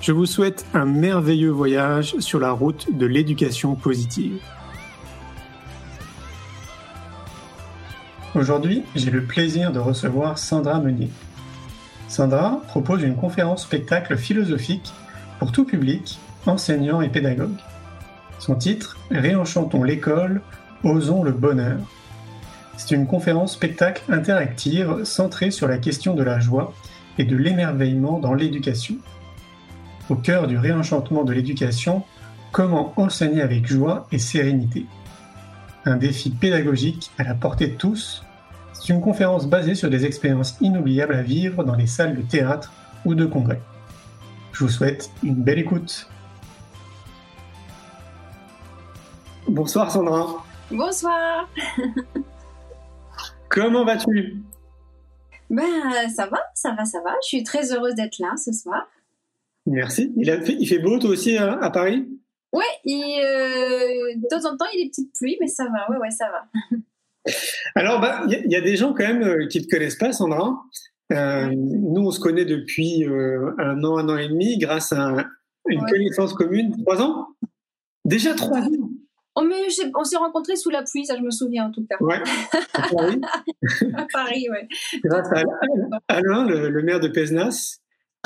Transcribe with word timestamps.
Je 0.00 0.12
vous 0.12 0.24
souhaite 0.24 0.64
un 0.72 0.86
merveilleux 0.86 1.50
voyage 1.50 2.18
sur 2.20 2.40
la 2.40 2.52
route 2.52 2.96
de 2.96 3.04
l'éducation 3.04 3.74
positive. 3.74 4.40
Aujourd'hui, 8.34 8.82
j'ai 8.96 9.10
le 9.10 9.24
plaisir 9.24 9.72
de 9.72 9.78
recevoir 9.78 10.38
Sandra 10.38 10.80
Meunier. 10.80 11.10
Sandra 12.08 12.62
propose 12.68 13.02
une 13.02 13.14
conférence 13.14 13.64
spectacle 13.64 14.16
philosophique 14.16 14.90
pour 15.38 15.52
tout 15.52 15.66
public, 15.66 16.18
enseignants 16.46 17.02
et 17.02 17.10
pédagogues. 17.10 17.60
Son 18.38 18.54
titre 18.54 18.96
Réenchantons 19.10 19.82
l'école, 19.82 20.40
osons 20.82 21.22
le 21.22 21.32
bonheur. 21.32 21.78
C'est 22.78 22.94
une 22.94 23.06
conférence 23.06 23.52
spectacle 23.52 24.02
interactive 24.10 25.04
centrée 25.04 25.50
sur 25.50 25.68
la 25.68 25.76
question 25.76 26.14
de 26.14 26.22
la 26.22 26.40
joie 26.40 26.72
et 27.18 27.24
de 27.24 27.36
l'émerveillement 27.36 28.18
dans 28.18 28.32
l'éducation 28.32 28.96
au 30.10 30.16
cœur 30.16 30.46
du 30.46 30.58
réenchantement 30.58 31.24
de 31.24 31.32
l'éducation, 31.32 32.02
comment 32.52 32.92
enseigner 32.96 33.42
avec 33.42 33.66
joie 33.66 34.06
et 34.12 34.18
sérénité. 34.18 34.86
Un 35.84 35.96
défi 35.96 36.30
pédagogique 36.30 37.10
à 37.18 37.24
la 37.24 37.34
portée 37.34 37.68
de 37.68 37.76
tous, 37.76 38.24
c'est 38.72 38.92
une 38.92 39.00
conférence 39.00 39.46
basée 39.46 39.74
sur 39.74 39.90
des 39.90 40.04
expériences 40.04 40.56
inoubliables 40.60 41.14
à 41.14 41.22
vivre 41.22 41.64
dans 41.64 41.74
les 41.74 41.86
salles 41.86 42.16
de 42.16 42.22
théâtre 42.22 42.72
ou 43.04 43.14
de 43.14 43.24
congrès. 43.24 43.60
Je 44.52 44.64
vous 44.64 44.70
souhaite 44.70 45.10
une 45.22 45.36
belle 45.36 45.58
écoute. 45.58 46.08
Bonsoir 49.48 49.90
Sandra. 49.90 50.44
Bonsoir. 50.70 51.48
Comment 53.48 53.84
vas-tu? 53.84 54.42
Ben 55.48 56.08
ça 56.14 56.26
va, 56.26 56.38
ça 56.54 56.72
va, 56.74 56.84
ça 56.84 57.00
va. 57.02 57.10
Je 57.22 57.28
suis 57.28 57.42
très 57.42 57.72
heureuse 57.72 57.94
d'être 57.94 58.18
là 58.18 58.34
ce 58.36 58.52
soir. 58.52 58.86
Merci. 59.66 60.12
Il, 60.16 60.30
a 60.30 60.40
fait, 60.40 60.56
il 60.58 60.66
fait 60.66 60.78
beau 60.78 60.98
toi 60.98 61.10
aussi 61.10 61.36
hein, 61.36 61.58
à 61.60 61.70
Paris? 61.70 62.08
Ouais, 62.52 62.64
euh, 62.86 64.14
de 64.16 64.28
temps 64.28 64.50
en 64.50 64.56
temps 64.56 64.64
il 64.72 64.78
y 64.78 64.82
a 64.82 64.84
des 64.84 64.90
petites 64.90 65.12
pluies, 65.14 65.36
mais 65.40 65.46
ça 65.46 65.64
va, 65.64 65.88
ouais, 65.90 65.98
ouais, 65.98 66.10
ça 66.10 66.26
va. 66.30 66.76
Alors, 67.74 68.00
bah, 68.00 68.22
il 68.26 68.30
bah, 68.30 68.42
y, 68.44 68.52
y, 68.52 68.56
a 68.56 68.60
des 68.60 68.76
gens 68.76 68.92
quand 68.92 69.06
même 69.06 69.22
euh, 69.22 69.46
qui 69.46 69.58
ne 69.58 69.64
te 69.64 69.70
connaissent 69.70 69.96
pas, 69.96 70.12
Sandra. 70.12 70.58
Euh, 71.12 71.50
nous, 71.54 72.02
on 72.02 72.10
se 72.10 72.20
connaît 72.20 72.44
depuis 72.44 73.04
euh, 73.04 73.52
un 73.58 73.82
an, 73.84 73.98
un 73.98 74.08
an 74.08 74.16
et 74.16 74.28
demi, 74.28 74.58
grâce 74.58 74.92
à 74.92 75.26
une 75.68 75.84
connaissance 75.84 76.34
commune. 76.34 76.72
Trois 76.82 77.02
ans? 77.02 77.28
Déjà 78.04 78.34
trois 78.34 78.60
ans 78.60 78.90
Oh, 79.36 79.48
on 79.94 80.04
s'est 80.04 80.16
rencontrés 80.16 80.56
sous 80.56 80.70
la 80.70 80.82
pluie, 80.82 81.06
ça 81.06 81.16
je 81.16 81.22
me 81.22 81.30
souviens 81.30 81.66
en 81.66 81.70
tout 81.70 81.86
cas. 81.88 81.96
Ouais. 82.00 82.20
À 82.74 82.88
Paris. 82.88 83.20
à 83.94 84.06
Paris, 84.12 84.48
ouais. 84.50 84.68
Grâce 85.04 85.28
à 85.32 85.44
Alain, 86.08 86.44
le, 86.46 86.68
le 86.68 86.82
maire 86.82 86.98
de 86.98 87.06
Pesnas, 87.06 87.78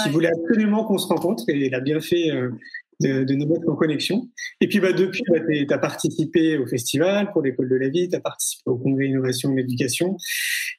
qui 0.02 0.10
voulait 0.10 0.30
absolument 0.30 0.84
qu'on 0.84 0.98
se 0.98 1.06
rencontre 1.06 1.44
et 1.48 1.66
il 1.66 1.74
a 1.74 1.80
bien 1.80 2.00
fait 2.00 2.30
euh, 2.30 2.50
de, 3.00 3.24
de, 3.24 3.34
nous 3.34 3.46
mettre 3.46 3.68
en 3.68 3.74
connexion. 3.74 4.28
Et 4.60 4.68
puis 4.68 4.80
bah, 4.80 4.92
depuis, 4.92 5.22
bah, 5.28 5.40
tu 5.40 5.66
as 5.72 5.78
participé 5.78 6.58
au 6.58 6.66
festival 6.66 7.32
pour 7.32 7.42
l'école 7.42 7.68
de 7.68 7.76
la 7.76 7.88
vie, 7.88 8.08
tu 8.08 8.16
as 8.16 8.20
participé 8.20 8.62
au 8.66 8.76
congrès 8.76 9.06
innovation 9.06 9.56
et 9.56 9.60
éducation. 9.60 10.16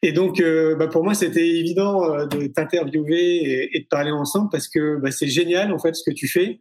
Et 0.02 0.12
donc 0.12 0.40
euh, 0.40 0.76
bah, 0.76 0.88
pour 0.88 1.04
moi, 1.04 1.14
c'était 1.14 1.48
évident 1.48 2.04
euh, 2.14 2.26
de 2.26 2.48
t'interviewer 2.48 3.36
et, 3.36 3.78
et, 3.78 3.82
de 3.82 3.88
parler 3.88 4.12
ensemble 4.12 4.50
parce 4.52 4.68
que 4.68 4.98
bah, 4.98 5.12
c'est 5.12 5.28
génial 5.28 5.72
en 5.74 5.80
fait 5.80 5.96
ce 5.96 6.04
que 6.10 6.14
tu 6.14 6.28
fais. 6.28 6.60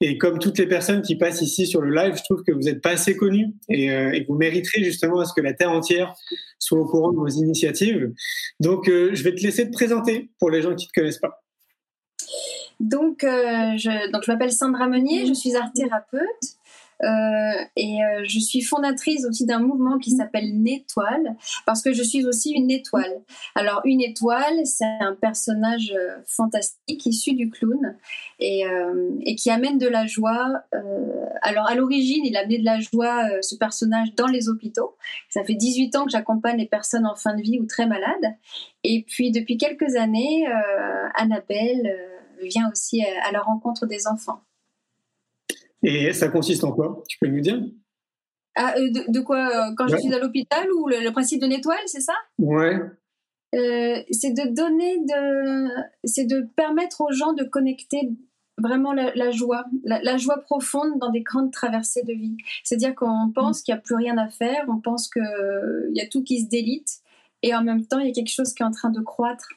Et 0.00 0.18
comme 0.18 0.38
toutes 0.38 0.58
les 0.58 0.66
personnes 0.66 1.02
qui 1.02 1.16
passent 1.16 1.42
ici 1.42 1.66
sur 1.66 1.80
le 1.80 1.94
live, 1.94 2.14
je 2.16 2.22
trouve 2.22 2.44
que 2.44 2.52
vous 2.52 2.60
n'êtes 2.60 2.80
pas 2.80 2.90
assez 2.90 3.16
connus 3.16 3.54
et, 3.68 3.90
euh, 3.90 4.12
et, 4.12 4.24
vous 4.28 4.36
mériterez 4.36 4.84
justement 4.84 5.20
à 5.20 5.24
ce 5.24 5.32
que 5.34 5.40
la 5.40 5.52
terre 5.52 5.70
entière 5.70 6.14
soit 6.58 6.78
au 6.78 6.86
courant 6.86 7.12
de 7.12 7.16
vos 7.16 7.28
initiatives. 7.28 8.12
Donc 8.60 8.86
je 8.86 9.22
vais 9.22 9.34
te 9.34 9.42
laisser 9.42 9.66
te 9.66 9.72
présenter 9.72 10.30
pour 10.38 10.50
les 10.50 10.62
gens 10.62 10.74
qui 10.74 10.86
ne 10.86 10.88
te 10.88 11.00
connaissent 11.00 11.18
pas. 11.18 11.43
Donc, 12.80 13.24
euh, 13.24 13.76
je, 13.76 14.10
donc 14.10 14.22
je 14.24 14.32
m'appelle 14.32 14.52
Sandra 14.52 14.88
Meunier, 14.88 15.26
je 15.26 15.32
suis 15.32 15.54
art 15.56 15.72
thérapeute 15.72 16.20
euh, 17.02 17.64
et 17.76 17.98
euh, 18.02 18.22
je 18.24 18.38
suis 18.38 18.62
fondatrice 18.62 19.26
aussi 19.26 19.46
d'un 19.46 19.58
mouvement 19.58 19.98
qui 19.98 20.12
s'appelle 20.12 20.56
Nétoile 20.60 21.36
parce 21.66 21.82
que 21.82 21.92
je 21.92 22.02
suis 22.02 22.24
aussi 22.24 22.52
une 22.52 22.70
étoile. 22.70 23.22
Alors 23.54 23.80
une 23.84 24.00
étoile, 24.00 24.64
c'est 24.64 24.84
un 25.00 25.14
personnage 25.14 25.92
fantastique 26.26 27.04
issu 27.06 27.34
du 27.34 27.50
clown 27.50 27.96
et, 28.38 28.64
et 29.22 29.34
qui 29.34 29.50
amène 29.50 29.78
de 29.78 29.88
la 29.88 30.06
joie. 30.06 30.62
Alors 31.42 31.66
à 31.66 31.74
l'origine, 31.74 32.24
il 32.24 32.36
amenait 32.36 32.58
de 32.58 32.64
la 32.64 32.80
joie 32.80 33.28
ce 33.42 33.56
personnage 33.56 34.14
dans 34.14 34.28
les 34.28 34.48
hôpitaux. 34.48 34.96
Ça 35.28 35.44
fait 35.44 35.54
18 35.54 35.96
ans 35.96 36.04
que 36.04 36.10
j'accompagne 36.10 36.58
les 36.58 36.66
personnes 36.66 37.06
en 37.06 37.16
fin 37.16 37.34
de 37.34 37.42
vie 37.42 37.58
ou 37.60 37.66
très 37.66 37.86
malades. 37.86 38.34
Et 38.84 39.04
puis 39.06 39.32
depuis 39.32 39.56
quelques 39.56 39.96
années, 39.96 40.46
Annabelle 41.16 42.13
vient 42.42 42.70
aussi 42.70 43.02
à 43.02 43.32
la 43.32 43.40
rencontre 43.40 43.86
des 43.86 44.06
enfants. 44.06 44.42
Et 45.82 46.12
ça 46.12 46.28
consiste 46.28 46.64
en 46.64 46.72
quoi? 46.72 47.02
Tu 47.08 47.18
peux 47.18 47.26
nous 47.26 47.40
dire? 47.40 47.62
Ah, 48.56 48.74
euh, 48.78 48.90
de, 48.90 49.12
de, 49.12 49.20
quoi 49.20 49.48
euh, 49.48 49.74
Quand 49.76 49.86
ouais. 49.86 49.96
je 49.96 50.02
suis 50.02 50.14
à 50.14 50.18
l'hôpital 50.18 50.66
ou 50.72 50.88
le, 50.88 51.00
le, 51.00 51.12
principe 51.12 51.40
de 51.40 51.46
l'étoile, 51.46 51.82
c'est 51.86 52.00
ça? 52.00 52.14
Ouais. 52.38 52.80
Euh, 53.54 54.02
c'est 54.10 54.32
de 54.32 54.54
donner, 54.54 54.98
de, 54.98 55.68
c'est 56.04 56.24
de 56.24 56.42
permettre 56.56 57.00
aux 57.00 57.12
gens 57.12 57.32
de 57.32 57.44
connecter 57.44 58.10
vraiment 58.58 58.92
la, 58.92 59.12
la 59.14 59.30
joie, 59.32 59.64
la, 59.84 60.00
la, 60.02 60.16
joie 60.16 60.38
profonde 60.38 60.98
dans 61.00 61.10
des 61.10 61.22
grandes 61.22 61.52
traversées 61.52 62.02
de 62.02 62.12
vie. 62.12 62.36
C'est-à-dire 62.62 62.94
qu'on 62.94 63.32
pense 63.34 63.62
qu'il 63.62 63.74
n'y 63.74 63.78
a 63.78 63.82
plus 63.82 63.96
rien 63.96 64.16
à 64.18 64.28
faire, 64.28 64.64
on 64.68 64.80
pense 64.80 65.08
qu'il 65.08 65.92
y 65.92 66.00
a 66.00 66.06
tout 66.06 66.22
qui 66.22 66.40
se 66.40 66.48
délite, 66.48 67.00
et 67.42 67.54
en 67.54 67.62
même 67.62 67.84
temps, 67.86 67.98
il 67.98 68.06
y 68.06 68.10
a 68.10 68.14
quelque 68.14 68.32
chose 68.32 68.54
qui 68.54 68.62
est 68.62 68.66
en 68.66 68.70
train 68.70 68.90
de 68.90 69.00
croître. 69.00 69.48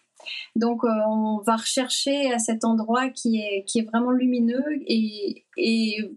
Donc, 0.55 0.83
euh, 0.83 0.89
on 1.07 1.41
va 1.45 1.55
rechercher 1.55 2.31
à 2.33 2.39
cet 2.39 2.65
endroit 2.65 3.09
qui 3.09 3.39
est, 3.39 3.63
qui 3.65 3.79
est 3.79 3.83
vraiment 3.83 4.11
lumineux 4.11 4.63
et, 4.87 5.43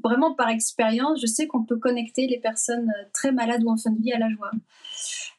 vraiment 0.04 0.34
par 0.34 0.50
expérience, 0.50 1.20
je 1.20 1.26
sais 1.26 1.46
qu'on 1.46 1.64
peut 1.64 1.78
connecter 1.78 2.26
les 2.26 2.38
personnes 2.38 2.92
très 3.14 3.32
malades 3.32 3.64
ou 3.64 3.70
en 3.70 3.76
fin 3.76 3.90
de 3.90 4.00
vie 4.00 4.12
à 4.12 4.18
la 4.18 4.28
joie. 4.28 4.50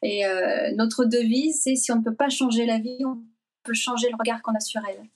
Et 0.02 0.26
euh, 0.26 0.72
notre 0.74 1.04
devise, 1.04 1.60
c'est 1.62 1.76
si 1.76 1.92
on 1.92 1.96
ne 1.96 2.02
peut 2.02 2.14
pas 2.14 2.28
changer 2.28 2.66
la 2.66 2.78
vie, 2.78 3.04
on 3.04 3.18
peut 3.62 3.74
changer 3.74 4.08
le 4.10 4.16
regard 4.18 4.42
qu'on 4.42 4.54
a 4.54 4.60
sur 4.60 4.80
elle. 4.88 5.06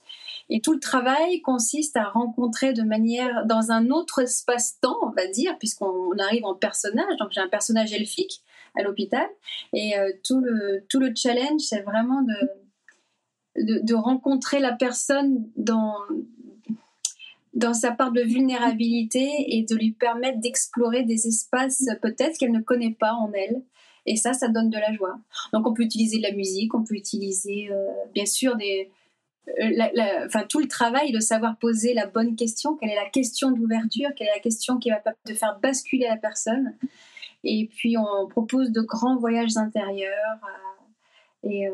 Et 0.48 0.60
tout 0.60 0.72
le 0.72 0.80
travail 0.80 1.40
consiste 1.42 1.96
à 1.96 2.04
rencontrer 2.04 2.72
de 2.72 2.82
manière 2.82 3.46
dans 3.46 3.72
un 3.72 3.90
autre 3.90 4.22
espace-temps, 4.22 4.98
on 5.02 5.10
va 5.10 5.26
dire, 5.26 5.58
puisqu'on 5.58 6.16
arrive 6.18 6.44
en 6.44 6.54
personnage. 6.54 7.16
Donc 7.18 7.30
j'ai 7.32 7.40
un 7.40 7.48
personnage 7.48 7.92
elfique 7.92 8.42
à 8.78 8.82
l'hôpital, 8.82 9.26
et 9.72 9.98
euh, 9.98 10.12
tout 10.22 10.40
le 10.40 10.84
tout 10.88 11.00
le 11.00 11.12
challenge, 11.14 11.62
c'est 11.62 11.80
vraiment 11.80 12.22
de 12.22 12.34
de, 13.58 13.94
rencontrer 13.94 14.58
la 14.60 14.72
personne 14.72 15.48
dans, 15.56 15.94
dans 17.54 17.74
sa 17.74 17.92
part 17.92 18.12
de 18.12 18.22
vulnérabilité 18.22 19.28
et 19.48 19.62
de 19.62 19.74
lui 19.74 19.92
permettre 19.92 20.40
d'explorer 20.40 21.04
des 21.04 21.26
espaces 21.26 21.84
peut-être 22.02 22.38
qu'elle 22.38 22.52
ne 22.52 22.60
connaît 22.60 22.96
pas 22.98 23.14
en 23.14 23.32
elle. 23.32 23.62
Et 24.08 24.16
ça, 24.16 24.32
ça 24.34 24.48
donne 24.48 24.70
de 24.70 24.78
la 24.78 24.92
joie. 24.92 25.18
Donc 25.52 25.66
on 25.66 25.74
peut 25.74 25.82
utiliser 25.82 26.18
de 26.18 26.22
la 26.22 26.32
musique, 26.32 26.74
on 26.74 26.84
peut 26.84 26.94
utiliser 26.94 27.68
euh, 27.72 27.86
bien 28.14 28.26
sûr 28.26 28.56
des, 28.56 28.88
euh, 29.48 30.26
enfin, 30.26 30.44
tout 30.48 30.58
le 30.58 30.68
travail 30.68 31.12
de 31.12 31.20
savoir 31.20 31.56
poser 31.58 31.94
la 31.94 32.06
bonne 32.06 32.36
question, 32.36 32.76
quelle 32.76 32.90
est 32.90 32.96
la 32.96 33.08
question 33.08 33.52
d'ouverture, 33.52 34.10
quelle 34.16 34.28
est 34.28 34.34
la 34.34 34.40
question 34.40 34.78
qui 34.78 34.90
va 34.90 35.00
de 35.26 35.34
faire 35.34 35.58
basculer 35.60 36.06
la 36.08 36.16
personne? 36.16 36.74
Et 37.44 37.68
puis 37.74 37.96
on 37.96 38.28
propose 38.28 38.70
de 38.70 38.80
grands 38.80 39.16
voyages 39.16 39.56
intérieurs. 39.56 40.40
Euh, 41.44 41.48
et 41.48 41.68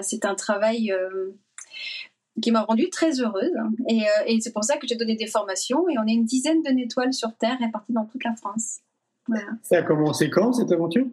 c'est 0.00 0.24
un 0.24 0.34
travail. 0.34 0.92
Euh, 0.92 1.32
qui 2.40 2.50
m'a 2.50 2.62
rendue 2.62 2.88
très 2.88 3.20
heureuse. 3.20 3.52
Et, 3.90 4.04
euh, 4.04 4.06
et 4.26 4.40
c'est 4.40 4.52
pour 4.52 4.64
ça 4.64 4.78
que 4.78 4.86
j'ai 4.86 4.96
donné 4.96 5.16
des 5.16 5.26
formations. 5.26 5.86
Et 5.90 5.98
on 5.98 6.06
est 6.06 6.12
une 6.14 6.24
dizaine 6.24 6.62
de 6.62 6.70
étoiles 6.82 7.12
sur 7.12 7.36
Terre 7.36 7.58
réparties 7.60 7.92
dans 7.92 8.06
toute 8.06 8.24
la 8.24 8.34
France. 8.34 8.78
Voilà. 9.28 9.44
Ça 9.62 9.78
a 9.78 9.82
commencé 9.82 10.30
quand 10.30 10.52
cette 10.54 10.72
aventure? 10.72 11.04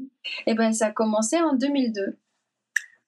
Et 0.47 0.53
ben, 0.53 0.71
ça 0.71 0.87
a 0.87 0.91
commencé 0.91 1.35
en 1.37 1.55
2002. 1.55 2.15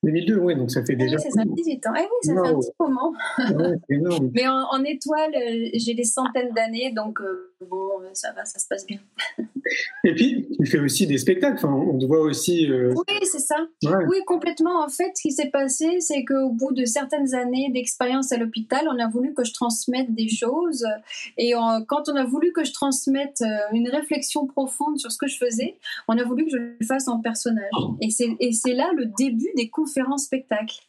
2002, 0.03 0.35
oui, 0.39 0.55
donc 0.55 0.71
ça 0.71 0.83
fait 0.83 0.95
déjà. 0.95 1.15
Oui, 1.15 1.31
ça, 1.31 1.43
18 1.45 1.87
ans. 1.87 1.93
Eh 1.95 2.01
oui, 2.01 2.07
ça 2.23 2.33
Wow. 2.33 2.43
fait 2.43 2.49
un 2.49 2.59
petit 2.59 2.71
moment. 2.79 3.13
Ouais, 3.37 3.75
énorme. 3.89 4.31
Mais 4.35 4.47
en, 4.47 4.63
en 4.71 4.83
étoile, 4.83 5.31
euh, 5.35 5.69
j'ai 5.75 5.93
des 5.93 6.03
centaines 6.03 6.53
d'années, 6.53 6.91
donc 6.91 7.21
euh, 7.21 7.50
bon, 7.69 8.01
euh, 8.01 8.09
ça 8.13 8.31
va, 8.33 8.45
ça 8.45 8.59
se 8.59 8.67
passe 8.67 8.85
bien. 8.85 8.99
Et 10.03 10.13
puis, 10.15 10.47
tu 10.59 10.65
fais 10.65 10.79
aussi 10.79 11.07
des 11.07 11.17
spectacles. 11.17 11.55
Enfin, 11.57 11.71
on 11.73 11.97
te 11.97 12.05
voit 12.05 12.19
aussi. 12.21 12.69
euh, 12.69 12.93
Oui, 12.95 13.15
c'est 13.23 13.39
ça. 13.39 13.55
ouais. 13.83 14.05
Oui, 14.09 14.17
complètement. 14.25 14.83
En 14.83 14.89
fait, 14.89 15.11
ce 15.15 15.21
qui 15.21 15.31
s'est 15.31 15.49
passé, 15.49 15.99
c'est 16.01 16.25
qu'au 16.25 16.49
bout 16.49 16.73
de 16.73 16.85
certaines 16.85 17.33
années 17.35 17.69
d'expérience 17.71 18.31
à 18.31 18.37
l'hôpital, 18.37 18.87
on 18.91 18.99
a 18.99 19.07
voulu 19.07 19.33
que 19.33 19.43
je 19.43 19.53
transmette 19.53 20.13
des 20.13 20.27
choses. 20.29 20.85
Et 21.37 21.53
quand 21.87 22.09
on 22.09 22.15
a 22.15 22.25
voulu 22.25 22.51
que 22.51 22.63
je 22.65 22.73
transmette 22.73 23.41
euh, 23.41 23.45
une 23.73 23.87
réflexion 23.89 24.45
profonde 24.47 24.97
sur 24.99 25.11
ce 25.11 25.17
que 25.17 25.27
je 25.27 25.37
faisais, 25.37 25.75
on 26.07 26.17
a 26.17 26.23
voulu 26.23 26.45
que 26.45 26.51
je 26.51 26.57
le 26.57 26.77
fasse 26.85 27.07
en 27.07 27.19
personnage. 27.19 27.71
Et 28.01 28.09
c'est 28.09 28.35
et 28.39 28.51
c'est 28.53 28.73
là 28.73 28.91
le 28.95 29.05
début 29.05 29.49
des 29.55 29.69
conférences-spectacles. 29.69 30.79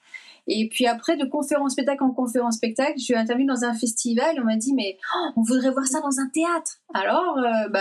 Et 0.48 0.68
puis 0.68 0.86
après, 0.86 1.16
de 1.16 1.24
conférence-spectacle 1.24 2.02
en 2.02 2.10
conférence-spectacle, 2.10 2.94
je 2.98 3.04
suis 3.04 3.14
intervenue 3.14 3.46
dans 3.46 3.64
un 3.64 3.74
festival. 3.74 4.36
On 4.40 4.44
m'a 4.44 4.56
dit, 4.56 4.74
mais 4.74 4.98
oh, 5.14 5.28
on 5.36 5.42
voudrait 5.42 5.70
voir 5.70 5.86
ça 5.86 6.00
dans 6.00 6.18
un 6.18 6.28
théâtre. 6.28 6.80
Alors, 6.94 7.38
euh, 7.38 7.68
bah, 7.68 7.80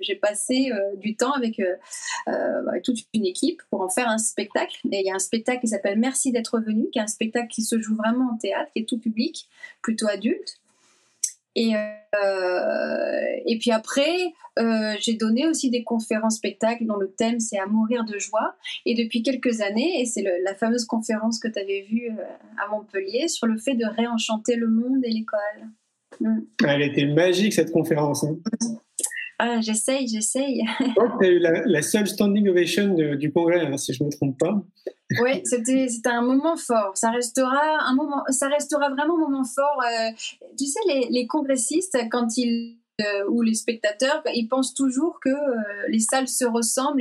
j'ai 0.00 0.14
passé 0.16 0.70
euh, 0.72 0.96
du 0.96 1.16
temps 1.16 1.32
avec 1.32 1.60
euh, 1.60 1.76
avec 2.68 2.82
toute 2.82 2.98
une 3.12 3.26
équipe 3.26 3.62
pour 3.70 3.82
en 3.82 3.88
faire 3.88 4.08
un 4.08 4.18
spectacle. 4.18 4.78
Et 4.90 5.00
il 5.00 5.06
y 5.06 5.10
a 5.10 5.14
un 5.14 5.20
spectacle 5.20 5.60
qui 5.60 5.68
s'appelle 5.68 5.98
Merci 5.98 6.32
d'être 6.32 6.60
venu, 6.60 6.88
qui 6.90 6.98
est 6.98 7.02
un 7.02 7.06
spectacle 7.06 7.48
qui 7.48 7.62
se 7.62 7.78
joue 7.78 7.96
vraiment 7.96 8.32
en 8.32 8.36
théâtre, 8.38 8.70
qui 8.72 8.82
est 8.82 8.88
tout 8.88 8.98
public, 8.98 9.48
plutôt 9.82 10.08
adulte. 10.08 10.61
Et, 11.54 11.74
euh, 11.74 13.20
et 13.46 13.58
puis 13.58 13.70
après, 13.70 14.32
euh, 14.58 14.94
j'ai 15.00 15.14
donné 15.14 15.46
aussi 15.46 15.70
des 15.70 15.84
conférences 15.84 16.36
spectacles 16.36 16.86
dont 16.86 16.96
le 16.96 17.10
thème 17.12 17.40
c'est 17.40 17.58
à 17.58 17.66
mourir 17.66 18.04
de 18.04 18.18
joie. 18.18 18.54
Et 18.86 18.94
depuis 18.94 19.22
quelques 19.22 19.60
années, 19.60 20.00
et 20.00 20.06
c'est 20.06 20.24
la 20.44 20.54
fameuse 20.54 20.84
conférence 20.84 21.38
que 21.38 21.48
tu 21.48 21.58
avais 21.58 21.82
vue 21.82 22.10
euh, 22.10 22.22
à 22.64 22.70
Montpellier 22.70 23.28
sur 23.28 23.46
le 23.46 23.58
fait 23.58 23.74
de 23.74 23.84
réenchanter 23.84 24.56
le 24.56 24.68
monde 24.68 25.00
et 25.04 25.10
l'école. 25.10 25.68
Mm. 26.20 26.40
Elle 26.66 26.82
était 26.82 27.06
magique 27.06 27.52
cette 27.52 27.72
conférence. 27.72 28.24
Hein. 28.24 28.36
Ah, 29.38 29.60
j'essaye, 29.60 30.06
j'essaye. 30.06 30.62
Tu 31.20 31.26
as 31.26 31.28
eu 31.28 31.38
la, 31.38 31.64
la 31.66 31.82
seule 31.82 32.06
standing 32.06 32.48
ovation 32.48 32.94
de- 32.94 33.16
du 33.16 33.32
congrès, 33.32 33.60
hein, 33.66 33.76
si 33.76 33.92
je 33.92 34.02
ne 34.04 34.08
me 34.08 34.12
trompe 34.12 34.38
pas. 34.38 34.62
Oui, 35.20 35.42
c'était 35.44 35.88
un 36.06 36.22
moment 36.22 36.56
fort. 36.56 36.92
Ça 36.94 37.10
restera 37.10 37.86
un 37.86 37.94
moment, 37.94 38.22
ça 38.28 38.48
restera 38.48 38.90
vraiment 38.90 39.16
un 39.16 39.20
moment 39.20 39.44
fort. 39.44 39.80
Euh, 39.82 40.10
tu 40.58 40.66
sais, 40.66 40.80
les, 40.86 41.08
les 41.10 41.26
congressistes, 41.26 41.98
quand 42.10 42.36
ils 42.36 42.78
euh, 43.00 43.24
ou 43.28 43.42
les 43.42 43.54
spectateurs, 43.54 44.22
ils 44.34 44.48
pensent 44.48 44.74
toujours 44.74 45.18
que 45.20 45.30
euh, 45.30 45.62
les 45.88 46.00
salles 46.00 46.28
se 46.28 46.44
ressemblent. 46.44 47.00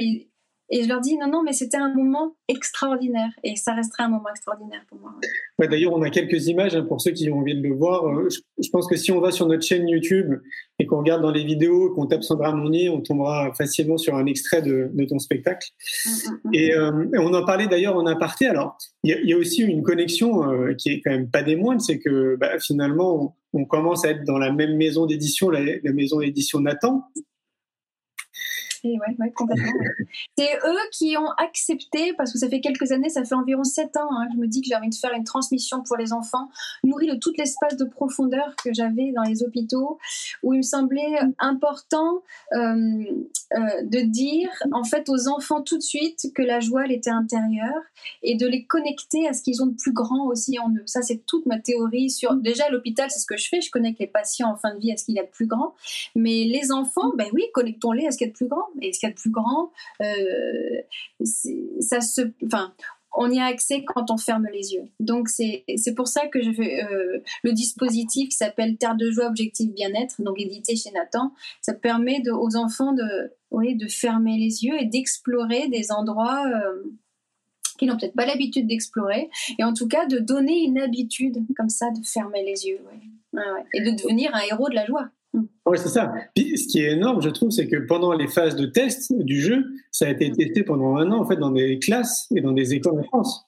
Et 0.72 0.84
je 0.84 0.88
leur 0.88 1.02
dis 1.02 1.18
non, 1.18 1.28
non, 1.28 1.44
mais 1.44 1.54
c'était 1.54 1.78
un 1.78 1.94
moment 1.94 2.36
extraordinaire 2.48 3.30
et 3.44 3.56
ça 3.56 3.74
restera 3.74 4.06
un 4.06 4.10
moment 4.10 4.30
extraordinaire 4.30 4.82
pour 4.88 5.00
moi. 5.00 5.12
Ouais, 5.60 5.68
D'ailleurs, 5.68 5.94
on 5.94 6.02
a 6.02 6.10
quelques 6.10 6.48
images 6.48 6.76
hein, 6.76 6.84
pour 6.88 7.02
ceux 7.02 7.12
qui 7.12 7.30
ont 7.30 7.38
envie 7.40 7.56
de 7.56 7.62
le 7.68 7.74
voir. 7.76 8.08
Euh, 8.08 8.30
Je, 8.30 8.40
je 8.64 8.70
pense 8.70 8.88
que 8.88 8.96
si 8.96 9.12
on 9.12 9.20
va 9.20 9.32
sur 9.32 9.48
notre 9.48 9.64
chaîne 9.64 9.88
YouTube 9.88 10.34
et 10.80 10.86
qu'on 10.86 10.98
regarde 11.00 11.22
dans 11.22 11.32
les 11.32 11.44
vidéos, 11.44 11.92
qu'on 11.94 12.08
tape 12.08 12.24
Sandra 12.24 12.54
Monnier, 12.54 12.90
on 12.90 13.02
tombera 13.02 13.54
facilement 13.54 13.98
sur 13.98 14.16
un 14.16 14.26
extrait 14.26 14.62
de, 14.62 14.90
de 14.94 15.06
ton 15.06 15.20
spectacle. 15.20 15.68
Mm, 16.06 16.10
mm, 16.10 16.34
mm. 16.46 16.54
Et, 16.54 16.74
euh, 16.74 17.04
et 17.14 17.18
on 17.20 17.34
en 17.34 17.46
parlait 17.46 17.68
d'ailleurs 17.68 17.96
en 17.98 18.06
aparté. 18.06 18.48
Alors, 18.48 18.78
il 19.04 19.12
y, 19.12 19.14
a- 19.14 19.20
il 19.22 19.30
y 19.30 19.34
a 19.34 19.38
aussi 19.38 19.62
une 19.62 19.84
connexion 19.84 20.50
euh, 20.50 20.74
qui 20.74 20.90
est 20.90 21.02
quand 21.02 21.12
même 21.12 21.30
pas 21.30 21.44
des 21.44 21.56
moindres, 21.56 21.82
c'est 21.82 22.00
que 22.00 22.36
bah, 22.38 22.58
finalement, 22.60 23.36
on, 23.54 23.62
on 23.62 23.66
commence 23.66 24.06
à 24.06 24.12
être 24.12 24.24
dans 24.26 24.38
la 24.38 24.52
même 24.52 24.78
maison 24.78 25.06
d'édition, 25.06 25.50
la, 25.50 25.60
la 25.84 25.92
maison 25.92 26.20
d'édition 26.20 26.60
Nathan. 26.62 27.04
Et 28.84 28.98
ouais, 28.98 29.32
complètement. 29.36 29.72
C'est 30.38 30.56
eux 30.66 30.90
qui 30.92 31.16
ont 31.18 31.30
accepté, 31.38 32.14
parce 32.14 32.34
que 32.34 32.40
ça 32.40 32.50
fait 32.50 32.62
quelques 32.62 32.92
années, 32.92 33.10
ça 33.10 33.24
fait 33.24 33.36
environ 33.36 33.64
sept 33.64 33.96
ans, 33.96 34.10
hein, 34.12 34.28
je 34.34 34.40
me 34.40 34.48
dis 34.48 34.62
que 34.62 34.68
j'ai 34.68 34.76
envie 34.76 34.90
de 34.90 34.96
faire 34.96 35.14
une 35.14 35.24
transmission 35.24 35.84
pour 35.84 35.98
les 35.98 36.14
enfants, 36.14 36.50
nourrie 36.84 37.08
de 37.08 37.16
tout 37.16 37.32
l'espace 37.38 37.78
de 37.78 37.86
profondeur 37.86 38.56
que 38.64 38.74
j'avais 38.74 39.12
dans 39.12 39.24
les 39.24 39.44
hôpitaux, 39.44 40.00
où 40.42 40.54
il 40.54 40.58
me 40.58 40.64
semblait 40.64 41.20
important 41.38 42.24
euh, 42.54 43.04
euh, 43.54 43.84
de 43.84 44.02
dire, 44.02 44.50
en 44.72 44.84
fait, 44.84 45.10
aux 45.10 45.28
enfants 45.28 45.62
tout 45.62 45.78
de 45.78 45.84
suite 45.84 46.32
que 46.34 46.42
la 46.42 46.60
joie, 46.60 46.86
elle 46.86 46.92
était 46.92 47.12
intérieure, 47.12 47.84
et 48.24 48.36
de 48.36 48.48
les 48.48 48.66
connecter 48.66 49.28
à 49.28 49.34
ce 49.34 49.44
qu'ils 49.44 49.62
ont 49.62 49.68
de 49.68 49.76
plus 49.76 49.94
grand 49.94 50.26
aussi 50.26 50.58
en 50.58 50.70
eux. 50.72 50.84
Ça, 50.88 51.04
c'est 51.04 51.24
toute 51.26 51.46
ma 51.46 51.60
théorie 51.60 52.10
sur... 52.10 52.34
Déjà, 52.36 52.70
l'hôpital, 52.70 53.12
c'est 53.12 53.20
ce 53.20 53.28
que 53.28 53.38
je 53.38 53.48
fais, 53.48 53.62
je 53.62 53.70
connecte 53.70 54.00
les 54.00 54.08
patients 54.08 54.52
en 54.52 54.56
fin 54.56 54.74
de 54.74 54.80
vie 54.80 54.92
à 54.92 54.98
ce 54.98 55.06
qu'il 55.06 55.16
y 55.16 55.20
a 55.20 55.24
de 55.24 55.30
plus 55.30 55.46
grand, 55.46 55.76
mais 56.16 56.46
les 56.46 56.72
enfants, 56.72 57.12
ben 57.16 57.28
oui, 57.34 57.44
connectons-les 57.54 58.08
à 58.08 58.12
ce 58.12 58.18
qu'il 58.18 58.28
y 58.28 58.30
a 58.30 58.32
de 58.32 58.38
plus 58.38 58.48
grand. 58.48 58.66
Et 58.82 58.94
ce 58.94 59.00
qu'il 59.00 59.08
y 59.08 59.12
a 59.12 59.14
de 59.14 59.20
plus 59.20 59.32
grand, 59.32 59.72
euh, 60.02 60.82
ça 61.80 62.02
se, 62.02 62.22
enfin, 62.46 62.74
on 63.14 63.30
y 63.32 63.40
a 63.40 63.46
accès 63.46 63.84
quand 63.84 64.10
on 64.12 64.18
ferme 64.18 64.48
les 64.54 64.74
yeux. 64.74 64.86
Donc 65.00 65.28
c'est 65.28 65.66
pour 65.96 66.08
ça 66.08 66.28
que 66.28 66.42
je 66.42 66.52
fais 66.52 66.84
euh, 66.84 67.20
le 67.44 67.52
dispositif 67.54 68.30
qui 68.30 68.38
s'appelle 68.38 68.78
Terre 68.78 68.96
de 68.96 69.12
joie, 69.12 69.28
objectif 69.28 69.72
bien-être, 69.72 70.22
donc 70.22 70.40
édité 70.40 70.76
chez 70.76 70.92
Nathan. 70.92 71.34
Ça 71.62 71.74
permet 71.74 72.22
aux 72.30 72.56
enfants 72.56 72.94
de, 72.94 73.34
oui, 73.52 73.76
de 73.76 73.88
fermer 73.88 74.38
les 74.38 74.64
yeux 74.64 74.80
et 74.80 74.86
d'explorer 74.86 75.68
des 75.68 75.92
endroits. 75.92 76.46
euh, 76.48 76.84
qu'ils 77.78 77.88
n'ont 77.90 77.98
peut-être 77.98 78.14
pas 78.14 78.28
l'habitude 78.28 78.68
d'explorer, 78.68 79.32
et 79.58 79.64
en 79.64 79.74
tout 79.74 79.88
cas 79.88 80.06
de 80.06 80.20
donner 80.20 80.66
une 80.66 80.78
habitude 80.78 81.40
comme 81.58 81.70
ça 81.70 81.90
de 81.90 82.06
fermer 82.06 82.44
les 82.44 82.68
yeux, 82.68 82.80
et 83.74 83.82
de 83.82 83.92
devenir 83.92 84.36
un 84.36 84.42
héros 84.42 84.70
de 84.70 84.76
la 84.76 84.86
joie. 84.86 85.10
Oui, 85.34 85.78
c'est 85.78 85.90
ça. 85.90 86.12
Puis, 86.36 86.58
ce 86.58 86.68
qui 86.68 86.80
est 86.80 86.92
énorme, 86.92 87.22
je 87.22 87.30
trouve, 87.30 87.52
c'est 87.52 87.68
que 87.68 87.78
pendant 87.78 88.14
les 88.14 88.28
phases 88.28 88.56
de 88.56 88.66
test 88.66 89.14
du 89.14 89.40
jeu, 89.40 89.66
ça 89.92 90.08
a 90.08 90.10
été 90.10 90.32
testé 90.32 90.64
pendant 90.64 90.98
un 90.98 91.12
an 91.12 91.22
en 91.22 91.26
fait 91.26 91.38
dans 91.38 91.52
des 91.52 91.80
classes 91.80 92.28
et 92.36 92.42
dans 92.42 92.52
des 92.52 92.74
écoles 92.74 93.00
en 93.00 93.04
France. 93.04 93.48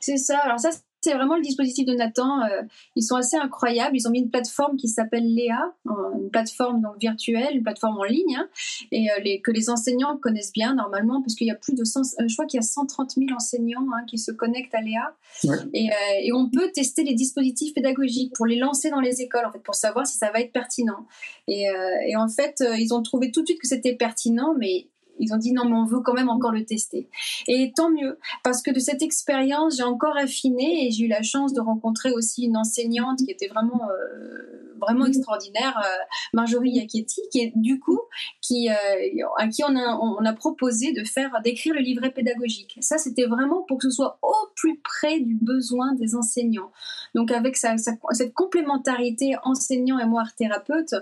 C'est 0.00 0.16
ça. 0.16 0.38
Alors 0.38 0.60
ça, 0.60 0.70
c'est 1.06 1.14
vraiment 1.14 1.36
le 1.36 1.42
dispositif 1.42 1.86
de 1.86 1.94
Nathan. 1.94 2.42
Euh, 2.42 2.62
ils 2.96 3.02
sont 3.02 3.14
assez 3.14 3.36
incroyables. 3.36 3.96
Ils 3.96 4.08
ont 4.08 4.10
mis 4.10 4.18
une 4.20 4.30
plateforme 4.30 4.76
qui 4.76 4.88
s'appelle 4.88 5.24
Léa, 5.24 5.72
une 5.86 6.30
plateforme 6.30 6.82
donc 6.82 6.98
virtuelle, 7.00 7.54
une 7.54 7.62
plateforme 7.62 7.96
en 7.98 8.04
ligne, 8.04 8.36
hein, 8.36 8.48
et 8.90 9.08
euh, 9.10 9.20
les, 9.22 9.40
que 9.40 9.52
les 9.52 9.70
enseignants 9.70 10.16
connaissent 10.16 10.52
bien 10.52 10.74
normalement, 10.74 11.22
parce 11.22 11.34
qu'il 11.36 11.46
y 11.46 11.50
a 11.50 11.54
plus 11.54 11.74
de 11.74 11.84
100, 11.84 12.00
euh, 12.00 12.26
je 12.26 12.34
crois 12.34 12.46
qu'il 12.46 12.58
y 12.58 12.62
a 12.62 12.66
130 12.66 13.12
000 13.12 13.26
enseignants 13.34 13.86
hein, 13.94 14.04
qui 14.08 14.18
se 14.18 14.32
connectent 14.32 14.74
à 14.74 14.80
Léa, 14.80 15.14
Ouais. 15.44 15.56
et, 15.74 15.90
et 16.22 16.32
on 16.32 16.48
peut 16.48 16.70
tester 16.72 17.04
les 17.04 17.14
dispositifs 17.14 17.74
pédagogiques 17.74 18.32
pour 18.34 18.46
les 18.46 18.56
lancer 18.56 18.90
dans 18.90 19.00
les 19.00 19.20
écoles, 19.20 19.44
en 19.46 19.52
fait, 19.52 19.62
pour 19.62 19.74
savoir 19.74 20.06
si 20.06 20.16
ça 20.16 20.30
va 20.32 20.40
être 20.40 20.52
pertinent. 20.52 21.06
Et, 21.46 21.66
et 22.08 22.16
en 22.16 22.28
fait, 22.28 22.64
ils 22.78 22.94
ont 22.94 23.02
trouvé 23.02 23.30
tout 23.30 23.42
de 23.42 23.46
suite 23.46 23.60
que 23.60 23.68
c'était 23.68 23.94
pertinent, 23.94 24.54
mais 24.58 24.88
ils 25.18 25.32
ont 25.32 25.36
dit 25.36 25.52
non, 25.52 25.64
mais 25.64 25.76
on 25.76 25.84
veut 25.84 26.00
quand 26.00 26.14
même 26.14 26.28
encore 26.28 26.52
le 26.52 26.64
tester. 26.64 27.08
Et 27.48 27.72
tant 27.74 27.90
mieux, 27.90 28.18
parce 28.42 28.62
que 28.62 28.70
de 28.70 28.78
cette 28.78 29.02
expérience, 29.02 29.76
j'ai 29.76 29.82
encore 29.82 30.16
affiné 30.16 30.86
et 30.86 30.90
j'ai 30.90 31.04
eu 31.04 31.08
la 31.08 31.22
chance 31.22 31.52
de 31.52 31.60
rencontrer 31.60 32.12
aussi 32.12 32.44
une 32.44 32.56
enseignante 32.56 33.18
qui 33.18 33.30
était 33.30 33.48
vraiment, 33.48 33.80
euh, 33.90 34.74
vraiment 34.80 35.06
extraordinaire, 35.06 35.78
euh, 35.78 36.04
Marjorie 36.32 36.70
Yacchetti, 36.70 37.22
qui 37.30 37.40
est 37.40 37.52
du 37.56 37.80
coup, 37.80 38.00
qui, 38.40 38.68
euh, 38.68 39.26
à 39.38 39.48
qui 39.48 39.62
on 39.64 39.76
a, 39.76 39.98
on 40.00 40.24
a 40.24 40.32
proposé 40.32 40.92
de 40.92 41.04
faire, 41.04 41.40
d'écrire 41.42 41.74
le 41.74 41.80
livret 41.80 42.10
pédagogique. 42.10 42.78
Ça, 42.80 42.98
c'était 42.98 43.26
vraiment 43.26 43.62
pour 43.62 43.78
que 43.78 43.88
ce 43.88 43.94
soit 43.94 44.18
au 44.22 44.34
plus 44.54 44.78
près 44.80 45.20
du 45.20 45.34
besoin 45.34 45.94
des 45.94 46.14
enseignants. 46.14 46.70
Donc, 47.14 47.30
avec 47.30 47.56
cette 47.56 48.34
complémentarité 48.34 49.36
enseignant 49.44 49.98
et 49.98 50.06
moi 50.06 50.24
thérapeute, 50.36 50.94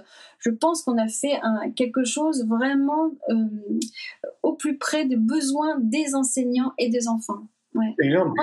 je 0.45 0.51
pense 0.51 0.83
qu'on 0.83 0.99
a 0.99 1.09
fait 1.09 1.39
un, 1.43 1.71
quelque 1.71 2.05
chose 2.05 2.47
vraiment 2.47 3.13
euh, 3.31 3.35
au 4.43 4.53
plus 4.53 4.77
près 4.77 5.07
des 5.07 5.17
besoins 5.17 5.79
des 5.81 6.15
enseignants 6.15 6.73
et 6.79 6.91
des 6.91 7.09
enfants. 7.09 7.49
Énorme. 8.01 8.35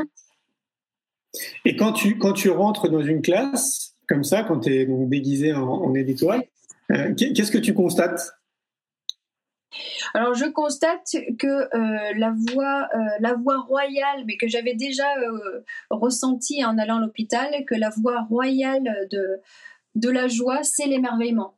Et 1.64 1.76
quand 1.76 1.94
tu, 1.94 2.18
quand 2.18 2.34
tu 2.34 2.50
rentres 2.50 2.90
dans 2.90 3.02
une 3.02 3.22
classe, 3.22 3.96
comme 4.08 4.24
ça, 4.24 4.44
quand 4.44 4.62
tu 4.62 4.74
es 4.74 4.86
donc 4.86 5.10
déguisé 5.10 5.54
en, 5.54 5.62
en 5.64 5.94
éditoire, 5.94 6.42
euh, 6.92 7.14
qu'est- 7.14 7.34
qu'est-ce 7.34 7.52
que 7.52 7.58
tu 7.58 7.74
constates? 7.74 8.34
Alors 10.14 10.34
je 10.34 10.46
constate 10.46 11.16
que 11.40 11.48
euh, 11.48 12.14
la 12.18 12.36
voix, 12.52 12.90
euh, 12.94 13.00
la 13.22 13.36
voix 13.36 13.60
royale, 13.62 14.26
mais 14.26 14.36
que 14.36 14.48
j'avais 14.48 14.76
déjà 14.76 15.08
euh, 15.18 15.64
ressenti 15.90 16.66
en 16.66 16.78
allant 16.78 16.98
à 16.98 17.02
l'hôpital, 17.02 17.48
que 17.66 17.76
la 17.76 17.90
voix 17.90 18.24
royale 18.24 19.08
de 19.12 19.40
de 19.96 20.10
la 20.10 20.28
joie, 20.28 20.64
c'est 20.64 20.88
l'émerveillement. 20.88 21.56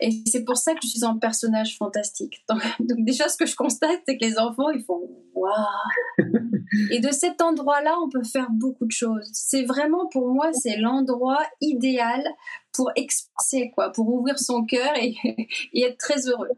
Et 0.00 0.10
c'est 0.26 0.44
pour 0.44 0.56
ça 0.56 0.74
que 0.74 0.80
je 0.82 0.88
suis 0.88 1.04
un 1.04 1.16
personnage 1.16 1.76
fantastique. 1.76 2.44
Donc, 2.48 2.62
déjà, 2.98 3.28
ce 3.28 3.36
que 3.36 3.46
je 3.46 3.56
constate, 3.56 4.00
c'est 4.06 4.16
que 4.16 4.24
les 4.24 4.38
enfants, 4.38 4.70
ils 4.70 4.84
font 4.84 5.08
waouh. 5.34 5.52
Et 6.90 7.00
de 7.00 7.10
cet 7.10 7.40
endroit-là, 7.40 7.96
on 8.02 8.08
peut 8.08 8.24
faire 8.24 8.48
beaucoup 8.50 8.86
de 8.86 8.92
choses. 8.92 9.28
C'est 9.32 9.64
vraiment 9.64 10.06
pour 10.08 10.28
moi, 10.28 10.52
c'est 10.52 10.76
l'endroit 10.76 11.40
idéal 11.60 12.22
pour 12.72 12.90
expanser, 12.96 13.72
quoi, 13.74 13.90
pour 13.90 14.08
ouvrir 14.12 14.38
son 14.38 14.64
cœur 14.64 14.92
et, 14.96 15.14
et 15.72 15.82
être 15.82 15.98
très 15.98 16.28
heureux. 16.28 16.50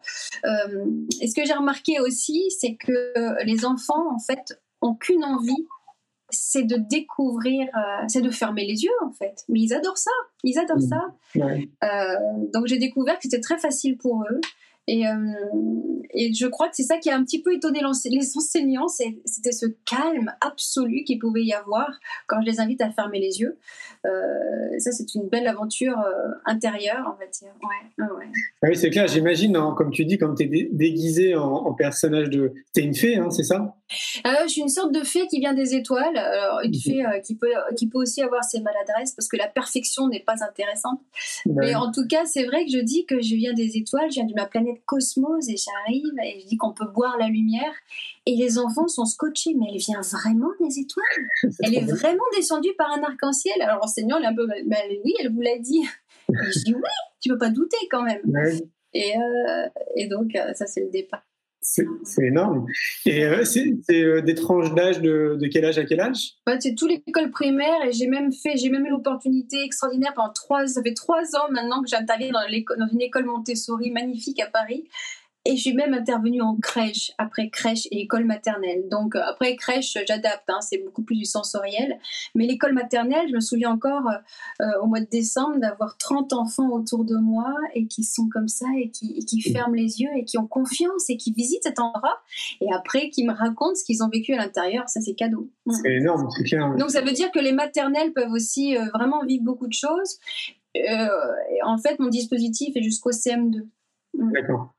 Euh, 0.45 0.85
et 1.21 1.29
ce 1.29 1.35
que 1.35 1.47
j'ai 1.47 1.55
remarqué 1.55 2.01
aussi, 2.01 2.51
c'est 2.59 2.77
que 2.77 3.45
les 3.45 3.65
enfants, 3.65 4.15
en 4.15 4.19
fait, 4.19 4.61
ont 4.81 4.95
qu'une 4.95 5.25
envie, 5.25 5.67
c'est 6.31 6.65
de 6.65 6.77
découvrir, 6.77 7.69
euh, 7.75 8.05
c'est 8.09 8.21
de 8.21 8.31
fermer 8.31 8.67
les 8.67 8.83
yeux 8.85 8.91
en 9.03 9.11
fait. 9.13 9.45
Mais 9.49 9.61
ils 9.61 9.73
adorent 9.73 9.99
ça, 9.99 10.11
ils 10.45 10.59
adorent 10.59 10.77
Mm. 10.79 10.89
ça. 10.89 11.15
Ouais. 11.37 11.69
Euh, 11.85 12.17
donc 12.53 12.67
j'ai 12.67 12.79
découvert 12.79 13.17
que 13.17 13.23
c'était 13.23 13.41
très 13.41 13.59
facile 13.59 13.97
pour 13.97 14.25
eux. 14.31 14.41
Et, 14.91 15.07
euh, 15.07 15.13
et 16.15 16.33
je 16.33 16.47
crois 16.47 16.69
que 16.71 16.75
c'est 16.75 16.83
ça 16.83 16.97
qui 16.97 17.11
a 17.11 17.15
un 17.17 17.23
petit 17.23 17.43
peu 17.43 17.55
étonné 17.55 17.81
les 18.11 18.37
enseignants, 18.39 18.89
c'était 18.89 19.53
ce 19.53 19.67
calme 19.85 20.33
absolu 20.41 21.05
qu'il 21.05 21.19
pouvait 21.19 21.43
y 21.45 21.53
avoir 21.53 21.91
quand 22.27 22.41
je 22.41 22.47
les 22.47 22.59
invite 22.59 22.81
à 22.81 22.91
fermer 22.91 23.21
les 23.21 23.39
yeux. 23.41 23.59
Ça, 24.05 24.91
c'est 24.93 25.15
une 25.15 25.29
belle 25.29 25.47
aventure 25.47 26.03
intérieure, 26.47 27.05
on 27.15 27.19
va 27.19 27.27
dire. 27.27 27.53
Ouais, 27.63 28.05
ouais, 28.07 28.11
ouais. 28.19 28.33
Ah 28.63 28.69
Oui, 28.71 28.77
c'est 28.77 28.89
clair, 28.89 29.07
j'imagine, 29.09 29.57
hein, 29.57 29.75
comme 29.77 29.91
tu 29.91 30.07
dis, 30.07 30.17
quand 30.17 30.35
tu 30.35 30.45
es 30.45 30.69
déguisé 30.73 31.37
en, 31.37 31.43
en 31.53 31.75
personnage 31.75 32.31
de. 32.31 32.55
T'es 32.73 32.81
une 32.83 32.95
fée, 32.95 33.17
hein, 33.17 33.29
c'est 33.31 33.43
ça? 33.43 33.77
Euh, 34.27 34.31
je 34.45 34.49
suis 34.49 34.61
une 34.61 34.69
sorte 34.69 34.93
de 34.93 35.03
fée 35.03 35.27
qui 35.29 35.39
vient 35.41 35.55
des 35.55 35.75
étoiles, 35.75 36.17
alors 36.17 36.61
une 36.63 36.71
Mhm. 36.73 36.81
fée 36.81 37.07
euh, 37.07 37.21
qui, 37.21 37.35
peut, 37.37 37.53
qui 37.77 37.89
peut 37.89 37.99
aussi 37.99 38.21
avoir 38.23 38.45
ses 38.45 38.61
maladresses 38.61 39.13
parce 39.13 39.29
que 39.29 39.37
la 39.37 39.49
perfection 39.49 40.09
n'est 40.09 40.21
pas 40.23 40.45
intéressante. 40.45 41.01
Ouais. 41.47 41.55
Mais 41.69 41.75
en 41.75 41.91
tout 41.91 42.07
cas, 42.07 42.25
c'est 42.27 42.45
vrai 42.45 42.65
que 42.67 42.71
je 42.71 42.79
dis 42.79 43.07
que 43.07 43.21
je 43.23 43.35
viens 43.35 43.55
des 43.55 43.77
étoiles, 43.77 44.11
je 44.11 44.17
viens 44.17 44.27
de 44.27 44.35
ma 44.35 44.47
planète 44.47 44.83
Cosmos 44.87 45.49
et 45.49 45.57
j'arrive 45.57 46.13
et 46.23 46.41
je 46.41 46.47
dis 46.47 46.57
qu'on 46.57 46.73
peut 46.73 46.87
boire 46.87 47.17
la 47.19 47.29
lumière. 47.29 47.73
Et 48.27 48.37
les 48.37 48.59
enfants 48.59 48.89
sont 48.89 49.07
scotchés, 49.07 49.55
mais 49.59 49.67
elle 49.73 49.79
vient 49.79 50.01
vraiment 50.03 50.51
des 50.61 50.79
étoiles. 50.81 51.05
Elle 51.63 51.75
est 51.75 51.85
vraiment 51.91 52.25
descendue 52.37 52.75
par 52.77 52.91
un 52.93 53.03
arc-en-ciel. 53.03 53.61
Alors 53.63 53.79
l'enseignant, 53.81 54.19
il 54.19 54.25
est 54.25 54.29
un 54.29 54.35
peu, 54.35 54.47
bah, 54.47 54.77
oui, 55.05 55.15
elle 55.21 55.33
vous 55.33 55.41
l'a 55.41 55.59
dit. 55.59 55.81
Et 56.31 56.53
je 56.53 56.65
dis 56.65 56.75
oui, 56.75 56.83
tu 57.23 57.31
peux 57.31 57.39
pas 57.39 57.49
douter 57.49 57.79
quand 57.91 58.03
même. 58.03 58.21
Ouais, 58.27 58.61
Et, 58.93 59.15
euh, 59.17 59.67
et 59.97 60.07
donc, 60.09 60.33
ça, 60.55 60.67
c'est 60.67 60.81
le 60.83 60.91
départ. 60.91 61.23
C'est 61.69 62.25
énorme. 62.25 62.67
Et 63.05 63.25
euh, 63.25 63.45
c'est 63.45 63.77
euh, 63.91 64.23
des 64.23 64.35
d'âge 64.35 65.01
de, 65.01 65.39
quel 65.53 65.65
âge 65.65 65.79
à 65.79 65.85
quel 65.85 66.01
âge? 66.01 66.33
C'est 66.61 66.75
toute 66.75 66.91
l'école 66.91 67.31
primaire 67.31 67.85
et 67.87 67.93
j'ai 67.93 68.07
même 68.07 68.33
fait, 68.33 68.57
j'ai 68.57 68.71
même 68.71 68.87
eu 68.87 68.91
l'opportunité 68.91 69.63
extraordinaire 69.63 70.15
pendant 70.15 70.33
trois, 70.33 70.67
ça 70.67 70.83
fait 70.83 70.95
trois 70.95 71.37
ans 71.37 71.51
maintenant 71.51 71.83
que 71.83 71.89
j'interviens 71.89 72.33
dans 72.33 72.89
une 72.93 73.03
école 73.03 73.27
Montessori 73.27 73.91
magnifique 73.91 74.41
à 74.41 74.47
Paris. 74.47 74.89
Et 75.45 75.57
je 75.57 75.63
suis 75.63 75.75
même 75.75 75.95
intervenue 75.95 76.43
en 76.43 76.57
crèche, 76.57 77.13
après 77.17 77.49
crèche 77.49 77.87
et 77.91 78.03
école 78.03 78.25
maternelle. 78.25 78.85
Donc 78.91 79.17
euh, 79.17 79.21
après 79.25 79.57
crèche, 79.57 79.97
j'adapte, 80.07 80.49
hein, 80.49 80.61
c'est 80.61 80.79
beaucoup 80.79 81.03
plus 81.03 81.17
du 81.17 81.25
sensoriel. 81.25 81.99
Mais 82.35 82.47
l'école 82.47 82.75
maternelle, 82.75 83.29
je 83.29 83.35
me 83.35 83.41
souviens 83.41 83.71
encore 83.71 84.09
euh, 84.09 84.65
euh, 84.65 84.83
au 84.83 84.87
mois 84.87 85.01
de 85.01 85.09
décembre 85.11 85.59
d'avoir 85.59 85.97
30 85.97 86.33
enfants 86.33 86.71
autour 86.71 87.05
de 87.05 87.17
moi 87.17 87.55
et 87.75 87.87
qui 87.87 88.05
sont 88.05 88.29
comme 88.29 88.49
ça 88.49 88.67
et 88.79 88.91
qui, 88.91 89.15
et 89.17 89.25
qui 89.25 89.41
ferment 89.41 89.75
les 89.75 90.01
yeux 90.01 90.11
et 90.17 90.25
qui 90.25 90.39
ont 90.39 90.47
confiance 90.47 91.09
et 91.09 91.17
qui 91.17 91.33
visitent 91.33 91.63
cet 91.63 91.79
endroit 91.79 92.21
et 92.61 92.73
après 92.75 93.11
qui 93.11 93.25
me 93.25 93.33
racontent 93.33 93.75
ce 93.75 93.85
qu'ils 93.85 94.03
ont 94.03 94.09
vécu 94.09 94.35
à 94.35 94.37
l'intérieur. 94.37 94.89
Ça, 94.89 95.01
c'est 95.01 95.15
cadeau. 95.15 95.51
C'est 95.71 95.95
énorme, 95.95 96.29
c'est 96.37 96.45
clair. 96.45 96.75
Donc 96.77 96.91
ça 96.91 97.01
veut 97.01 97.13
dire 97.13 97.31
que 97.31 97.39
les 97.39 97.53
maternelles 97.53 98.13
peuvent 98.13 98.33
aussi 98.33 98.77
euh, 98.77 98.85
vraiment 98.95 99.25
vivre 99.25 99.45
beaucoup 99.45 99.67
de 99.67 99.73
choses. 99.73 100.19
Euh, 100.77 101.09
en 101.65 101.79
fait, 101.79 101.99
mon 101.99 102.09
dispositif 102.09 102.77
est 102.77 102.83
jusqu'au 102.83 103.11
CM2. 103.11 103.67
D'accord. 104.15 104.75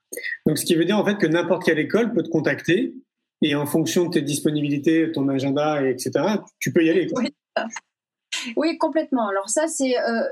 Donc, 0.46 0.58
ce 0.58 0.66
qui 0.66 0.76
veut 0.76 0.86
dire 0.86 0.98
en 0.98 1.06
fait 1.06 1.18
que 1.18 1.28
n'importe 1.28 1.64
quelle 1.64 1.80
école 1.80 2.14
peut 2.14 2.24
te 2.24 2.30
contacter 2.30 2.96
et 3.42 3.56
en 3.56 3.66
fonction 3.66 4.06
de 4.06 4.12
tes 4.12 4.22
disponibilités, 4.22 5.12
ton 5.12 5.30
agenda, 5.30 5.82
et 5.84 5.92
etc., 5.92 6.12
tu 6.60 6.74
peux 6.74 6.84
y 6.84 6.90
aller. 6.90 7.08
Oui. 8.56 8.78
Complètement. 8.78 9.28
Alors 9.30 9.50
ça, 9.50 9.68
c'est... 9.68 9.98
euh, 9.98 10.24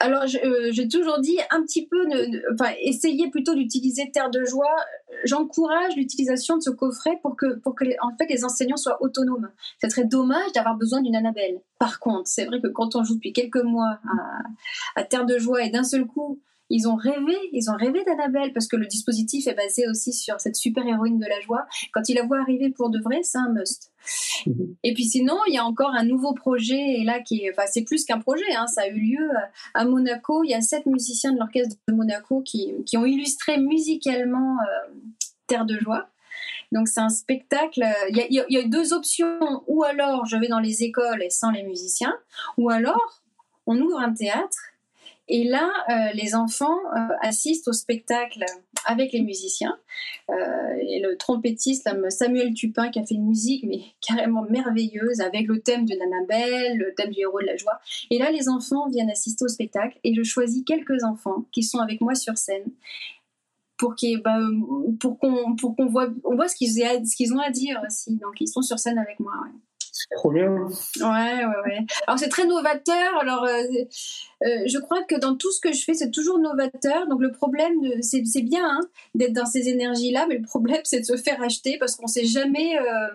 Alors, 0.00 0.24
euh, 0.44 0.68
j'ai 0.72 0.88
toujours 0.88 1.18
dit 1.20 1.38
un 1.50 1.62
petit 1.62 1.86
peu, 1.86 2.06
ne- 2.06 2.52
enfin, 2.54 2.72
essayer 2.80 3.30
plutôt 3.30 3.54
d'utiliser 3.54 4.10
Terre 4.10 4.30
de 4.30 4.44
Joie. 4.44 4.74
J'encourage 5.24 5.94
l'utilisation 5.96 6.56
de 6.56 6.62
ce 6.62 6.70
coffret 6.70 7.18
pour 7.22 7.36
que, 7.36 7.58
pour 7.58 7.74
que 7.74 7.84
les, 7.84 7.96
en 8.00 8.16
fait, 8.16 8.26
les 8.30 8.44
enseignants 8.44 8.78
soient 8.78 9.02
autonomes. 9.02 9.50
Ce 9.82 9.88
serait 9.90 10.06
dommage 10.06 10.52
d'avoir 10.54 10.76
besoin 10.76 11.02
d'une 11.02 11.16
Annabelle. 11.16 11.60
Par 11.78 12.00
contre, 12.00 12.28
c'est 12.28 12.46
vrai 12.46 12.60
que 12.62 12.68
quand 12.68 12.96
on 12.96 13.04
joue 13.04 13.14
depuis 13.16 13.32
quelques 13.34 13.62
mois 13.62 13.98
à 14.96 15.04
Terre 15.04 15.26
de 15.26 15.36
Joie 15.38 15.62
et 15.64 15.70
d'un 15.70 15.84
seul 15.84 16.06
coup, 16.06 16.40
ils 16.70 16.88
ont 16.88 16.94
rêvé, 16.96 17.36
ils 17.52 17.68
ont 17.70 17.76
rêvé 17.76 18.02
d'Annabelle 18.04 18.52
parce 18.52 18.68
que 18.68 18.76
le 18.76 18.86
dispositif 18.86 19.46
est 19.46 19.54
basé 19.54 19.88
aussi 19.88 20.12
sur 20.12 20.40
cette 20.40 20.56
super 20.56 20.86
héroïne 20.86 21.18
de 21.18 21.26
la 21.26 21.40
joie. 21.40 21.66
Quand 21.92 22.08
ils 22.08 22.14
la 22.14 22.22
voient 22.22 22.40
arriver 22.40 22.70
pour 22.70 22.90
de 22.90 23.00
vrai, 23.00 23.20
c'est 23.22 23.38
un 23.38 23.50
must. 23.52 23.92
Et 24.82 24.94
puis 24.94 25.04
sinon, 25.04 25.36
il 25.48 25.54
y 25.54 25.58
a 25.58 25.64
encore 25.64 25.90
un 25.90 26.04
nouveau 26.04 26.32
projet, 26.32 26.80
et 27.00 27.04
là, 27.04 27.20
qui 27.20 27.44
est, 27.44 27.50
enfin, 27.52 27.68
c'est 27.70 27.82
plus 27.82 28.04
qu'un 28.04 28.18
projet, 28.20 28.50
hein, 28.56 28.66
ça 28.66 28.82
a 28.82 28.88
eu 28.88 28.98
lieu 29.00 29.28
à 29.74 29.84
Monaco. 29.84 30.42
Il 30.44 30.50
y 30.50 30.54
a 30.54 30.60
sept 30.62 30.86
musiciens 30.86 31.32
de 31.32 31.38
l'orchestre 31.38 31.76
de 31.88 31.92
Monaco 31.94 32.40
qui, 32.42 32.72
qui 32.86 32.96
ont 32.96 33.04
illustré 33.04 33.58
musicalement 33.58 34.56
euh, 34.60 34.94
Terre 35.46 35.66
de 35.66 35.78
joie. 35.78 36.08
Donc 36.72 36.86
c'est 36.88 37.00
un 37.00 37.08
spectacle. 37.08 37.84
Il 38.10 38.16
y, 38.16 38.20
a, 38.20 38.26
il 38.28 38.34
y 38.34 38.40
a- 38.40 38.46
il 38.48 38.54
y 38.56 38.60
a 38.60 38.64
deux 38.66 38.92
options. 38.92 39.40
Ou 39.66 39.82
alors 39.82 40.24
je 40.24 40.36
vais 40.36 40.46
dans 40.48 40.60
les 40.60 40.84
écoles 40.84 41.22
et 41.22 41.30
sans 41.30 41.50
les 41.50 41.64
musiciens, 41.64 42.14
ou 42.56 42.70
alors 42.70 43.22
on 43.66 43.76
ouvre 43.80 43.98
un 43.98 44.12
théâtre. 44.14 44.56
Et 45.32 45.44
là, 45.44 45.70
euh, 45.88 46.12
les 46.12 46.34
enfants 46.34 46.76
euh, 46.96 47.14
assistent 47.22 47.68
au 47.68 47.72
spectacle 47.72 48.44
avec 48.84 49.12
les 49.12 49.22
musiciens. 49.22 49.78
Euh, 50.28 50.34
le 50.34 51.14
trompettiste, 51.14 51.88
Samuel 52.08 52.52
Tupin, 52.52 52.90
qui 52.90 52.98
a 52.98 53.06
fait 53.06 53.14
une 53.14 53.28
musique 53.28 53.64
mais 53.64 53.78
carrément 54.00 54.42
merveilleuse 54.42 55.20
avec 55.20 55.46
le 55.46 55.60
thème 55.60 55.86
de 55.86 55.94
Annabelle, 55.94 56.76
le 56.78 56.94
thème 56.96 57.10
du 57.10 57.20
héros 57.20 57.40
de 57.40 57.46
la 57.46 57.56
joie. 57.56 57.78
Et 58.10 58.18
là, 58.18 58.32
les 58.32 58.48
enfants 58.48 58.88
viennent 58.88 59.08
assister 59.08 59.44
au 59.44 59.48
spectacle 59.48 60.00
et 60.02 60.14
je 60.14 60.22
choisis 60.24 60.64
quelques 60.64 61.04
enfants 61.04 61.44
qui 61.52 61.62
sont 61.62 61.78
avec 61.78 62.00
moi 62.00 62.16
sur 62.16 62.36
scène 62.36 62.64
pour 63.78 63.94
bah, 64.24 64.36
qu'on 65.00 65.56
pour 65.56 65.76
qu'on 65.76 65.86
voit 65.86 66.08
on 66.24 66.34
voit 66.34 66.48
ce 66.48 66.56
qu'ils 66.56 67.32
ont 67.32 67.38
à 67.38 67.50
dire 67.50 67.80
aussi. 67.86 68.16
Donc 68.16 68.40
ils 68.40 68.48
sont 68.48 68.62
sur 68.62 68.80
scène 68.80 68.98
avec 68.98 69.20
moi. 69.20 69.32
C'est 70.08 70.14
trop 70.16 70.30
bien. 70.30 70.50
Ouais, 70.50 70.64
ouais, 71.02 71.44
ouais. 71.66 71.78
Alors 72.06 72.18
c'est 72.18 72.28
très 72.28 72.46
novateur. 72.46 73.18
Alors 73.20 73.44
euh, 73.44 73.50
euh, 74.44 74.46
je 74.66 74.78
crois 74.78 75.02
que 75.02 75.18
dans 75.18 75.36
tout 75.36 75.50
ce 75.52 75.60
que 75.60 75.72
je 75.72 75.82
fais, 75.84 75.94
c'est 75.94 76.10
toujours 76.10 76.38
novateur. 76.38 77.06
Donc 77.08 77.20
le 77.20 77.32
problème, 77.32 77.80
de- 77.82 78.00
c'est 78.00 78.42
bien 78.42 78.64
hein, 78.64 78.80
d'être 79.14 79.32
dans 79.32 79.46
ces 79.46 79.68
énergies-là, 79.68 80.26
mais 80.28 80.36
le 80.38 80.42
problème, 80.44 80.80
c'est 80.84 81.00
de 81.00 81.04
se 81.04 81.16
faire 81.16 81.42
acheter 81.42 81.76
parce 81.78 81.96
qu'on 81.96 82.06
sait 82.06 82.24
jamais, 82.24 82.78
euh, 82.78 83.08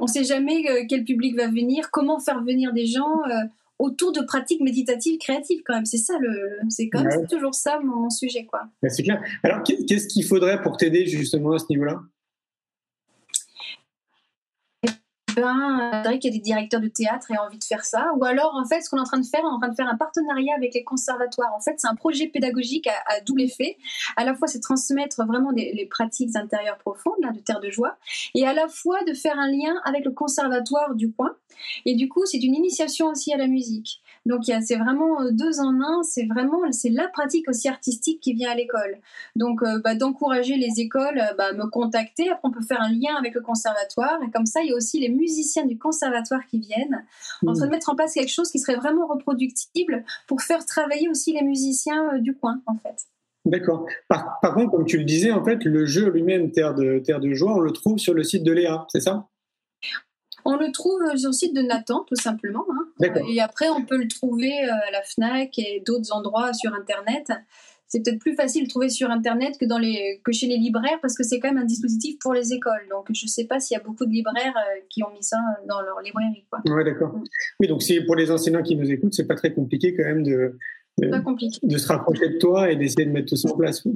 on 0.00 0.06
sait 0.06 0.24
jamais 0.24 0.64
euh, 0.70 0.84
quel 0.88 1.04
public 1.04 1.36
va 1.36 1.48
venir, 1.48 1.90
comment 1.90 2.20
faire 2.20 2.42
venir 2.42 2.72
des 2.72 2.86
gens. 2.86 3.22
euh, 3.28 3.34
autour 3.78 4.12
de 4.12 4.20
pratiques 4.20 4.60
méditatives 4.60 5.18
créatives 5.18 5.62
quand 5.66 5.74
même 5.74 5.86
c'est 5.86 5.96
ça 5.96 6.14
le 6.20 6.30
c'est 6.68 6.88
quand 6.88 7.02
même 7.02 7.20
Ouais. 7.22 7.26
toujours 7.26 7.52
ça 7.54 7.80
mon, 7.82 8.10
sujet 8.10 8.44
quoi 8.46 8.60
c'est 8.88 9.02
clair. 9.02 9.20
Alors, 9.42 9.64
qu'est- 9.64 9.84
qu'est-ce 9.86 10.06
qu'il 10.06 10.24
faudrait 10.24 10.62
pour 10.62 10.76
t'aider 10.76 11.04
justement 11.06 11.52
à 11.54 11.58
ce 11.58 11.64
niveau-là? 11.68 12.00
Ben, 15.34 16.02
qu'il 16.18 16.24
y 16.24 16.34
a 16.34 16.36
des 16.36 16.42
directeurs 16.42 16.80
de 16.80 16.88
théâtre 16.88 17.30
et 17.30 17.38
envie 17.38 17.58
de 17.58 17.64
faire 17.64 17.84
ça. 17.84 18.12
Ou 18.16 18.24
alors, 18.24 18.54
en 18.54 18.64
fait, 18.66 18.80
ce 18.82 18.90
qu'on 18.90 18.98
est 18.98 19.00
en 19.00 19.04
train 19.04 19.18
de 19.18 19.26
faire, 19.26 19.40
on 19.44 19.50
est 19.50 19.54
en 19.54 19.58
train 19.58 19.68
de 19.68 19.74
faire 19.74 19.88
un 19.88 19.96
partenariat 19.96 20.54
avec 20.56 20.74
les 20.74 20.84
conservatoires. 20.84 21.52
En 21.54 21.60
fait, 21.60 21.74
c'est 21.78 21.88
un 21.88 21.94
projet 21.94 22.26
pédagogique 22.26 22.86
à, 22.86 22.92
à 23.06 23.20
double 23.20 23.42
effet. 23.42 23.76
À 24.16 24.24
la 24.24 24.34
fois, 24.34 24.48
c'est 24.48 24.60
transmettre 24.60 25.24
vraiment 25.24 25.52
des- 25.52 25.72
les 25.72 25.86
pratiques 25.86 26.36
intérieures 26.36 26.78
profondes, 26.78 27.16
là, 27.20 27.30
de 27.30 27.40
Terre 27.40 27.60
de 27.60 27.70
Joie, 27.70 27.96
et 28.34 28.46
à 28.46 28.52
la 28.52 28.68
fois 28.68 29.02
de 29.04 29.14
faire 29.14 29.38
un 29.38 29.50
lien 29.50 29.80
avec 29.84 30.04
le 30.04 30.10
conservatoire 30.12 30.94
du 30.94 31.12
coin. 31.12 31.34
Et 31.84 31.94
du 31.94 32.08
coup, 32.08 32.24
c'est 32.26 32.38
une 32.42 32.54
initiation 32.54 33.08
aussi 33.08 33.32
à 33.32 33.36
la 33.36 33.46
musique. 33.46 34.01
Donc, 34.24 34.42
c'est 34.44 34.76
vraiment 34.76 35.20
euh, 35.20 35.30
deux 35.32 35.60
en 35.60 35.80
un. 35.80 36.02
C'est 36.02 36.26
vraiment, 36.26 36.60
c'est 36.70 36.90
la 36.90 37.08
pratique 37.08 37.48
aussi 37.48 37.68
artistique 37.68 38.20
qui 38.20 38.34
vient 38.34 38.50
à 38.50 38.54
l'école. 38.54 38.98
Donc, 39.36 39.62
euh, 39.62 39.80
bah, 39.82 39.94
d'encourager 39.94 40.56
les 40.56 40.80
écoles 40.80 41.18
euh, 41.18 41.34
bah, 41.36 41.48
à 41.50 41.52
me 41.52 41.66
contacter. 41.66 42.30
Après, 42.30 42.40
on 42.44 42.50
peut 42.50 42.62
faire 42.62 42.80
un 42.80 42.90
lien 42.90 43.14
avec 43.18 43.34
le 43.34 43.40
conservatoire. 43.40 44.18
Et 44.26 44.30
comme 44.30 44.46
ça, 44.46 44.60
il 44.62 44.68
y 44.68 44.72
a 44.72 44.76
aussi 44.76 45.00
les 45.00 45.08
musiciens 45.08 45.66
du 45.66 45.78
conservatoire 45.78 46.46
qui 46.46 46.58
viennent, 46.58 47.04
en 47.46 47.52
train 47.52 47.66
de 47.66 47.70
mettre 47.70 47.90
en 47.90 47.96
place 47.96 48.14
quelque 48.14 48.28
chose 48.28 48.50
qui 48.50 48.58
serait 48.58 48.76
vraiment 48.76 49.06
reproductible 49.06 50.04
pour 50.26 50.42
faire 50.42 50.64
travailler 50.64 51.08
aussi 51.08 51.32
les 51.32 51.42
musiciens 51.42 52.14
euh, 52.14 52.18
du 52.18 52.34
coin, 52.34 52.60
en 52.66 52.76
fait. 52.76 53.06
D'accord. 53.44 53.86
Par, 54.08 54.38
par 54.40 54.54
contre, 54.54 54.70
comme 54.70 54.84
tu 54.84 54.98
le 54.98 55.04
disais, 55.04 55.32
en 55.32 55.44
fait, 55.44 55.64
le 55.64 55.84
jeu 55.84 56.08
lui-même, 56.10 56.52
Terre 56.52 56.74
de, 56.74 57.00
Terre 57.00 57.18
de 57.18 57.32
Joie, 57.32 57.54
on 57.54 57.60
le 57.60 57.72
trouve 57.72 57.98
sur 57.98 58.14
le 58.14 58.22
site 58.22 58.44
de 58.44 58.52
Léa, 58.52 58.86
c'est 58.88 59.00
ça? 59.00 59.28
On 60.44 60.56
le 60.56 60.72
trouve 60.72 61.00
euh, 61.02 61.16
sur 61.16 61.28
le 61.30 61.32
site 61.34 61.54
de 61.54 61.62
Nathan, 61.62 62.04
tout 62.08 62.16
simplement. 62.16 62.64
hein. 62.70 63.08
Et 63.32 63.40
après, 63.40 63.68
on 63.68 63.84
peut 63.84 63.96
le 63.98 64.08
trouver 64.08 64.52
euh, 64.64 64.88
à 64.88 64.90
la 64.90 65.02
FNAC 65.02 65.58
et 65.58 65.82
d'autres 65.86 66.12
endroits 66.12 66.52
sur 66.52 66.74
Internet. 66.74 67.30
C'est 67.88 68.02
peut-être 68.02 68.20
plus 68.20 68.34
facile 68.34 68.64
de 68.64 68.68
trouver 68.70 68.88
sur 68.88 69.10
Internet 69.10 69.58
que, 69.60 69.66
dans 69.66 69.78
les, 69.78 70.20
que 70.24 70.32
chez 70.32 70.46
les 70.46 70.56
libraires 70.56 70.98
parce 71.02 71.14
que 71.14 71.22
c'est 71.22 71.38
quand 71.40 71.48
même 71.52 71.62
un 71.62 71.66
dispositif 71.66 72.18
pour 72.20 72.32
les 72.32 72.54
écoles. 72.54 72.86
Donc, 72.90 73.08
je 73.14 73.26
ne 73.26 73.28
sais 73.28 73.44
pas 73.44 73.60
s'il 73.60 73.76
y 73.76 73.80
a 73.80 73.82
beaucoup 73.82 74.06
de 74.06 74.10
libraires 74.10 74.54
euh, 74.56 74.80
qui 74.88 75.02
ont 75.02 75.10
mis 75.12 75.22
ça 75.22 75.36
dans 75.68 75.80
leur 75.82 76.00
librairie. 76.00 76.44
Ouais, 76.74 76.84
d'accord. 76.84 77.14
Oui, 77.60 77.68
donc 77.68 77.82
pour 78.06 78.16
les 78.16 78.30
enseignants 78.30 78.62
qui 78.62 78.76
nous 78.76 78.90
écoutent, 78.90 79.12
c'est 79.12 79.26
pas 79.26 79.34
très 79.34 79.52
compliqué 79.52 79.94
quand 79.94 80.04
même 80.04 80.22
de, 80.22 80.58
de, 81.02 81.08
Pas 81.10 81.20
compliqué. 81.20 81.58
de 81.62 81.76
se 81.76 81.86
rapprocher 81.86 82.28
de 82.30 82.38
toi 82.38 82.70
et 82.70 82.76
d'essayer 82.76 83.04
de 83.04 83.10
mettre 83.12 83.28
tout 83.28 83.36
ça 83.36 83.50
en 83.50 83.56
place. 83.58 83.84
oui. 83.84 83.92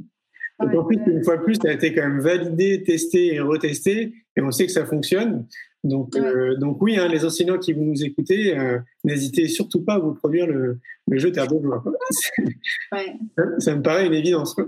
En 0.59 0.83
plus, 0.85 0.97
une 1.07 1.23
fois 1.23 1.37
de 1.37 1.43
plus, 1.43 1.59
tu 1.59 1.67
as 1.67 1.73
été 1.73 1.93
quand 1.93 2.01
même 2.01 2.19
validé, 2.19 2.83
testé 2.83 3.33
et 3.35 3.39
retesté, 3.39 4.13
et 4.35 4.41
on 4.41 4.49
sait 4.51 4.65
que 4.65 4.71
ça 4.71 4.85
fonctionne. 4.85 5.45
Donc, 5.87 6.13
Ouais. 6.15 6.21
euh, 6.21 6.55
donc 6.57 6.81
oui, 6.81 6.97
hein, 6.97 7.07
les 7.07 7.25
enseignants 7.25 7.57
qui 7.57 7.73
vont 7.73 7.83
nous 7.85 8.03
écouter, 8.03 8.57
euh, 8.57 8.79
n'hésitez 9.03 9.47
surtout 9.47 9.83
pas 9.83 9.95
à 9.95 9.99
vous 9.99 10.13
produire 10.13 10.47
le, 10.47 10.79
le 11.07 11.17
jeu 11.19 11.31
Terre 11.31 11.47
de 11.47 11.61
Joie. 11.61 11.83
Ouais. 12.91 13.15
ça, 13.59 13.75
me 13.75 13.81
paraît 13.81 14.07
une 14.07 14.13
évidence. 14.13 14.53
quoi. 14.53 14.65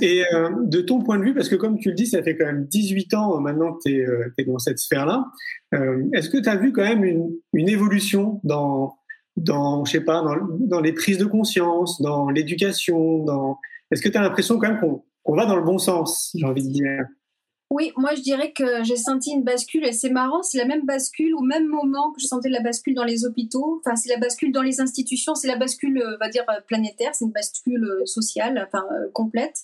Et 0.00 0.24
euh, 0.32 0.50
de 0.64 0.80
ton 0.80 1.02
point 1.02 1.18
de 1.18 1.24
vue, 1.24 1.34
parce 1.34 1.48
que 1.48 1.56
comme 1.56 1.78
tu 1.78 1.88
le 1.88 1.94
dis, 1.94 2.06
ça 2.06 2.22
fait 2.22 2.36
quand 2.36 2.46
même 2.46 2.66
18 2.66 3.14
ans 3.14 3.40
maintenant 3.40 3.72
que 3.74 3.80
tu 3.86 3.96
es, 3.96 4.06
euh, 4.06 4.32
dans 4.46 4.58
cette 4.58 4.78
sphère-là, 4.78 5.24
euh, 5.74 6.04
est-ce 6.12 6.30
que 6.30 6.38
tu 6.38 6.48
as 6.48 6.56
vu 6.56 6.72
quand 6.72 6.82
même 6.84 7.04
une, 7.04 7.30
une 7.52 7.68
évolution 7.68 8.40
dans, 8.44 8.96
dans, 9.36 9.84
je 9.84 9.92
sais 9.92 10.00
pas, 10.00 10.22
dans, 10.22 10.36
dans, 10.60 10.80
les 10.80 10.92
prises 10.92 11.18
de 11.18 11.24
conscience, 11.24 12.00
dans 12.00 12.30
l'éducation, 12.30 13.24
dans... 13.24 13.58
Est-ce 13.90 14.02
que 14.02 14.08
tu 14.08 14.16
as 14.16 14.22
l'impression 14.22 14.58
quand 14.58 14.68
même 14.68 14.80
qu'on 15.22 15.34
va 15.36 15.46
dans 15.46 15.56
le 15.56 15.64
bon 15.64 15.78
sens, 15.78 16.32
j'ai 16.34 16.46
envie 16.46 16.66
de 16.66 16.72
dire? 16.72 17.04
Oui, 17.72 17.90
moi 17.96 18.14
je 18.14 18.20
dirais 18.20 18.52
que 18.52 18.84
j'ai 18.84 18.96
senti 18.96 19.30
une 19.30 19.44
bascule 19.44 19.86
et 19.86 19.92
c'est 19.92 20.10
marrant, 20.10 20.42
c'est 20.42 20.58
la 20.58 20.66
même 20.66 20.84
bascule 20.84 21.34
au 21.34 21.40
même 21.40 21.66
moment 21.66 22.12
que 22.12 22.20
je 22.20 22.26
sentais 22.26 22.50
la 22.50 22.60
bascule 22.60 22.94
dans 22.94 23.02
les 23.02 23.24
hôpitaux. 23.24 23.80
Enfin, 23.80 23.96
c'est 23.96 24.10
la 24.10 24.18
bascule 24.18 24.52
dans 24.52 24.60
les 24.60 24.82
institutions, 24.82 25.34
c'est 25.34 25.48
la 25.48 25.56
bascule, 25.56 25.96
euh, 25.96 26.16
on 26.16 26.18
va 26.22 26.28
dire, 26.28 26.44
euh, 26.50 26.60
planétaire, 26.66 27.14
c'est 27.14 27.24
une 27.24 27.32
bascule 27.32 27.82
euh, 27.82 28.04
sociale, 28.04 28.62
enfin, 28.66 28.84
complète. 29.14 29.62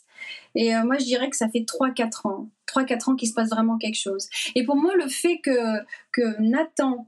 Et 0.55 0.73
moi 0.85 0.97
je 0.99 1.05
dirais 1.05 1.29
que 1.29 1.37
ça 1.37 1.51
fait 1.51 1.67
3-4 1.67 2.27
ans. 2.27 2.49
3-4 2.67 3.11
ans 3.11 3.15
qu'il 3.15 3.29
se 3.29 3.35
passe 3.35 3.51
vraiment 3.51 3.77
quelque 3.77 4.01
chose. 4.01 4.27
Et 4.55 4.65
pour 4.65 4.77
moi, 4.77 4.95
le 4.97 5.09
fait 5.09 5.39
que, 5.43 5.79
que 6.13 6.41
Nathan 6.41 7.07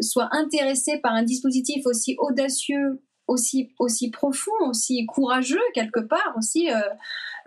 soit 0.00 0.28
intéressé 0.32 0.98
par 0.98 1.12
un 1.12 1.22
dispositif 1.22 1.86
aussi 1.86 2.16
audacieux, 2.18 3.00
aussi, 3.32 4.10
profond, 4.10 4.52
aussi 4.68 5.04
courageux 5.06 5.60
quelque 5.74 6.00
part, 6.00 6.34
aussi 6.36 6.70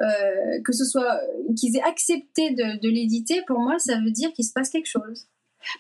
euh, 0.02 0.60
que 0.64 0.74
ce 0.74 0.84
soit 0.84 1.22
qu'ils 1.58 1.78
aient 1.78 1.84
accepté 1.84 2.52
de, 2.52 2.90
l'éditer, 2.90 3.42
pour 3.48 3.60
moi, 3.60 3.80
ça 3.80 3.96
veut 3.98 4.12
dire 4.12 4.34
qu'il 4.34 4.46
se 4.46 4.52
passe 4.54 4.70
quelque 4.70 4.90
chose. 4.90 5.28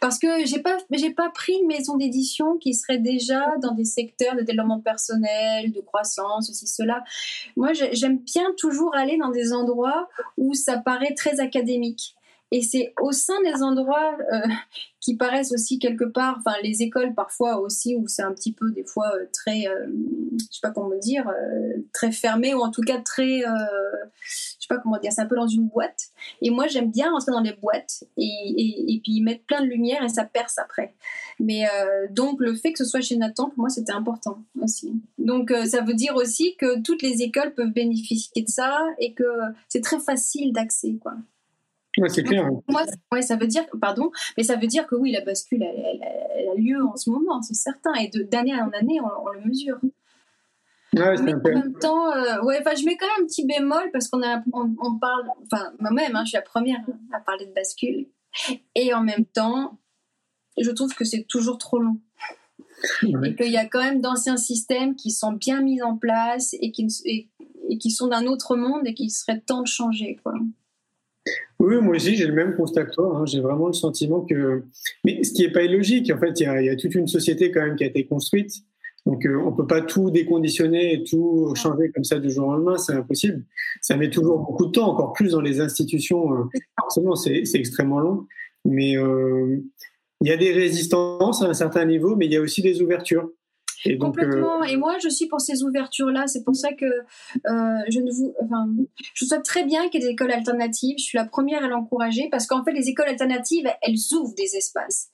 Parce 0.01 0.17
que 0.17 0.45
j'ai 0.45 0.59
pas, 0.59 0.77
j'ai 0.91 1.11
pas 1.11 1.29
pris 1.29 1.53
une 1.53 1.67
maison 1.67 1.95
d'édition 1.97 2.57
qui 2.57 2.73
serait 2.73 2.97
déjà 2.97 3.55
dans 3.61 3.73
des 3.73 3.85
secteurs 3.85 4.35
de 4.35 4.41
développement 4.41 4.79
personnel, 4.79 5.71
de 5.71 5.81
croissance, 5.81 6.47
ceci, 6.47 6.65
cela. 6.65 7.03
Moi, 7.55 7.73
j'aime 7.73 8.17
bien 8.17 8.51
toujours 8.57 8.95
aller 8.95 9.17
dans 9.17 9.29
des 9.29 9.53
endroits 9.53 10.09
où 10.37 10.53
ça 10.53 10.77
paraît 10.77 11.13
très 11.13 11.39
académique. 11.39 12.15
Et 12.55 12.61
c'est 12.61 12.93
au 13.01 13.11
sein 13.11 13.33
des 13.43 13.61
endroits 13.63 14.17
euh, 14.31 14.47
qui 15.01 15.17
paraissent 15.17 15.51
aussi 15.51 15.77
quelque 15.77 16.05
part, 16.05 16.37
enfin 16.39 16.55
les 16.63 16.83
écoles 16.83 17.13
parfois 17.13 17.59
aussi, 17.59 17.97
où 17.97 18.07
c'est 18.07 18.21
un 18.21 18.31
petit 18.31 18.53
peu 18.53 18.71
des 18.71 18.85
fois 18.85 19.11
euh, 19.13 19.25
très, 19.33 19.67
euh, 19.67 19.87
je 20.39 20.55
sais 20.55 20.61
pas 20.61 20.71
comment 20.71 20.95
dire, 20.97 21.29
très 21.91 22.13
fermé 22.13 22.53
ou 22.53 22.61
en 22.61 22.71
tout 22.71 22.81
cas 22.81 23.01
très, 23.01 23.39
je 23.39 24.29
sais 24.31 24.67
pas 24.69 24.77
comment 24.77 24.97
dire, 24.99 25.11
c'est 25.11 25.19
un 25.19 25.25
peu 25.25 25.35
dans 25.35 25.49
une 25.49 25.67
boîte. 25.67 26.11
Et 26.41 26.49
moi 26.49 26.67
j'aime 26.67 26.91
bien 26.91 27.11
rentrer 27.11 27.33
dans 27.33 27.41
les 27.41 27.51
boîtes 27.51 28.05
et, 28.15 28.93
et, 28.93 29.01
puis 29.03 29.19
mettre 29.19 29.43
plein 29.43 29.59
de 29.59 29.67
lumière 29.67 30.01
et 30.01 30.07
ça 30.07 30.23
perce 30.23 30.57
après. 30.57 30.93
Mais 31.41 31.65
donc 32.11 32.39
le 32.39 32.55
fait 32.55 32.71
que 32.71 32.77
ce 32.77 32.85
soit 32.85 33.01
chez 33.01 33.17
Nathan, 33.17 33.49
pour 33.49 33.59
moi 33.59 33.69
c'était 33.69 33.91
important 33.91 34.37
aussi. 34.61 34.93
Donc 35.17 35.51
ça 35.65 35.81
veut 35.81 35.93
dire 35.93 36.15
aussi 36.15 36.55
que 36.55 36.79
toutes 36.83 37.01
les 37.01 37.21
écoles 37.21 37.53
peuvent 37.53 37.73
bénéficier 37.73 38.43
de 38.43 38.49
ça 38.49 38.79
et 38.99 39.13
que 39.13 39.25
c'est 39.67 39.81
très 39.81 39.99
facile 39.99 40.53
d'accès 40.53 40.95
quoi. 41.01 41.15
Ouais, 41.97 42.09
c'est 42.09 42.23
clair. 42.23 42.49
Moi, 42.67 42.83
ouais, 43.11 43.21
ça 43.21 43.35
veut 43.35 43.47
dire, 43.47 43.63
pardon, 43.79 44.11
mais 44.37 44.43
ça 44.43 44.55
veut 44.55 44.67
dire 44.67 44.85
que 44.85 44.95
oui, 44.95 45.11
la 45.11 45.21
bascule, 45.21 45.63
elle, 45.63 46.49
a 46.49 46.55
lieu 46.55 46.83
en 46.83 46.95
ce 46.95 47.09
moment, 47.09 47.41
c'est 47.41 47.53
certain, 47.53 47.93
et 47.93 48.09
d'année 48.09 48.55
en 48.55 48.69
année, 48.71 48.99
on, 49.01 49.31
le 49.31 49.47
mesure. 49.47 49.77
Ouais, 50.93 51.15
mais 51.21 51.33
en 51.33 51.39
même 51.39 51.73
temps, 51.79 52.11
euh, 52.11 52.41
ouais, 52.43 52.61
je 52.77 52.85
mets 52.85 52.97
quand 52.97 53.07
même 53.07 53.23
un 53.23 53.25
petit 53.25 53.45
bémol 53.45 53.89
parce 53.91 54.07
qu'on 54.07 54.21
on, 54.53 54.75
on, 54.79 54.97
parle, 54.97 55.27
enfin, 55.43 55.73
moi-même, 55.79 56.15
hein, 56.15 56.23
je 56.23 56.29
suis 56.29 56.37
la 56.37 56.41
première 56.41 56.79
à 57.13 57.19
parler 57.19 57.45
de 57.45 57.53
bascule, 57.53 58.07
et 58.75 58.93
en 58.93 59.01
même 59.01 59.25
temps, 59.25 59.79
je 60.57 60.71
trouve 60.71 60.93
que 60.95 61.05
c'est 61.05 61.23
toujours 61.23 61.57
trop 61.57 61.79
long. 61.79 61.99
Et 63.23 63.35
qu'il 63.35 63.51
y 63.51 63.57
a 63.57 63.65
quand 63.65 63.81
même 63.81 64.01
d'anciens 64.01 64.37
systèmes 64.37 64.95
qui 64.95 65.11
sont 65.11 65.31
bien 65.31 65.61
mis 65.61 65.81
en 65.81 65.97
place 65.97 66.55
et 66.59 66.71
qui, 66.71 66.87
et 67.05 67.77
qui 67.77 67.89
sont 67.89 68.07
d'un 68.07 68.25
autre 68.25 68.55
monde 68.55 68.85
et 68.85 68.93
qu'il 68.93 69.11
serait 69.11 69.39
temps 69.39 69.61
de 69.61 69.67
changer, 69.67 70.19
quoi. 70.21 70.33
Oui, 71.59 71.75
moi 71.81 71.95
aussi, 71.95 72.15
j'ai 72.15 72.27
le 72.27 72.33
même 72.33 72.55
constat 72.55 72.85
que 72.85 72.91
toi. 72.91 73.17
Hein. 73.17 73.25
J'ai 73.25 73.39
vraiment 73.39 73.67
le 73.67 73.73
sentiment 73.73 74.21
que. 74.21 74.63
Mais 75.03 75.23
ce 75.23 75.33
qui 75.33 75.43
n'est 75.43 75.51
pas 75.51 75.63
illogique, 75.63 76.11
en 76.11 76.19
fait, 76.19 76.39
il 76.39 76.43
y, 76.43 76.69
a, 76.69 76.75
toute 76.75 76.93
une 76.95 77.07
société 77.07 77.51
quand 77.51 77.61
même 77.61 77.75
qui 77.75 77.83
a 77.83 77.87
été 77.87 78.05
construite. 78.05 78.53
Donc, 79.05 79.25
euh, 79.25 79.37
on 79.37 79.51
ne 79.51 79.55
peut 79.55 79.67
pas 79.67 79.81
tout 79.81 80.09
déconditionner 80.09 80.93
et 80.93 81.03
tout 81.03 81.53
changer 81.55 81.91
comme 81.93 82.03
ça 82.03 82.19
du 82.19 82.29
jour 82.29 82.47
au 82.47 82.53
lendemain, 82.53 82.77
c'est 82.77 82.93
impossible. 82.93 83.43
Ça 83.81 83.95
met 83.97 84.09
toujours 84.09 84.39
beaucoup 84.39 84.65
de 84.65 84.71
temps, 84.71 84.91
encore 84.91 85.13
plus 85.13 85.31
dans 85.31 85.41
les 85.41 85.61
institutions. 85.61 86.33
Euh, 86.33 86.43
forcément, 86.79 87.15
c'est 87.15 87.43
extrêmement 87.53 87.99
long. 87.99 88.25
Mais 88.65 88.97
euh, 88.97 89.57
il 90.21 90.27
y 90.27 90.31
a 90.31 90.37
des 90.37 90.51
résistances 90.51 91.43
à 91.43 91.47
un 91.47 91.53
certain 91.53 91.85
niveau, 91.85 92.15
mais 92.15 92.25
il 92.25 92.33
y 92.33 92.37
a 92.37 92.41
aussi 92.41 92.61
des 92.61 92.81
ouvertures. 92.81 93.29
Et 93.85 93.97
Complètement. 93.97 94.61
Euh, 94.61 94.65
et 94.65 94.77
moi, 94.77 94.97
je 95.01 95.09
suis 95.09 95.27
pour 95.27 95.41
ces 95.41 95.63
ouvertures-là. 95.63 96.27
C'est 96.27 96.43
pour 96.43 96.55
ça 96.55 96.73
que 96.73 96.85
euh, 96.85 97.77
je 97.89 97.99
ne 97.99 98.11
vous, 98.11 98.35
je 99.13 99.25
souhaite 99.25 99.43
très 99.43 99.63
bien 99.63 99.89
qu'il 99.89 100.01
y 100.01 100.03
ait 100.03 100.07
des 100.07 100.13
écoles 100.13 100.31
alternatives. 100.31 100.95
Je 100.97 101.03
suis 101.03 101.17
la 101.17 101.25
première 101.25 101.63
à 101.63 101.67
l'encourager 101.67 102.27
parce 102.31 102.47
qu'en 102.47 102.63
fait, 102.63 102.71
les 102.71 102.89
écoles 102.89 103.07
alternatives, 103.07 103.67
elles 103.81 103.95
ouvrent 104.17 104.35
des 104.35 104.55
espaces. 104.55 105.09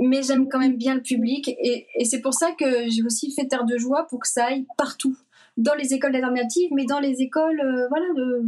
Mais 0.00 0.22
j'aime 0.22 0.48
quand 0.48 0.58
même 0.58 0.76
bien 0.76 0.96
le 0.96 1.02
public 1.02 1.48
et, 1.48 1.86
et 1.94 2.04
c'est 2.04 2.20
pour 2.20 2.34
ça 2.34 2.50
que 2.58 2.90
j'ai 2.90 3.04
aussi 3.04 3.32
fait 3.32 3.46
Terre 3.46 3.64
de 3.64 3.78
joie 3.78 4.08
pour 4.10 4.18
que 4.18 4.28
ça 4.28 4.46
aille 4.46 4.66
partout 4.76 5.16
dans 5.56 5.74
les 5.74 5.94
écoles 5.94 6.16
alternatives, 6.16 6.70
mais 6.72 6.84
dans 6.84 6.98
les 6.98 7.22
écoles, 7.22 7.60
euh, 7.60 7.88
voilà, 7.88 8.06
de 8.16 8.42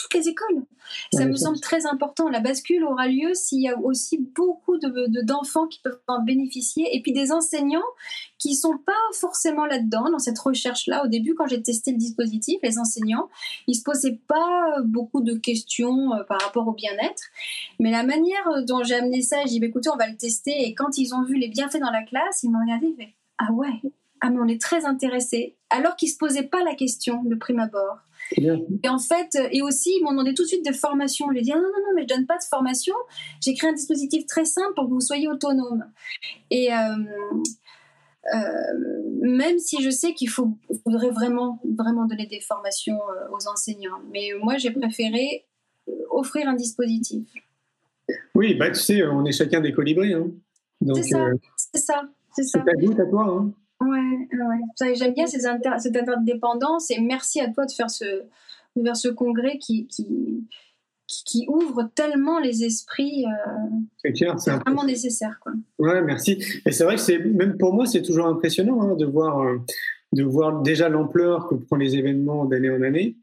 toutes 0.00 0.14
les 0.14 0.28
écoles. 0.28 0.64
Ça 1.12 1.24
me 1.24 1.36
semble 1.36 1.60
très 1.60 1.86
important. 1.86 2.28
La 2.28 2.40
bascule 2.40 2.84
aura 2.84 3.06
lieu 3.06 3.34
s'il 3.34 3.60
y 3.60 3.68
a 3.68 3.78
aussi 3.78 4.18
beaucoup 4.18 4.78
de, 4.78 5.22
d'enfants 5.22 5.66
qui 5.66 5.80
peuvent 5.80 6.00
en 6.08 6.22
bénéficier, 6.22 6.94
et 6.94 7.02
puis 7.02 7.12
des 7.12 7.32
enseignants 7.32 7.80
qui 8.38 8.54
sont 8.54 8.78
pas 8.78 8.92
forcément 9.12 9.66
là-dedans, 9.66 10.10
dans 10.10 10.18
cette 10.18 10.38
recherche-là. 10.38 11.04
Au 11.04 11.08
début, 11.08 11.34
quand 11.34 11.46
j'ai 11.46 11.62
testé 11.62 11.92
le 11.92 11.98
dispositif, 11.98 12.58
les 12.62 12.78
enseignants, 12.78 13.28
ils 13.66 13.74
se 13.74 13.82
posaient 13.82 14.20
pas 14.26 14.76
beaucoup 14.84 15.20
de 15.20 15.34
questions 15.34 16.14
euh, 16.14 16.24
par 16.24 16.40
rapport 16.40 16.66
au 16.66 16.72
bien-être, 16.72 17.22
mais 17.78 17.90
la 17.90 18.02
manière 18.02 18.64
dont 18.66 18.82
j'ai 18.82 18.94
amené 18.94 19.22
ça, 19.22 19.42
j'ai 19.44 19.50
dit, 19.50 19.60
bah, 19.60 19.66
écoutez, 19.66 19.90
on 19.90 19.96
va 19.96 20.08
le 20.08 20.16
tester, 20.16 20.66
et 20.66 20.74
quand 20.74 20.98
ils 20.98 21.14
ont 21.14 21.22
vu 21.22 21.36
les 21.36 21.48
bienfaits 21.48 21.80
dans 21.80 21.90
la 21.90 22.02
classe, 22.02 22.42
ils 22.42 22.50
m'ont 22.50 22.60
regardé, 22.60 23.14
ah 23.38 23.52
ouais, 23.52 23.80
ah 24.20 24.30
mais 24.30 24.38
on 24.40 24.48
est 24.48 24.60
très 24.60 24.84
intéressé, 24.84 25.56
alors 25.70 25.96
qu'ils 25.96 26.10
se 26.10 26.18
posaient 26.18 26.48
pas 26.48 26.62
la 26.64 26.74
question 26.74 27.22
de 27.24 27.34
prime 27.34 27.60
abord. 27.60 27.98
Et 28.36 28.88
en 28.88 28.98
fait, 28.98 29.36
et 29.50 29.62
aussi, 29.62 29.90
ils 29.98 30.04
m'ont 30.04 30.12
demandé 30.12 30.34
tout 30.34 30.42
de 30.42 30.48
suite 30.48 30.64
des 30.64 30.72
formations. 30.72 31.26
J'ai 31.34 31.42
dit, 31.42 31.52
ah 31.52 31.56
non, 31.56 31.62
non, 31.62 31.68
non, 31.68 31.94
mais 31.96 32.02
je 32.02 32.14
donne 32.14 32.26
pas 32.26 32.38
de 32.38 32.44
formation. 32.44 32.94
J'ai 33.40 33.54
créé 33.54 33.70
un 33.70 33.72
dispositif 33.72 34.26
très 34.26 34.44
simple 34.44 34.72
pour 34.74 34.84
que 34.86 34.90
vous 34.90 35.00
soyez 35.00 35.28
autonome. 35.28 35.84
Et 36.50 36.72
euh, 36.72 36.76
euh, 38.34 38.38
même 39.20 39.58
si 39.58 39.82
je 39.82 39.90
sais 39.90 40.14
qu'il 40.14 40.28
faut, 40.28 40.56
faudrait 40.84 41.10
vraiment, 41.10 41.60
vraiment 41.76 42.06
donner 42.06 42.26
des 42.26 42.40
formations 42.40 42.98
euh, 42.98 43.34
aux 43.36 43.48
enseignants. 43.48 44.00
Mais 44.12 44.30
moi, 44.40 44.56
j'ai 44.58 44.70
préféré 44.70 45.46
offrir 46.10 46.48
un 46.48 46.54
dispositif. 46.54 47.26
Oui, 48.34 48.54
bah, 48.54 48.70
tu 48.70 48.80
sais, 48.80 49.02
on 49.04 49.24
est 49.24 49.32
chacun 49.32 49.60
des 49.60 49.72
colibris. 49.72 50.14
Hein. 50.14 50.28
C'est 50.94 51.02
ça, 51.02 51.26
c'est 51.56 51.80
ça. 51.80 52.02
C'est 52.32 52.64
ta 52.64 52.72
goutte 52.74 52.98
à 53.00 53.06
toi. 53.06 53.26
Hein. 53.28 53.52
Ouais, 53.80 54.28
ouais. 54.32 54.94
J'aime 54.94 55.14
bien 55.14 55.26
cette, 55.26 55.46
interdépendance 55.46 56.90
et 56.90 57.00
merci 57.00 57.40
à 57.40 57.48
toi 57.48 57.66
de 57.66 57.72
faire 57.72 57.90
ce, 57.90 58.22
vers 58.76 58.96
ce 58.96 59.08
congrès 59.08 59.58
qui, 59.58 59.86
qui, 59.86 60.46
qui, 61.06 61.46
ouvre 61.48 61.90
tellement 61.94 62.38
les 62.40 62.64
esprits. 62.64 63.24
Euh, 64.04 64.12
c'est 64.14 64.50
vraiment 64.50 64.84
nécessaire. 64.84 65.40
Quoi. 65.42 65.52
Ouais, 65.78 66.02
merci. 66.02 66.42
Et 66.66 66.72
c'est 66.72 66.84
vrai 66.84 66.96
que 66.96 67.00
c'est 67.00 67.18
même 67.18 67.56
pour 67.56 67.72
moi, 67.72 67.86
c'est 67.86 68.02
toujours 68.02 68.26
impressionnant 68.26 68.82
hein, 68.82 68.96
de 68.96 69.06
voir. 69.06 69.40
Euh, 69.40 69.58
de 70.12 70.24
voir 70.24 70.62
déjà 70.62 70.88
l'ampleur 70.88 71.46
que 71.48 71.54
prend 71.54 71.76
les 71.76 71.96
événements 71.96 72.44
d'année 72.44 72.70
en 72.70 72.82
année 72.82 73.16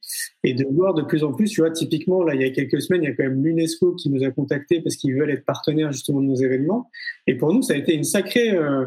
et 0.43 0.53
de 0.53 0.65
voir 0.71 0.93
de 0.93 1.01
plus 1.01 1.23
en 1.23 1.33
plus, 1.33 1.49
tu 1.49 1.61
vois, 1.61 1.71
typiquement, 1.71 2.23
là, 2.23 2.33
il 2.33 2.41
y 2.41 2.45
a 2.45 2.49
quelques 2.51 2.81
semaines, 2.81 3.03
il 3.03 3.09
y 3.09 3.11
a 3.11 3.15
quand 3.15 3.23
même 3.23 3.43
l'UNESCO 3.43 3.95
qui 3.95 4.09
nous 4.09 4.23
a 4.23 4.31
contactés 4.31 4.79
parce 4.81 4.95
qu'ils 4.95 5.13
veulent 5.15 5.31
être 5.31 5.45
partenaires 5.45 5.91
justement 5.91 6.21
de 6.21 6.27
nos 6.27 6.35
événements. 6.35 6.89
Et 7.27 7.35
pour 7.35 7.53
nous, 7.53 7.61
ça 7.61 7.73
a 7.73 7.75
été 7.75 7.93
une 7.93 8.05
sacrée, 8.05 8.51
euh, 8.51 8.85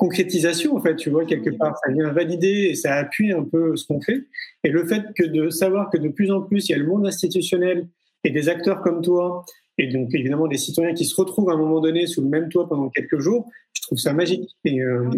concrétisation, 0.00 0.74
en 0.74 0.80
fait, 0.80 0.96
tu 0.96 1.10
vois, 1.10 1.26
quelque 1.26 1.50
part. 1.50 1.76
Ça 1.84 1.92
vient 1.92 2.10
valider 2.10 2.68
et 2.70 2.74
ça 2.74 2.94
appuie 2.94 3.32
un 3.32 3.44
peu 3.44 3.76
ce 3.76 3.86
qu'on 3.86 4.00
fait. 4.00 4.26
Et 4.64 4.70
le 4.70 4.86
fait 4.86 5.02
que 5.14 5.24
de 5.24 5.50
savoir 5.50 5.90
que 5.90 5.98
de 5.98 6.08
plus 6.08 6.30
en 6.30 6.40
plus, 6.40 6.68
il 6.68 6.72
y 6.72 6.74
a 6.74 6.78
le 6.78 6.86
monde 6.86 7.06
institutionnel 7.06 7.86
et 8.24 8.30
des 8.30 8.48
acteurs 8.48 8.80
comme 8.80 9.02
toi, 9.02 9.44
et 9.76 9.88
donc 9.88 10.08
évidemment 10.14 10.46
des 10.46 10.56
citoyens 10.56 10.94
qui 10.94 11.04
se 11.04 11.14
retrouvent 11.14 11.50
à 11.50 11.52
un 11.52 11.58
moment 11.58 11.82
donné 11.82 12.06
sous 12.06 12.22
le 12.22 12.28
même 12.28 12.48
toit 12.48 12.66
pendant 12.66 12.88
quelques 12.88 13.18
jours, 13.18 13.46
je 13.74 13.82
trouve 13.82 13.98
ça 13.98 14.14
magique. 14.14 14.56
Et, 14.64 14.80
euh, 14.80 15.10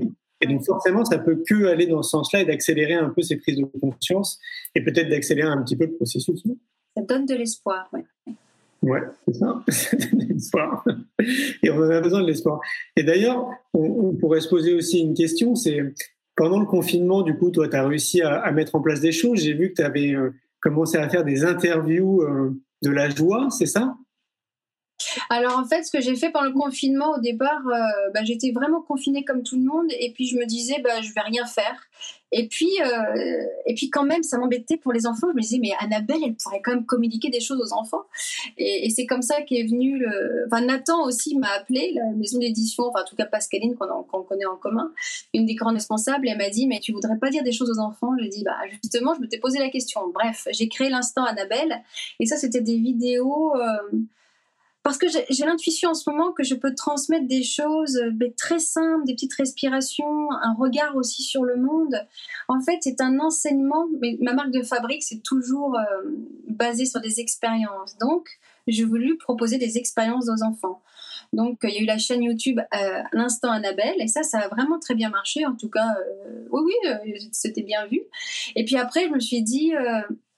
donc 0.48 0.64
forcément, 0.64 1.04
ça 1.04 1.18
peut 1.18 1.40
que 1.48 1.66
aller 1.66 1.86
dans 1.86 2.02
ce 2.02 2.10
sens-là 2.10 2.40
et 2.40 2.44
d'accélérer 2.44 2.94
un 2.94 3.10
peu 3.10 3.22
ces 3.22 3.36
prises 3.36 3.58
de 3.58 3.64
conscience 3.80 4.40
et 4.74 4.82
peut-être 4.82 5.08
d'accélérer 5.08 5.48
un 5.48 5.62
petit 5.62 5.76
peu 5.76 5.84
le 5.84 5.92
processus. 5.92 6.42
Ça 6.96 7.02
donne 7.04 7.24
de 7.26 7.36
l'espoir, 7.36 7.88
oui. 7.92 8.00
Ouais, 8.82 9.00
c'est 9.26 9.34
ça, 9.34 9.62
l'espoir. 10.12 10.84
Et 11.62 11.70
on 11.70 11.76
en 11.76 11.90
a 11.90 12.00
besoin 12.00 12.20
de 12.20 12.26
l'espoir. 12.26 12.60
Et 12.96 13.04
d'ailleurs, 13.04 13.48
on, 13.74 14.14
pourrait 14.14 14.40
se 14.40 14.48
poser 14.48 14.74
aussi 14.74 14.98
une 15.00 15.14
question, 15.14 15.54
c'est 15.54 15.80
pendant 16.36 16.58
le 16.58 16.66
confinement, 16.66 17.22
du 17.22 17.36
coup, 17.36 17.50
toi, 17.50 17.68
tu 17.68 17.76
as 17.76 17.86
réussi 17.86 18.22
à, 18.22 18.50
mettre 18.50 18.74
en 18.74 18.80
place 18.80 19.00
des 19.00 19.12
choses. 19.12 19.40
J'ai 19.40 19.54
vu 19.54 19.70
que 19.70 19.74
tu 19.74 19.82
avais 19.82 20.14
euh, 20.14 20.30
commencé 20.60 20.96
à 20.98 21.08
faire 21.08 21.24
des 21.24 21.44
interviews 21.44 22.22
euh, 22.22 22.50
de 22.82 22.90
la 22.90 23.08
joie, 23.08 23.48
c'est 23.50 23.66
ça? 23.66 23.94
Alors 25.30 25.58
en 25.58 25.64
fait, 25.64 25.82
ce 25.84 25.90
que 25.90 26.00
j'ai 26.00 26.16
fait 26.16 26.30
pendant 26.30 26.46
le 26.46 26.52
confinement, 26.52 27.12
au 27.16 27.20
départ, 27.20 27.62
euh, 27.66 28.10
bah, 28.14 28.20
j'étais 28.24 28.52
vraiment 28.52 28.80
confinée 28.80 29.24
comme 29.24 29.42
tout 29.42 29.56
le 29.56 29.64
monde, 29.64 29.86
et 29.98 30.12
puis 30.12 30.26
je 30.26 30.36
me 30.36 30.46
disais, 30.46 30.80
bah, 30.82 31.00
je 31.00 31.12
vais 31.12 31.20
rien 31.20 31.46
faire. 31.46 31.76
Et 32.34 32.48
puis, 32.48 32.70
euh, 32.80 33.44
et 33.66 33.74
puis 33.74 33.90
quand 33.90 34.04
même, 34.04 34.22
ça 34.22 34.38
m'embêtait 34.38 34.78
pour 34.78 34.92
les 34.92 35.06
enfants. 35.06 35.26
Je 35.30 35.36
me 35.36 35.42
disais, 35.42 35.58
mais 35.60 35.72
Annabelle, 35.80 36.16
elle 36.24 36.34
pourrait 36.34 36.62
quand 36.64 36.72
même 36.72 36.86
communiquer 36.86 37.28
des 37.28 37.40
choses 37.40 37.60
aux 37.60 37.74
enfants. 37.74 38.04
Et, 38.56 38.88
c'est 38.88 39.04
comme 39.04 39.20
ça 39.20 39.42
qu'est 39.42 39.64
venu. 39.64 40.02
Enfin, 40.46 40.62
Nathan 40.62 41.04
aussi 41.04 41.36
m'a 41.36 41.50
appelé, 41.50 41.92
la 41.94 42.10
maison 42.16 42.38
d'édition, 42.38 42.84
enfin 42.84 43.02
en 43.02 43.04
tout 43.04 43.16
cas 43.16 43.26
Pascaline, 43.26 43.76
qu'on 43.76 44.22
connaît 44.22 44.46
en 44.46 44.56
commun, 44.56 44.92
une 45.34 45.44
des 45.44 45.54
grandes 45.54 45.74
responsables, 45.74 46.26
et 46.26 46.30
elle 46.30 46.38
m'a 46.38 46.48
dit, 46.48 46.66
mais 46.66 46.80
tu 46.80 46.92
voudrais 46.92 47.18
pas 47.18 47.28
dire 47.28 47.42
des 47.42 47.52
choses 47.52 47.70
aux 47.70 47.80
enfants? 47.80 48.12
J'ai 48.18 48.28
dit, 48.28 48.44
bah 48.44 48.56
justement, 48.82 49.14
je 49.14 49.20
me 49.20 49.28
t'ai 49.28 49.38
posé 49.38 49.58
la 49.58 49.68
question. 49.68 50.00
Bref, 50.08 50.48
j'ai 50.52 50.68
créé 50.68 50.88
l'instant 50.88 51.24
Annabelle, 51.24 51.82
et 52.18 52.24
ça, 52.24 52.36
c'était 52.36 52.62
des 52.62 52.78
vidéos. 52.78 53.54
Euh, 53.56 53.98
parce 54.82 54.98
que 54.98 55.06
j'ai 55.08 55.44
l'intuition 55.44 55.90
en 55.90 55.94
ce 55.94 56.10
moment 56.10 56.32
que 56.32 56.42
je 56.42 56.54
peux 56.54 56.74
transmettre 56.74 57.28
des 57.28 57.44
choses 57.44 57.96
euh, 57.96 58.32
très 58.36 58.58
simples, 58.58 59.04
des 59.06 59.14
petites 59.14 59.34
respirations, 59.34 60.32
un 60.32 60.54
regard 60.54 60.96
aussi 60.96 61.22
sur 61.22 61.44
le 61.44 61.56
monde. 61.56 61.94
En 62.48 62.60
fait, 62.60 62.78
c'est 62.80 63.00
un 63.00 63.20
enseignement, 63.20 63.86
mais 64.00 64.16
ma 64.20 64.34
marque 64.34 64.50
de 64.50 64.62
fabrique, 64.62 65.04
c'est 65.04 65.22
toujours 65.22 65.76
euh, 65.76 66.02
basé 66.48 66.84
sur 66.84 67.00
des 67.00 67.20
expériences. 67.20 67.96
Donc, 67.98 68.28
j'ai 68.66 68.84
voulu 68.84 69.16
proposer 69.18 69.58
des 69.58 69.78
expériences 69.78 70.28
aux 70.28 70.42
enfants. 70.42 70.82
Donc, 71.32 71.60
il 71.62 71.70
y 71.70 71.78
a 71.78 71.82
eu 71.82 71.86
la 71.86 71.98
chaîne 71.98 72.22
YouTube 72.22 72.58
euh, 72.58 73.02
L'Instant 73.12 73.52
Annabelle, 73.52 73.94
et 74.00 74.08
ça, 74.08 74.24
ça 74.24 74.40
a 74.40 74.48
vraiment 74.48 74.80
très 74.80 74.94
bien 74.94 75.10
marché. 75.10 75.46
En 75.46 75.54
tout 75.54 75.70
cas, 75.70 75.94
oui, 76.50 76.60
oui, 77.04 77.28
c'était 77.30 77.62
bien 77.62 77.86
vu. 77.86 78.00
Et 78.56 78.64
puis 78.64 78.76
après, 78.76 79.04
je 79.06 79.10
me 79.10 79.20
suis 79.20 79.42
dit, 79.42 79.72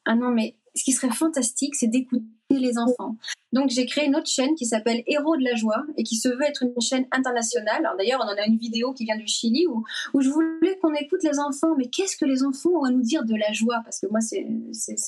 ah 0.05 0.15
non, 0.15 0.29
mais 0.29 0.55
ce 0.75 0.85
qui 0.85 0.93
serait 0.93 1.11
fantastique, 1.11 1.75
c'est 1.75 1.87
d'écouter 1.87 2.25
les 2.51 2.79
enfants. 2.79 3.17
Donc 3.53 3.71
j'ai 3.71 3.87
créé 3.87 4.07
une 4.07 4.17
autre 4.17 4.29
chaîne 4.29 4.55
qui 4.55 4.67
s'appelle 4.67 5.03
Héros 5.07 5.37
de 5.37 5.45
la 5.45 5.55
joie 5.55 5.85
et 5.97 6.03
qui 6.03 6.17
se 6.17 6.29
veut 6.29 6.43
être 6.43 6.65
une 6.65 6.81
chaîne 6.81 7.07
internationale. 7.13 7.89
D'ailleurs, 7.99 8.21
on 8.21 8.29
en 8.29 8.37
a 8.37 8.47
une 8.47 8.59
vidéo 8.59 8.93
qui 8.93 9.05
vient 9.05 9.17
du 9.17 9.27
Chili 9.27 9.67
où, 9.67 9.85
où 10.13 10.21
je 10.21 10.29
voulais 10.29 10.77
qu'on 10.83 10.95
écoute 10.95 11.23
les 11.23 11.39
enfants. 11.39 11.75
Mais 11.77 11.87
qu'est-ce 11.87 12.17
que 12.17 12.25
les 12.25 12.43
enfants 12.43 12.71
ont 12.71 12.85
à 12.85 12.91
nous 12.91 13.03
dire 13.03 13.25
de 13.25 13.35
la 13.35 13.53
joie? 13.53 13.81
Parce 13.85 14.01
que 14.01 14.07
moi, 14.07 14.21
c'est 14.21 14.45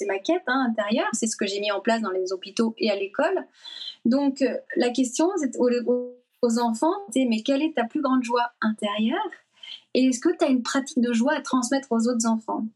ma 0.06 0.18
quête 0.18 0.42
hein, 0.46 0.66
intérieure, 0.70 1.08
c'est 1.12 1.26
ce 1.26 1.36
que 1.36 1.46
j'ai 1.46 1.60
mis 1.60 1.72
en 1.72 1.80
place 1.80 2.02
dans 2.02 2.10
les 2.10 2.32
hôpitaux 2.32 2.74
et 2.78 2.90
à 2.90 2.96
l'école. 2.96 3.46
Donc 4.04 4.42
euh, 4.42 4.56
la 4.76 4.90
question 4.90 5.28
aux, 5.58 6.14
aux 6.42 6.58
enfants, 6.58 6.94
c'est 7.12 7.24
mais 7.24 7.42
quelle 7.42 7.62
est 7.62 7.74
ta 7.74 7.84
plus 7.84 8.00
grande 8.00 8.22
joie 8.22 8.52
intérieure? 8.60 9.18
Et 9.96 10.08
est-ce 10.08 10.20
que 10.20 10.28
tu 10.28 10.44
as 10.44 10.48
une 10.48 10.62
pratique 10.62 11.00
de 11.00 11.14
joie 11.14 11.32
à 11.32 11.40
transmettre 11.40 11.90
aux 11.90 12.06
autres 12.06 12.26
enfants? 12.26 12.66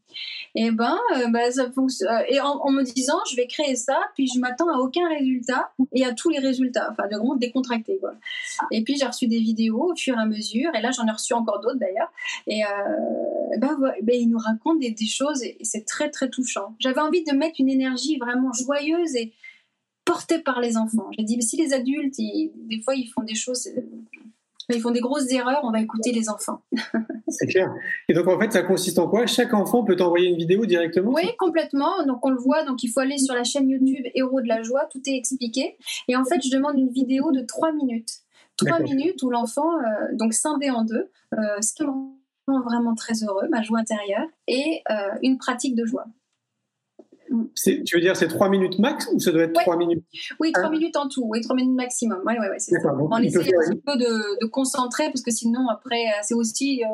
Et 0.55 0.65
eh 0.65 0.71
ben, 0.71 0.97
euh, 1.15 1.27
bah, 1.29 1.51
ça 1.51 1.71
fonctionne. 1.71 2.09
Euh, 2.09 2.23
et 2.27 2.41
en, 2.41 2.71
me 2.71 2.81
disant, 2.81 3.19
je 3.29 3.35
vais 3.35 3.45
créer 3.45 3.75
ça, 3.75 3.95
puis 4.15 4.27
je 4.27 4.39
m'attends 4.39 4.67
à 4.69 4.79
aucun 4.79 5.07
résultat 5.07 5.71
et 5.93 6.03
à 6.03 6.13
tous 6.13 6.29
les 6.29 6.39
résultats, 6.39 6.89
enfin 6.91 7.07
de 7.07 7.15
vraiment 7.15 7.35
décontracté. 7.35 8.01
Et 8.71 8.83
puis 8.83 8.97
j'ai 8.97 9.05
reçu 9.05 9.27
des 9.27 9.39
vidéos 9.39 9.91
au 9.91 9.95
fur 9.95 10.17
et 10.17 10.19
à 10.19 10.25
mesure, 10.25 10.73
et 10.73 10.81
là 10.81 10.89
j'en 10.89 11.05
ai 11.05 11.11
reçu 11.11 11.33
encore 11.33 11.59
d'autres 11.61 11.77
d'ailleurs. 11.77 12.11
Et 12.47 12.63
ben, 13.59 13.93
ils 14.11 14.27
nous 14.27 14.39
racontent 14.39 14.79
des, 14.79 14.95
choses 15.05 15.43
et, 15.43 15.57
c'est 15.61 15.85
très 15.85 16.09
très 16.09 16.29
touchant. 16.29 16.75
J'avais 16.79 17.01
envie 17.01 17.23
de 17.23 17.33
mettre 17.33 17.57
une 17.59 17.69
énergie 17.69 18.17
vraiment 18.17 18.51
joyeuse 18.51 19.15
et 19.15 19.31
portée 20.05 20.39
par 20.39 20.59
les 20.59 20.75
enfants. 20.75 21.09
J'ai 21.17 21.23
dit, 21.23 21.37
mais 21.37 21.43
si 21.43 21.55
les 21.55 21.71
adultes, 21.73 22.15
des 22.17 22.81
fois 22.83 22.95
ils 22.95 23.07
font 23.07 23.21
des 23.21 23.35
choses 23.35 23.69
ils 24.75 24.81
font 24.81 24.91
des 24.91 24.99
grosses 24.99 25.31
erreurs, 25.31 25.61
on 25.63 25.71
va 25.71 25.81
écouter 25.81 26.11
les 26.11 26.29
enfants. 26.29 26.61
C'est 27.27 27.47
clair. 27.47 27.73
Et 28.09 28.13
donc 28.13 28.27
en 28.27 28.39
fait, 28.39 28.51
ça 28.51 28.63
consiste 28.63 28.99
en 28.99 29.07
quoi? 29.07 29.25
Chaque 29.25 29.53
enfant 29.53 29.83
peut 29.83 29.95
envoyer 29.99 30.29
une 30.29 30.37
vidéo 30.37 30.65
directement 30.65 31.11
Oui, 31.11 31.35
complètement. 31.37 32.05
Donc 32.05 32.25
on 32.25 32.29
le 32.29 32.39
voit, 32.39 32.63
donc 32.65 32.83
il 32.83 32.89
faut 32.89 32.99
aller 32.99 33.17
sur 33.17 33.33
la 33.35 33.43
chaîne 33.43 33.69
YouTube 33.69 34.05
Héros 34.15 34.41
de 34.41 34.47
la 34.47 34.61
joie, 34.63 34.87
tout 34.91 35.01
est 35.05 35.15
expliqué. 35.15 35.77
Et 36.07 36.15
en 36.15 36.25
fait, 36.25 36.41
je 36.43 36.49
demande 36.49 36.77
une 36.77 36.91
vidéo 36.91 37.31
de 37.31 37.41
3 37.41 37.71
minutes. 37.73 38.21
3 38.57 38.79
minutes 38.79 39.23
où 39.23 39.29
l'enfant, 39.29 39.77
euh, 39.77 39.83
donc 40.13 40.33
scindé 40.33 40.69
en 40.69 40.83
deux, 40.83 41.09
euh, 41.33 41.61
ce 41.61 41.73
qui 41.73 41.83
me 41.83 41.89
rend 41.89 42.61
vraiment 42.61 42.95
très 42.95 43.23
heureux, 43.23 43.47
ma 43.49 43.61
joie 43.61 43.79
intérieure, 43.79 44.27
et 44.47 44.81
euh, 44.89 44.93
une 45.23 45.37
pratique 45.37 45.75
de 45.75 45.85
joie. 45.85 46.05
Tu 47.55 47.95
veux 47.95 48.01
dire 48.01 48.15
c'est 48.15 48.27
3 48.27 48.49
minutes 48.49 48.79
max 48.79 49.09
ou 49.13 49.19
ça 49.19 49.31
doit 49.31 49.43
être 49.43 49.53
3 49.53 49.77
minutes 49.77 50.03
Oui, 50.39 50.51
3 50.51 50.69
minutes 50.69 50.97
en 50.97 51.07
tout, 51.07 51.25
oui, 51.27 51.41
3 51.41 51.55
minutes 51.55 51.75
maximum. 51.75 52.19
Ouais, 52.25 52.37
ouais, 52.39 52.49
ouais, 52.49 52.59
c'est 52.59 52.79
ça. 52.79 52.93
On 52.93 53.17
essaie 53.17 53.39
un 53.39 53.41
petit 53.41 53.81
peu 53.85 53.97
de, 53.97 54.41
de, 54.41 54.45
concentrer 54.47 55.05
parce 55.05 55.21
que 55.21 55.31
sinon, 55.31 55.67
après, 55.69 56.07
euh, 56.07 56.19
c'est 56.23 56.33
aussi 56.33 56.83
euh, 56.83 56.87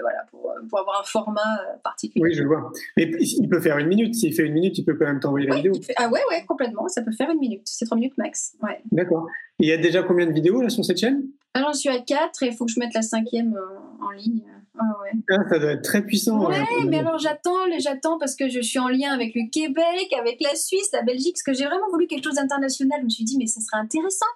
voilà, 0.00 0.24
pour, 0.30 0.52
pour, 0.68 0.78
avoir 0.80 1.00
un 1.00 1.04
format 1.04 1.40
euh, 1.40 1.76
particulier. 1.82 2.22
Oui, 2.22 2.34
je 2.34 2.44
vois. 2.44 2.70
Mais 2.96 3.10
il 3.20 3.48
peut 3.48 3.60
faire 3.60 3.78
une 3.78 3.88
minute. 3.88 4.14
S'il 4.14 4.34
fait 4.34 4.44
une 4.44 4.54
minute, 4.54 4.76
il 4.78 4.84
peut 4.84 4.94
quand 4.94 5.06
même 5.06 5.20
t'envoyer 5.20 5.46
la 5.46 5.56
vidéo. 5.56 5.72
Ah 5.96 6.08
ouais, 6.08 6.20
ouais, 6.30 6.44
complètement. 6.46 6.88
Ça 6.88 7.02
peut 7.02 7.12
faire 7.12 7.30
une 7.30 7.40
minute. 7.40 7.62
C'est 7.64 7.84
3 7.84 7.96
minutes 7.96 8.18
max. 8.18 8.54
Ouais. 8.62 8.80
D'accord. 8.90 9.26
Et 9.60 9.66
il 9.66 9.68
y 9.68 9.72
a 9.72 9.78
déjà 9.78 10.02
combien 10.02 10.26
de 10.26 10.32
vidéos 10.32 10.60
là 10.62 10.68
sur 10.68 10.84
cette 10.84 10.98
chaîne? 10.98 11.22
Alors, 11.54 11.72
je 11.72 11.78
suis 11.78 11.88
à 11.88 11.98
4 11.98 12.42
et 12.42 12.46
il 12.46 12.52
faut 12.52 12.66
que 12.66 12.72
je 12.72 12.78
mette 12.78 12.94
la 12.94 13.02
cinquième 13.02 13.58
en 14.00 14.10
ligne. 14.10 14.44
Ah 14.78 14.84
ouais. 15.02 15.18
Ah, 15.30 15.48
ça 15.48 15.58
doit 15.58 15.72
être 15.72 15.82
très 15.82 16.02
puissant. 16.04 16.46
Ouais, 16.46 16.64
mais 16.86 16.98
alors 16.98 17.18
j'attends, 17.18 17.56
j'attends 17.78 18.18
parce 18.18 18.36
que 18.36 18.48
je 18.48 18.60
suis 18.60 18.78
en 18.78 18.88
lien 18.88 19.12
avec 19.12 19.34
le 19.34 19.50
Québec, 19.50 20.12
avec 20.18 20.40
la 20.40 20.54
Suisse, 20.54 20.90
la 20.92 21.02
Belgique, 21.02 21.34
parce 21.34 21.42
que 21.42 21.52
j'ai 21.52 21.68
vraiment 21.68 21.88
voulu 21.90 22.06
quelque 22.06 22.24
chose 22.24 22.36
d'international. 22.36 23.00
Je 23.00 23.04
me 23.04 23.10
suis 23.10 23.24
dit, 23.24 23.36
mais 23.38 23.46
ça 23.46 23.60
serait 23.60 23.80
intéressant 23.80 24.26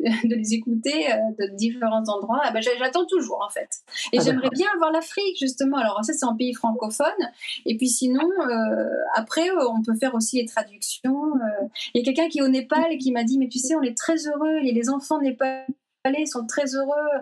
de 0.00 0.34
les 0.34 0.54
écouter 0.54 1.12
euh, 1.12 1.16
de 1.38 1.56
différents 1.56 2.04
endroits. 2.08 2.40
Ah 2.42 2.52
ben, 2.52 2.62
j'attends 2.62 3.06
toujours 3.06 3.44
en 3.46 3.50
fait. 3.50 3.68
Et 4.12 4.18
ah, 4.18 4.22
j'aimerais 4.24 4.50
bien 4.50 4.66
avoir 4.74 4.92
l'Afrique 4.92 5.38
justement. 5.38 5.76
Alors 5.76 6.04
ça 6.04 6.12
c'est 6.12 6.26
en 6.26 6.36
pays 6.36 6.54
francophone. 6.54 7.06
Et 7.66 7.76
puis 7.76 7.88
sinon, 7.88 8.28
euh, 8.48 8.84
après 9.14 9.50
euh, 9.50 9.68
on 9.68 9.82
peut 9.82 9.96
faire 9.98 10.14
aussi 10.14 10.40
les 10.40 10.46
traductions. 10.46 11.32
Il 11.94 11.98
y 11.98 12.02
a 12.02 12.04
quelqu'un 12.04 12.28
qui 12.28 12.38
est 12.38 12.42
au 12.42 12.48
Népal 12.48 12.86
et 12.90 12.98
qui 12.98 13.12
m'a 13.12 13.24
dit, 13.24 13.38
mais 13.38 13.48
tu 13.48 13.58
sais, 13.58 13.74
on 13.74 13.82
est 13.82 13.96
très 13.96 14.26
heureux. 14.26 14.58
Et 14.64 14.72
les 14.72 14.90
enfants 14.90 15.20
népalais 15.20 15.66
ils 16.10 16.26
sont 16.26 16.46
très 16.46 16.74
heureux. 16.74 17.20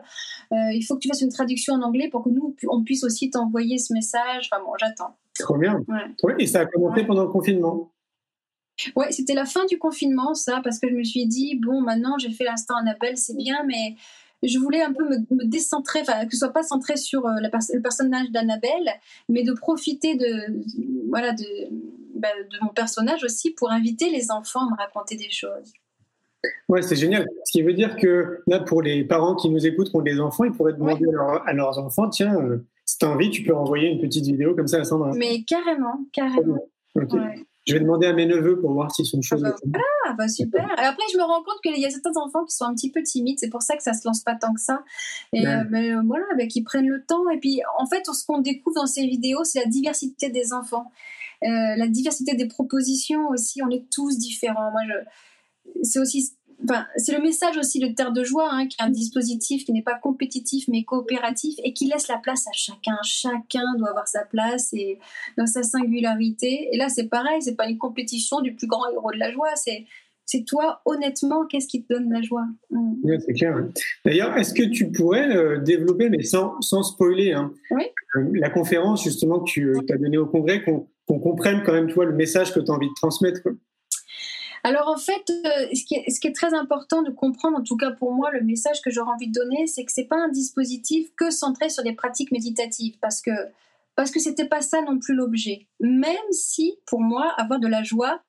Euh, 0.53 0.73
il 0.73 0.83
faut 0.83 0.95
que 0.95 1.01
tu 1.01 1.09
fasses 1.09 1.21
une 1.21 1.33
traduction 1.33 1.75
en 1.75 1.83
anglais 1.83 2.09
pour 2.09 2.25
que 2.25 2.31
nous, 2.31 2.57
on 2.69 2.83
puisse 2.83 3.05
aussi 3.05 3.31
t'envoyer 3.31 3.79
ce 3.79 3.93
message. 3.93 4.49
Enfin 4.51 4.63
bon, 4.65 4.73
j'attends. 4.79 5.17
Trop 5.39 5.57
bien. 5.57 5.81
Et 6.39 6.47
ça 6.47 6.61
a 6.61 6.67
commencé 6.67 7.05
pendant 7.05 7.23
le 7.23 7.31
confinement 7.31 7.93
Ouais, 8.97 9.13
c'était 9.13 9.35
la 9.35 9.45
fin 9.45 9.67
du 9.67 9.79
confinement, 9.79 10.33
ça, 10.33 10.63
parce 10.65 10.79
que 10.79 10.89
je 10.89 10.95
me 10.95 11.05
suis 11.05 11.27
dit, 11.27 11.59
bon, 11.63 11.83
maintenant 11.83 12.17
j'ai 12.17 12.31
fait 12.31 12.45
l'instant 12.45 12.77
Annabelle, 12.77 13.19
c'est 13.19 13.37
bien, 13.37 13.63
mais 13.67 13.97
je 14.43 14.59
voulais 14.59 14.81
un 14.81 14.95
peu 14.95 15.07
me, 15.07 15.45
décentrer, 15.45 16.01
enfin, 16.01 16.25
que 16.25 16.33
ce 16.33 16.39
soit 16.39 16.53
pas 16.53 16.63
centré 16.63 16.97
sur 16.97 17.27
euh, 17.27 17.35
le 17.43 17.81
personnage 17.81 18.31
d'Annabelle, 18.31 18.91
mais 19.29 19.43
de 19.43 19.53
profiter 19.53 20.17
de, 20.17 20.63
voilà, 21.11 21.33
de, 21.33 21.45
bah, 22.15 22.29
de 22.51 22.59
mon 22.65 22.73
personnage 22.73 23.23
aussi 23.23 23.51
pour 23.51 23.71
inviter 23.71 24.09
les 24.09 24.31
enfants 24.31 24.67
à 24.67 24.71
me 24.71 24.77
raconter 24.77 25.17
des 25.17 25.31
choses. 25.31 25.75
Ouais, 26.69 26.83
c'est 26.83 26.97
génial. 26.97 27.27
Ce 27.45 27.53
qui 27.53 27.63
veut 27.63 27.75
dire 27.75 27.97
que 27.97 28.43
là, 28.47 28.61
pour 28.61 28.83
les 28.83 29.05
parents 29.05 29.35
qui 29.35 29.51
nous 29.51 29.67
écoutent, 29.67 29.91
qui 29.91 29.97
ont 29.97 30.03
des 30.03 30.21
enfants, 30.21 30.45
ils 30.45 30.53
pourraient 30.53 30.73
demander 30.73 31.05
à, 31.47 31.53
leurs 31.53 31.79
enfants, 31.79 32.09
tiens, 32.09 32.35
euh, 32.41 32.67
si 32.85 32.99
tu 32.99 33.05
as 33.05 33.11
envie, 33.11 33.31
tu 33.31 33.43
peux 33.43 33.55
envoyer 33.55 33.89
une 33.89 34.01
petite 34.01 34.25
vidéo 34.25 34.55
comme 34.55 34.67
ça 34.67 34.79
à 34.79 34.85
Sandra. 34.85 35.13
Mais 35.15 35.43
carrément, 35.43 36.01
carrément. 36.13 36.59
Je 37.67 37.75
vais 37.75 37.81
demander 37.81 38.07
à 38.07 38.13
mes 38.15 38.27
neveux 38.27 38.59
pour 38.59 38.73
voir 38.73 38.91
s'ils 38.91 39.05
sont 39.05 39.21
chauds. 39.21 39.37
Ah 39.45 39.55
bah, 39.65 39.81
ah 40.09 40.13
bah 40.15 40.29
super. 40.29 40.65
Et 40.79 40.85
après, 40.85 41.05
je 41.13 41.19
me 41.19 41.23
rends 41.23 41.43
compte 41.43 41.61
qu'il 41.63 41.79
y 41.79 41.85
a 41.85 41.91
certains 41.91 42.17
enfants 42.17 42.45
qui 42.45 42.57
sont 42.57 42.65
un 42.65 42.75
petit 42.75 42.91
peu 42.91 43.03
timides. 43.03 43.39
C'est 43.39 43.51
pour 43.51 43.63
ça 43.63 43.77
que 43.77 43.83
ça 43.83 43.93
se 43.93 44.07
lance 44.07 44.23
pas 44.23 44.35
tant 44.35 44.55
que 44.55 44.61
ça. 44.61 44.83
Et 45.33 45.47
euh, 45.47 45.65
mais, 45.71 45.93
euh, 45.93 46.01
voilà, 46.05 46.25
bah, 46.39 46.47
qu'ils 46.47 46.65
prennent 46.65 46.89
le 46.89 47.05
temps. 47.05 47.29
Et 47.31 47.39
puis, 47.39 47.61
en 47.79 47.87
fait, 47.87 48.03
ce 48.07 48.25
qu'on 48.25 48.39
découvre 48.39 48.77
dans 48.77 48.87
ces 48.87 49.07
vidéos, 49.07 49.45
c'est 49.45 49.61
la 49.61 49.67
diversité 49.67 50.31
des 50.31 50.53
enfants. 50.53 50.91
la 51.43 51.87
diversité 51.87 52.35
des 52.35 52.47
propositions 52.47 53.29
aussi. 53.29 53.63
On 53.63 53.71
est 53.71 53.85
tous 53.91 54.19
différents. 54.19 54.71
Moi, 54.71 54.81
je... 54.89 54.95
c'est 55.83 55.99
aussi 55.99 56.33
c'est 56.97 57.17
le 57.17 57.23
message 57.23 57.57
aussi 57.57 57.79
de 57.79 57.89
Terre 57.89 58.13
de 58.13 58.23
Joie, 58.23 58.49
hein, 58.51 58.67
qui 58.67 58.77
est 58.79 58.85
un 58.85 58.91
dispositif 58.91 59.65
qui 59.65 59.73
n'est 59.73 59.83
pas 59.83 59.99
compétitif 59.99 60.67
mais 60.69 60.85
coopératif 60.85 61.55
et 61.65 61.73
qui 61.73 61.87
laisse 61.87 62.09
la 62.09 62.19
place 62.19 62.47
à 62.47 62.53
chacun. 62.53 62.99
Chacun 63.03 63.75
doit 63.79 63.91
avoir 63.91 64.09
sa 64.09 64.25
place 64.25 64.73
et 64.73 64.99
dans 65.39 65.47
sa 65.47 65.63
singularité. 65.63 66.69
Et 66.73 66.77
là, 66.77 66.89
c'est 66.89 67.09
pareil, 67.09 67.41
c'est 67.41 67.57
pas 67.57 67.69
une 67.69 67.79
compétition 67.79 68.41
du 68.41 68.55
plus 68.55 68.67
grand 68.67 68.91
héros 68.93 69.13
de 69.13 69.19
la 69.19 69.33
joie, 69.33 69.55
c'est 69.57 69.87
c'est 70.27 70.45
toi, 70.45 70.81
honnêtement, 70.85 71.45
qu'est-ce 71.47 71.67
qui 71.67 71.83
te 71.83 71.93
donne 71.93 72.13
la 72.13 72.23
joie? 72.23 72.47
Mm. 72.71 73.17
C'est 73.27 73.33
clair. 73.33 73.67
D'ailleurs, 74.05 74.37
est-ce 74.37 74.55
que 74.55 74.63
tu 74.63 74.93
pourrais 74.93 75.29
euh, 75.35 75.59
développer, 75.59 76.09
mais 76.09 76.23
sans, 76.23 76.61
sans 76.61 76.85
spoiler, 76.85 77.33
hein, 77.33 77.53
euh, 77.73 78.31
la 78.35 78.49
conférence 78.49 79.03
justement 79.03 79.41
que 79.41 79.51
tu 79.51 79.75
as 79.93 79.97
donnée 79.97 80.19
au 80.19 80.27
congrès, 80.27 80.63
qu'on 80.63 81.19
comprenne 81.19 81.63
quand 81.67 81.73
même 81.73 81.89
toi 81.89 82.05
le 82.05 82.15
message 82.15 82.55
que 82.55 82.61
tu 82.61 82.71
as 82.71 82.75
envie 82.75 82.87
de 82.87 82.95
transmettre 82.95 83.41
alors 84.63 84.89
en 84.89 84.99
fait, 84.99 85.31
euh, 85.31 85.69
ce, 85.75 85.85
qui 85.85 85.95
est, 85.95 86.35
très 86.35 86.55
important 86.55 87.03
de 87.03 87.11
comprendre, 87.11 87.59
en 87.59 87.63
tout 87.63 87.77
cas 87.77 87.91
pour 87.91 88.13
moi, 88.13 88.31
le 88.31 88.43
message 88.43 88.83
que 88.83 88.91
j'aurais 88.91 89.13
envie 89.13 89.29
de 89.29 89.33
donner, 89.33 89.67
c'est 89.67 89.85
que 89.85 89.93
c'est 89.93 90.05
pas 90.05 90.17
un 90.17 90.29
dispositif 90.29 91.09
que 91.17 91.31
centré 91.31 91.71
sur 91.71 91.83
des 91.83 91.95
pratiques 91.95 92.33
méditatives, 92.33 92.97
parce 93.01 93.23
que 93.23 93.31
parce 93.97 94.11
que 94.11 94.49
pas 94.49 94.63
ça 94.63 94.81
non 94.83 94.99
plus 94.99 95.15
l'objet. 95.15 95.67
Même 95.81 96.17
si, 96.31 96.79
pour 96.87 97.01
moi, 97.01 97.35
avoir 97.37 97.61
de 97.61 97.67
la 97.67 97.83
joie, 97.83 98.23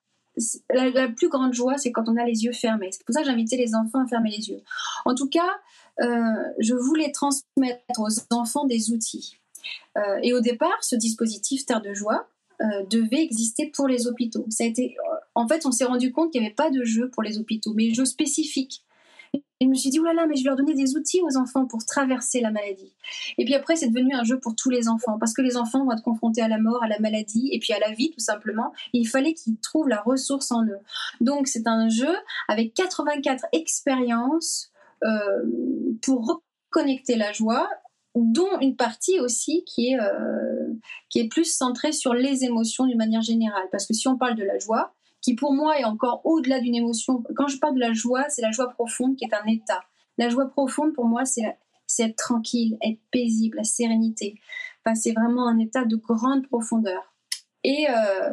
la, 0.70 1.08
plus 1.08 1.28
grande 1.28 1.54
joie, 1.54 1.78
c'est 1.78 1.92
quand 1.92 2.08
on 2.08 2.16
a 2.16 2.24
les 2.24 2.44
yeux 2.44 2.52
fermés. 2.52 2.90
C'est 2.92 3.04
pour 3.04 3.14
ça 3.14 3.20
que 3.20 3.26
j'invitais 3.26 3.56
les 3.56 3.74
enfants 3.74 4.04
à 4.04 4.06
fermer 4.06 4.30
les 4.30 4.50
yeux. 4.50 4.60
En 5.04 5.14
tout 5.14 5.28
cas, 5.28 5.60
euh, 6.00 6.34
je 6.58 6.74
voulais 6.74 7.10
transmettre 7.12 7.98
aux 7.98 8.34
enfants 8.34 8.66
des 8.66 8.92
outils. 8.92 9.38
Euh, 9.96 10.18
et 10.22 10.32
au 10.32 10.40
départ, 10.40 10.82
ce 10.82 10.96
dispositif 10.96 11.66
Terre 11.66 11.82
de 11.82 11.94
joie, 11.94 12.28
euh, 12.62 12.84
devait 12.88 13.22
exister 13.22 13.70
pour 13.74 13.88
les 13.88 14.06
hôpitaux. 14.06 14.46
Ça 14.48 14.64
a 14.64 14.66
été, 14.66 14.96
euh, 14.98 15.16
en 15.34 15.48
fait, 15.48 15.66
on 15.66 15.72
s'est 15.72 15.84
rendu 15.84 16.12
compte 16.12 16.30
qu'il 16.30 16.40
n'y 16.40 16.46
avait 16.46 16.54
pas 16.54 16.70
de 16.70 16.84
jeu 16.84 17.10
pour 17.10 17.22
les 17.22 17.38
hôpitaux, 17.38 17.72
mais 17.74 17.92
jeu 17.92 18.04
spécifique. 18.04 18.84
Et 19.34 19.64
je 19.64 19.68
me 19.68 19.74
suis 19.74 19.90
dit, 19.90 19.98
là, 19.98 20.26
mais 20.26 20.36
je 20.36 20.42
vais 20.42 20.48
leur 20.48 20.56
donner 20.56 20.74
des 20.74 20.96
outils 20.96 21.20
aux 21.22 21.36
enfants 21.36 21.66
pour 21.66 21.84
traverser 21.86 22.40
la 22.40 22.50
maladie. 22.50 22.92
Et 23.38 23.44
puis 23.44 23.54
après, 23.54 23.76
c'est 23.76 23.88
devenu 23.88 24.14
un 24.14 24.24
jeu 24.24 24.38
pour 24.38 24.54
tous 24.56 24.70
les 24.70 24.88
enfants, 24.88 25.18
parce 25.18 25.32
que 25.32 25.40
les 25.40 25.56
enfants 25.56 25.84
vont 25.84 25.92
être 25.92 26.02
confrontés 26.02 26.42
à 26.42 26.48
la 26.48 26.58
mort, 26.58 26.82
à 26.82 26.88
la 26.88 26.98
maladie, 26.98 27.48
et 27.52 27.58
puis 27.58 27.72
à 27.72 27.78
la 27.78 27.92
vie, 27.92 28.10
tout 28.10 28.20
simplement. 28.20 28.72
Il 28.92 29.06
fallait 29.06 29.34
qu'ils 29.34 29.58
trouvent 29.58 29.88
la 29.88 30.00
ressource 30.00 30.50
en 30.50 30.64
eux. 30.64 30.80
Donc, 31.20 31.46
c'est 31.46 31.66
un 31.66 31.88
jeu 31.88 32.12
avec 32.48 32.74
84 32.74 33.46
expériences 33.52 34.72
euh, 35.04 35.42
pour 36.02 36.42
reconnecter 36.70 37.16
la 37.16 37.32
joie, 37.32 37.68
dont 38.14 38.58
une 38.60 38.76
partie 38.76 39.20
aussi 39.20 39.64
qui 39.64 39.88
est, 39.88 40.00
euh, 40.00 40.74
qui 41.08 41.20
est 41.20 41.28
plus 41.28 41.44
centrée 41.44 41.92
sur 41.92 42.14
les 42.14 42.44
émotions 42.44 42.86
d'une 42.86 42.98
manière 42.98 43.22
générale. 43.22 43.68
Parce 43.70 43.86
que 43.86 43.94
si 43.94 44.08
on 44.08 44.16
parle 44.16 44.34
de 44.34 44.44
la 44.44 44.58
joie, 44.58 44.94
qui 45.22 45.34
pour 45.34 45.54
moi 45.54 45.78
est 45.78 45.84
encore 45.84 46.20
au-delà 46.24 46.60
d'une 46.60 46.74
émotion. 46.74 47.22
Quand 47.36 47.46
je 47.46 47.58
parle 47.58 47.76
de 47.76 47.80
la 47.80 47.92
joie, 47.92 48.28
c'est 48.28 48.42
la 48.42 48.50
joie 48.50 48.68
profonde 48.70 49.16
qui 49.16 49.24
est 49.24 49.34
un 49.34 49.46
état. 49.46 49.82
La 50.18 50.28
joie 50.28 50.46
profonde, 50.50 50.92
pour 50.92 51.06
moi, 51.06 51.24
c'est 51.24 51.56
être 51.98 52.16
tranquille, 52.16 52.76
être 52.82 53.00
paisible, 53.10 53.58
la 53.58 53.64
sérénité. 53.64 54.40
Enfin, 54.84 54.94
c'est 54.94 55.12
vraiment 55.12 55.46
un 55.46 55.58
état 55.58 55.84
de 55.84 55.96
grande 55.96 56.46
profondeur. 56.48 57.11
Et 57.64 57.86
euh, 57.88 58.32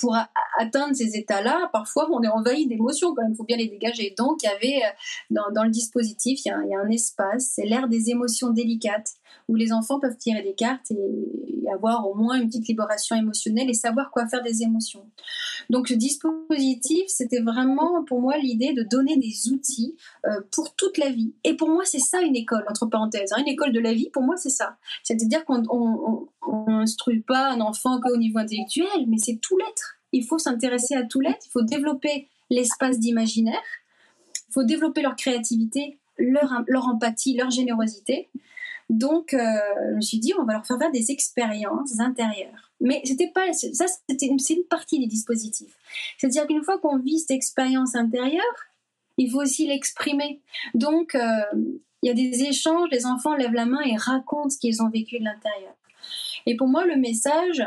pour 0.00 0.16
atteindre 0.58 0.94
ces 0.94 1.16
états-là, 1.16 1.68
parfois 1.72 2.08
on 2.10 2.22
est 2.22 2.28
envahi 2.28 2.66
d'émotions 2.66 3.14
quand 3.14 3.22
même, 3.22 3.32
il 3.32 3.36
faut 3.36 3.44
bien 3.44 3.56
les 3.56 3.68
dégager. 3.68 4.14
Donc 4.16 4.42
il 4.42 4.46
y 4.46 4.48
avait 4.48 4.84
euh, 4.84 5.40
dans, 5.52 5.64
le 5.64 5.70
dispositif, 5.70 6.44
il 6.44 6.48
y, 6.48 6.74
a, 6.74 6.78
un 6.78 6.88
espace, 6.90 7.52
c'est 7.54 7.64
l'ère 7.64 7.88
des 7.88 8.10
émotions 8.10 8.50
délicates, 8.50 9.14
où 9.48 9.56
les 9.56 9.72
enfants 9.72 9.98
peuvent 9.98 10.16
tirer 10.16 10.42
des 10.42 10.54
cartes 10.54 10.90
et 10.92 11.49
avoir 11.72 12.08
au 12.08 12.14
moins 12.14 12.40
une 12.40 12.48
petite 12.48 12.68
libération 12.68 13.16
émotionnelle 13.16 13.70
et 13.70 13.74
savoir 13.74 14.10
quoi 14.10 14.26
faire 14.26 14.42
des 14.42 14.62
émotions. 14.62 15.04
Donc 15.68 15.88
ce 15.88 15.94
dispositif, 15.94 17.04
c'était 17.08 17.40
vraiment 17.40 18.04
pour 18.04 18.20
moi 18.20 18.36
l'idée 18.38 18.72
de 18.72 18.82
donner 18.82 19.16
des 19.16 19.52
outils 19.52 19.96
euh, 20.26 20.40
pour 20.50 20.74
toute 20.74 20.98
la 20.98 21.10
vie. 21.10 21.32
Et 21.44 21.54
pour 21.54 21.68
moi, 21.68 21.84
c'est 21.84 21.98
ça 21.98 22.20
une 22.20 22.36
école, 22.36 22.64
entre 22.68 22.86
parenthèses. 22.86 23.32
Hein. 23.32 23.40
Une 23.40 23.52
école 23.52 23.72
de 23.72 23.80
la 23.80 23.92
vie, 23.92 24.10
pour 24.10 24.22
moi, 24.22 24.36
c'est 24.36 24.50
ça. 24.50 24.76
C'est-à-dire 25.02 25.44
qu'on 25.44 26.28
n'instruit 26.68 27.20
pas 27.20 27.50
un 27.50 27.60
enfant 27.60 28.00
qu'au 28.00 28.16
niveau 28.16 28.38
intellectuel, 28.38 29.06
mais 29.06 29.18
c'est 29.18 29.36
tout 29.36 29.56
l'être. 29.58 29.98
Il 30.12 30.24
faut 30.24 30.38
s'intéresser 30.38 30.94
à 30.94 31.04
tout 31.04 31.20
l'être, 31.20 31.46
il 31.46 31.50
faut 31.50 31.62
développer 31.62 32.28
l'espace 32.50 32.98
d'imaginaire, 32.98 33.62
il 34.48 34.52
faut 34.52 34.64
développer 34.64 35.02
leur 35.02 35.14
créativité, 35.14 35.98
leur, 36.18 36.64
leur 36.66 36.88
empathie, 36.88 37.36
leur 37.36 37.50
générosité. 37.50 38.28
Donc, 38.90 39.34
euh, 39.34 39.38
je 39.90 39.94
me 39.94 40.00
suis 40.00 40.18
dit, 40.18 40.32
on 40.36 40.42
va 40.44 40.54
leur 40.54 40.66
faire 40.66 40.76
faire 40.76 40.90
des 40.90 41.12
expériences 41.12 42.00
intérieures. 42.00 42.72
Mais 42.80 43.00
c'était 43.04 43.30
pas 43.30 43.52
ça, 43.52 43.86
c'était 43.86 44.28
c'est 44.38 44.54
une 44.54 44.64
partie 44.64 44.98
des 44.98 45.06
dispositifs. 45.06 45.76
C'est-à-dire 46.18 46.46
qu'une 46.48 46.64
fois 46.64 46.78
qu'on 46.78 46.98
vit 46.98 47.20
cette 47.20 47.30
expérience 47.30 47.94
intérieure, 47.94 48.42
il 49.16 49.30
faut 49.30 49.40
aussi 49.40 49.68
l'exprimer. 49.68 50.40
Donc, 50.74 51.14
euh, 51.14 51.42
il 52.02 52.08
y 52.08 52.10
a 52.10 52.14
des 52.14 52.42
échanges, 52.42 52.88
les 52.90 53.06
enfants 53.06 53.36
lèvent 53.36 53.52
la 53.52 53.66
main 53.66 53.80
et 53.82 53.94
racontent 53.96 54.48
ce 54.48 54.58
qu'ils 54.58 54.82
ont 54.82 54.90
vécu 54.90 55.20
de 55.20 55.24
l'intérieur. 55.24 55.74
Et 56.46 56.56
pour 56.56 56.66
moi, 56.66 56.84
le 56.84 56.96
message, 56.96 57.62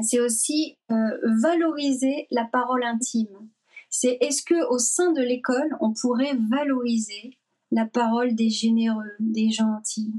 c'est 0.00 0.20
aussi 0.20 0.76
euh, 0.92 1.18
valoriser 1.24 2.28
la 2.30 2.44
parole 2.44 2.84
intime. 2.84 3.48
C'est 3.90 4.18
est-ce 4.20 4.44
que 4.44 4.68
au 4.70 4.78
sein 4.78 5.10
de 5.10 5.22
l'école, 5.22 5.76
on 5.80 5.92
pourrait 5.92 6.36
valoriser 6.50 7.36
la 7.74 7.86
parole 7.86 8.34
des 8.34 8.50
généreux, 8.50 9.16
des 9.18 9.50
gentils, 9.50 10.14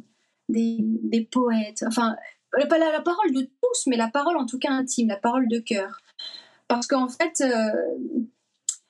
des, 0.50 1.28
poètes, 1.32 1.84
enfin, 1.88 2.16
pas 2.52 2.78
la, 2.78 3.02
parole 3.02 3.32
de 3.34 3.42
tous, 3.42 3.88
mais 3.88 3.96
la 3.96 4.10
parole 4.10 4.38
en 4.38 4.46
tout 4.46 4.60
cas 4.60 4.72
intime, 4.72 5.08
la 5.08 5.18
parole 5.18 5.48
de 5.48 5.60
cœur. 5.60 6.00
Parce 6.68 6.86
qu'en 6.86 7.08
fait, 7.08 7.42
euh, 7.42 7.72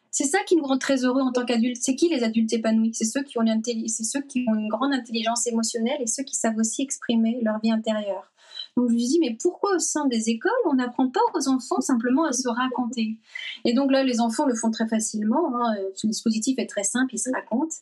c'est 0.09 0.25
ça 0.25 0.39
qui 0.47 0.55
nous 0.55 0.63
rend 0.63 0.79
très 0.79 1.05
heureux 1.05 1.21
en 1.21 1.31
tant 1.31 1.45
qu'adultes. 1.45 1.77
C'est 1.79 1.95
qui 1.95 2.09
les 2.09 2.23
adultes 2.23 2.53
épanouis? 2.53 2.93
C'est 2.93 3.05
ceux, 3.05 3.21
qui 3.21 3.37
ont 3.37 3.45
c'est 3.87 4.03
ceux 4.03 4.21
qui 4.21 4.45
ont 4.47 4.55
une 4.55 4.69
grande 4.69 4.93
intelligence 4.93 5.45
émotionnelle 5.45 5.97
et 5.99 6.07
ceux 6.07 6.23
qui 6.23 6.35
savent 6.35 6.57
aussi 6.57 6.81
exprimer 6.81 7.39
leur 7.43 7.59
vie 7.59 7.71
intérieure. 7.71 8.31
Donc 8.75 8.89
je 8.89 8.93
me 8.93 8.99
dis, 8.99 9.19
mais 9.19 9.37
pourquoi 9.41 9.75
au 9.75 9.79
sein 9.79 10.05
des 10.05 10.29
écoles, 10.29 10.51
on 10.65 10.73
n'apprend 10.73 11.09
pas 11.09 11.21
aux 11.33 11.47
enfants 11.47 11.79
simplement 11.79 12.25
à 12.25 12.33
se 12.33 12.49
raconter? 12.49 13.17
Et 13.63 13.73
donc 13.73 13.91
là, 13.91 14.03
les 14.03 14.19
enfants 14.19 14.45
le 14.45 14.53
font 14.53 14.69
très 14.69 14.87
facilement. 14.87 15.55
Hein. 15.55 15.75
Ce 15.95 16.07
dispositif 16.07 16.59
est 16.59 16.67
très 16.67 16.83
simple, 16.83 17.15
ils 17.15 17.19
se 17.19 17.29
racontent. 17.31 17.75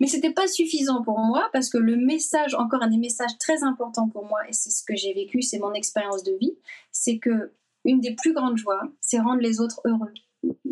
Mais 0.00 0.06
c'était 0.06 0.32
pas 0.32 0.46
suffisant 0.46 1.02
pour 1.02 1.18
moi 1.18 1.50
parce 1.52 1.68
que 1.68 1.78
le 1.78 1.96
message, 1.96 2.54
encore 2.54 2.82
un 2.82 2.88
des 2.88 2.96
messages 2.96 3.36
très 3.38 3.62
importants 3.62 4.08
pour 4.08 4.24
moi, 4.24 4.38
et 4.48 4.52
c'est 4.52 4.70
ce 4.70 4.82
que 4.82 4.96
j'ai 4.96 5.12
vécu, 5.12 5.42
c'est 5.42 5.58
mon 5.58 5.74
expérience 5.74 6.22
de 6.22 6.32
vie, 6.32 6.56
c'est 6.90 7.18
que 7.18 7.52
une 7.84 8.00
des 8.00 8.14
plus 8.14 8.32
grandes 8.32 8.56
joies, 8.56 8.82
c'est 9.00 9.18
rendre 9.18 9.42
les 9.42 9.60
autres 9.60 9.80
heureux 9.84 10.12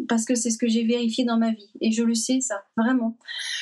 parce 0.09 0.25
que 0.25 0.35
c'est 0.35 0.51
ce 0.51 0.59
que 0.59 0.69
j'ai 0.69 0.85
vérifié 0.85 1.25
dans 1.25 1.39
ma 1.39 1.53
vie 1.53 1.71
et 1.81 1.93
je 1.93 2.03
le 2.03 2.15
sais 2.15 2.41
ça 2.41 2.65
vraiment. 2.77 3.17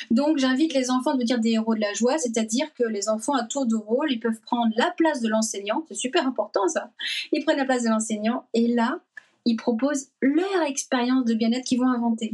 Donc 0.09 0.37
j'invite 0.37 0.73
les 0.73 0.89
enfants 0.89 1.15
de 1.15 1.23
dire 1.23 1.39
des 1.39 1.51
héros 1.51 1.75
de 1.75 1.79
la 1.79 1.93
joie, 1.93 2.17
c'est-à-dire 2.17 2.73
que 2.73 2.83
les 2.83 3.07
enfants 3.09 3.33
à 3.33 3.43
tour 3.43 3.65
de 3.65 3.75
rôle, 3.75 4.11
ils 4.11 4.19
peuvent 4.19 4.41
prendre 4.41 4.73
la 4.75 4.91
place 4.97 5.21
de 5.21 5.29
l'enseignant, 5.29 5.85
c'est 5.87 5.95
super 5.95 6.25
important 6.25 6.67
ça. 6.67 6.91
Ils 7.31 7.43
prennent 7.45 7.57
la 7.57 7.65
place 7.65 7.83
de 7.83 7.89
l'enseignant 7.89 8.45
et 8.53 8.67
là, 8.67 8.99
ils 9.45 9.55
proposent 9.55 10.09
leur 10.21 10.63
expérience 10.67 11.25
de 11.25 11.33
bien-être 11.33 11.65
qu'ils 11.65 11.79
vont 11.79 11.89
inventer. 11.89 12.33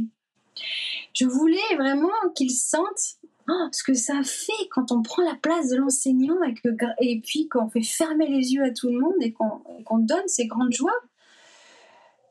Je 1.12 1.26
voulais 1.26 1.76
vraiment 1.76 2.08
qu'ils 2.34 2.50
sentent 2.50 3.16
oh, 3.48 3.68
ce 3.72 3.82
que 3.82 3.94
ça 3.94 4.22
fait 4.22 4.52
quand 4.70 4.92
on 4.92 5.02
prend 5.02 5.22
la 5.22 5.34
place 5.34 5.68
de 5.68 5.76
l'enseignant 5.76 6.42
et, 6.42 6.54
que, 6.54 6.68
et 7.00 7.20
puis 7.20 7.48
qu'on 7.48 7.68
fait 7.68 7.82
fermer 7.82 8.28
les 8.28 8.54
yeux 8.54 8.64
à 8.64 8.70
tout 8.70 8.88
le 8.88 8.98
monde 8.98 9.14
et 9.20 9.32
qu'on 9.32 9.98
donne 9.98 10.26
ces 10.26 10.46
grandes 10.46 10.72
joies 10.72 10.98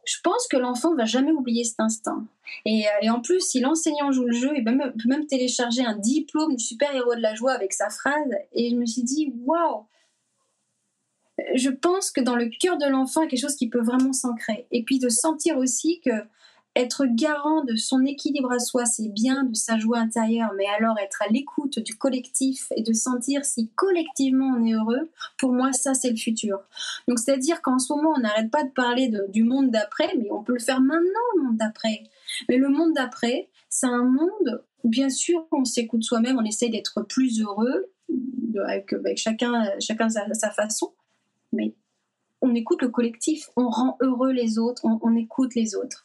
je 0.06 0.18
pense 0.24 0.48
que 0.48 0.58
l'enfant 0.58 0.96
va 0.96 1.06
jamais 1.06 1.32
oublier 1.32 1.64
cet 1.64 1.80
instinct. 1.80 2.26
Et, 2.66 2.86
euh, 2.88 3.12
en 3.12 3.22
plus, 3.22 3.42
si 3.42 3.60
l'enseignant 3.60 4.12
joue 4.12 4.26
le 4.26 4.34
jeu, 4.34 4.52
il 4.56 4.64
peut 4.64 4.72
même, 5.08 5.26
télécharger 5.28 5.84
un 5.84 5.98
diplôme 5.98 6.56
du 6.56 6.64
super-héros 6.64 7.16
de 7.16 7.22
la 7.22 7.34
joie 7.34 7.54
avec 7.54 7.74
sa 7.74 7.90
phrase. 7.90 8.32
Et 8.54 8.70
je 8.70 8.76
me 8.76 8.86
suis 8.86 9.04
dit, 9.04 9.34
waouh 9.44 9.86
Je 11.56 11.70
pense 11.70 12.12
que 12.12 12.22
dans 12.22 12.36
le 12.36 12.50
cœur 12.60 12.78
de 12.78 12.86
l'enfant, 12.86 13.22
il 13.22 13.26
y 13.26 13.28
a 13.28 13.30
quelque 13.32 13.42
chose 13.42 13.56
qui 13.56 13.68
peut 13.68 13.82
vraiment 13.82 14.14
s'ancrer. 14.14 14.68
Et 14.72 14.84
puis 14.84 15.00
de 15.00 15.10
sentir 15.10 15.58
aussi 15.58 16.00
que 16.02 16.12
être 16.76 17.06
garant 17.06 17.64
de 17.64 17.76
son 17.76 18.04
équilibre 18.04 18.52
à 18.52 18.60
soi, 18.60 18.86
c'est 18.86 19.08
bien, 19.08 19.46
de 19.46 19.56
sa 19.56 19.78
joie 19.78 20.00
intérieure, 20.00 20.52
mais 20.58 20.66
alors 20.78 21.00
être 21.00 21.22
à 21.22 21.32
l'écoute 21.32 21.80
du 21.80 21.96
collectif 21.96 22.68
et 22.76 22.84
de 22.84 22.92
sentir 22.92 23.46
si 23.46 23.70
collectivement 23.76 24.54
on 24.58 24.66
est 24.66 24.74
heureux, 24.74 25.10
pour 25.38 25.54
moi, 25.54 25.72
ça, 25.72 25.94
c'est 25.94 26.10
le 26.10 26.18
futur. 26.18 26.60
Donc, 27.08 27.20
c'est-à-dire 27.20 27.62
qu'en 27.62 27.80
ce 27.80 27.94
moment, 27.94 28.14
on 28.18 28.20
n'arrête 28.20 28.52
pas 28.52 28.64
de 28.64 28.72
parler 28.72 29.10
du 29.30 29.44
monde 29.44 29.72
d'après, 29.72 30.14
mais 30.18 30.30
on 30.32 30.44
peut 30.44 30.54
le 30.54 30.60
faire 30.60 30.82
maintenant, 30.82 31.04
le 31.38 31.44
monde 31.44 31.58
d'après. 31.58 32.04
Mais 32.50 32.58
le 32.58 32.68
monde 32.68 32.94
d'après, 32.94 33.50
c'est 33.70 33.88
un 33.88 34.04
monde 34.04 34.64
où, 34.84 34.90
bien 34.90 35.10
sûr, 35.10 35.48
on 35.54 35.64
s'écoute 35.64 36.04
soi-même, 36.04 36.38
on 36.38 36.46
essaye 36.46 36.72
d'être 36.72 37.04
plus 37.04 37.42
heureux, 37.42 37.90
avec, 38.68 38.94
chacun, 39.16 39.66
chacun 39.80 40.10
sa, 40.10 40.34
sa 40.34 40.50
façon, 40.50 40.94
mais 41.52 41.74
on 42.42 42.54
écoute 42.54 42.82
le 42.82 42.90
collectif, 42.90 43.50
on 43.56 43.70
rend 43.70 43.98
heureux 44.02 44.32
les 44.32 44.60
autres, 44.60 44.84
on 44.86 45.16
écoute 45.16 45.56
les 45.56 45.76
autres. 45.76 46.05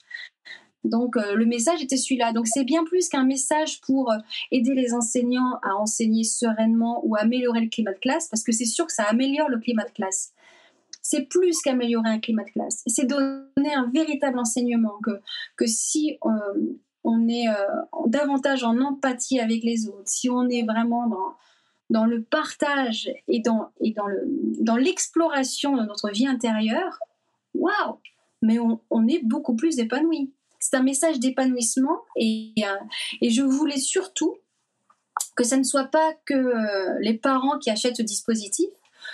Donc 0.84 1.16
euh, 1.16 1.34
le 1.34 1.44
message 1.46 1.82
était 1.82 1.96
celui-là. 1.96 2.32
Donc 2.32 2.46
c'est 2.46 2.64
bien 2.64 2.84
plus 2.84 3.08
qu'un 3.08 3.24
message 3.24 3.80
pour 3.82 4.10
euh, 4.10 4.16
aider 4.50 4.74
les 4.74 4.94
enseignants 4.94 5.58
à 5.62 5.74
enseigner 5.76 6.24
sereinement 6.24 7.00
ou 7.04 7.16
améliorer 7.16 7.60
le 7.60 7.68
climat 7.68 7.92
de 7.92 7.98
classe, 7.98 8.28
parce 8.28 8.42
que 8.42 8.52
c'est 8.52 8.64
sûr 8.64 8.86
que 8.86 8.92
ça 8.92 9.04
améliore 9.04 9.48
le 9.48 9.58
climat 9.58 9.84
de 9.84 9.90
classe. 9.90 10.32
C'est 11.02 11.22
plus 11.22 11.60
qu'améliorer 11.62 12.08
un 12.08 12.20
climat 12.20 12.44
de 12.44 12.50
classe. 12.50 12.82
C'est 12.86 13.06
donner 13.06 13.74
un 13.74 13.90
véritable 13.92 14.38
enseignement 14.38 14.98
que, 15.02 15.20
que 15.56 15.66
si 15.66 16.18
euh, 16.24 16.76
on 17.04 17.26
est 17.28 17.46
davantage 18.06 18.62
en 18.62 18.78
empathie 18.78 19.40
avec 19.40 19.62
les 19.62 19.88
autres, 19.88 20.06
si 20.06 20.28
on 20.28 20.48
est 20.50 20.62
vraiment 20.62 21.06
dans, 21.08 21.34
dans 21.88 22.04
le 22.04 22.22
partage 22.22 23.10
et 23.26 23.40
dans, 23.40 23.70
et 23.80 23.92
dans, 23.92 24.06
le, 24.06 24.22
dans 24.60 24.76
l'exploration 24.76 25.76
de 25.76 25.82
notre 25.84 26.10
vie 26.10 26.26
intérieure, 26.26 26.98
waouh 27.54 27.98
Mais 28.42 28.58
on, 28.58 29.06
est 29.06 29.22
beaucoup 29.22 29.54
plus 29.54 29.78
épanoui 29.78 30.32
c'est 30.60 30.76
un 30.76 30.82
message 30.82 31.18
d'épanouissement 31.18 32.02
et, 32.16 32.52
euh, 32.58 32.76
et 33.22 33.30
je 33.30 33.42
voulais 33.42 33.78
surtout 33.78 34.36
que 35.34 35.42
ça 35.42 35.56
ne 35.56 35.62
soit 35.62 35.86
pas 35.86 36.12
que 36.26 36.34
euh, 36.34 36.98
les 37.00 37.14
parents 37.14 37.58
qui 37.58 37.70
achètent 37.70 37.96
ce 37.96 38.02
dispositif. 38.02 38.68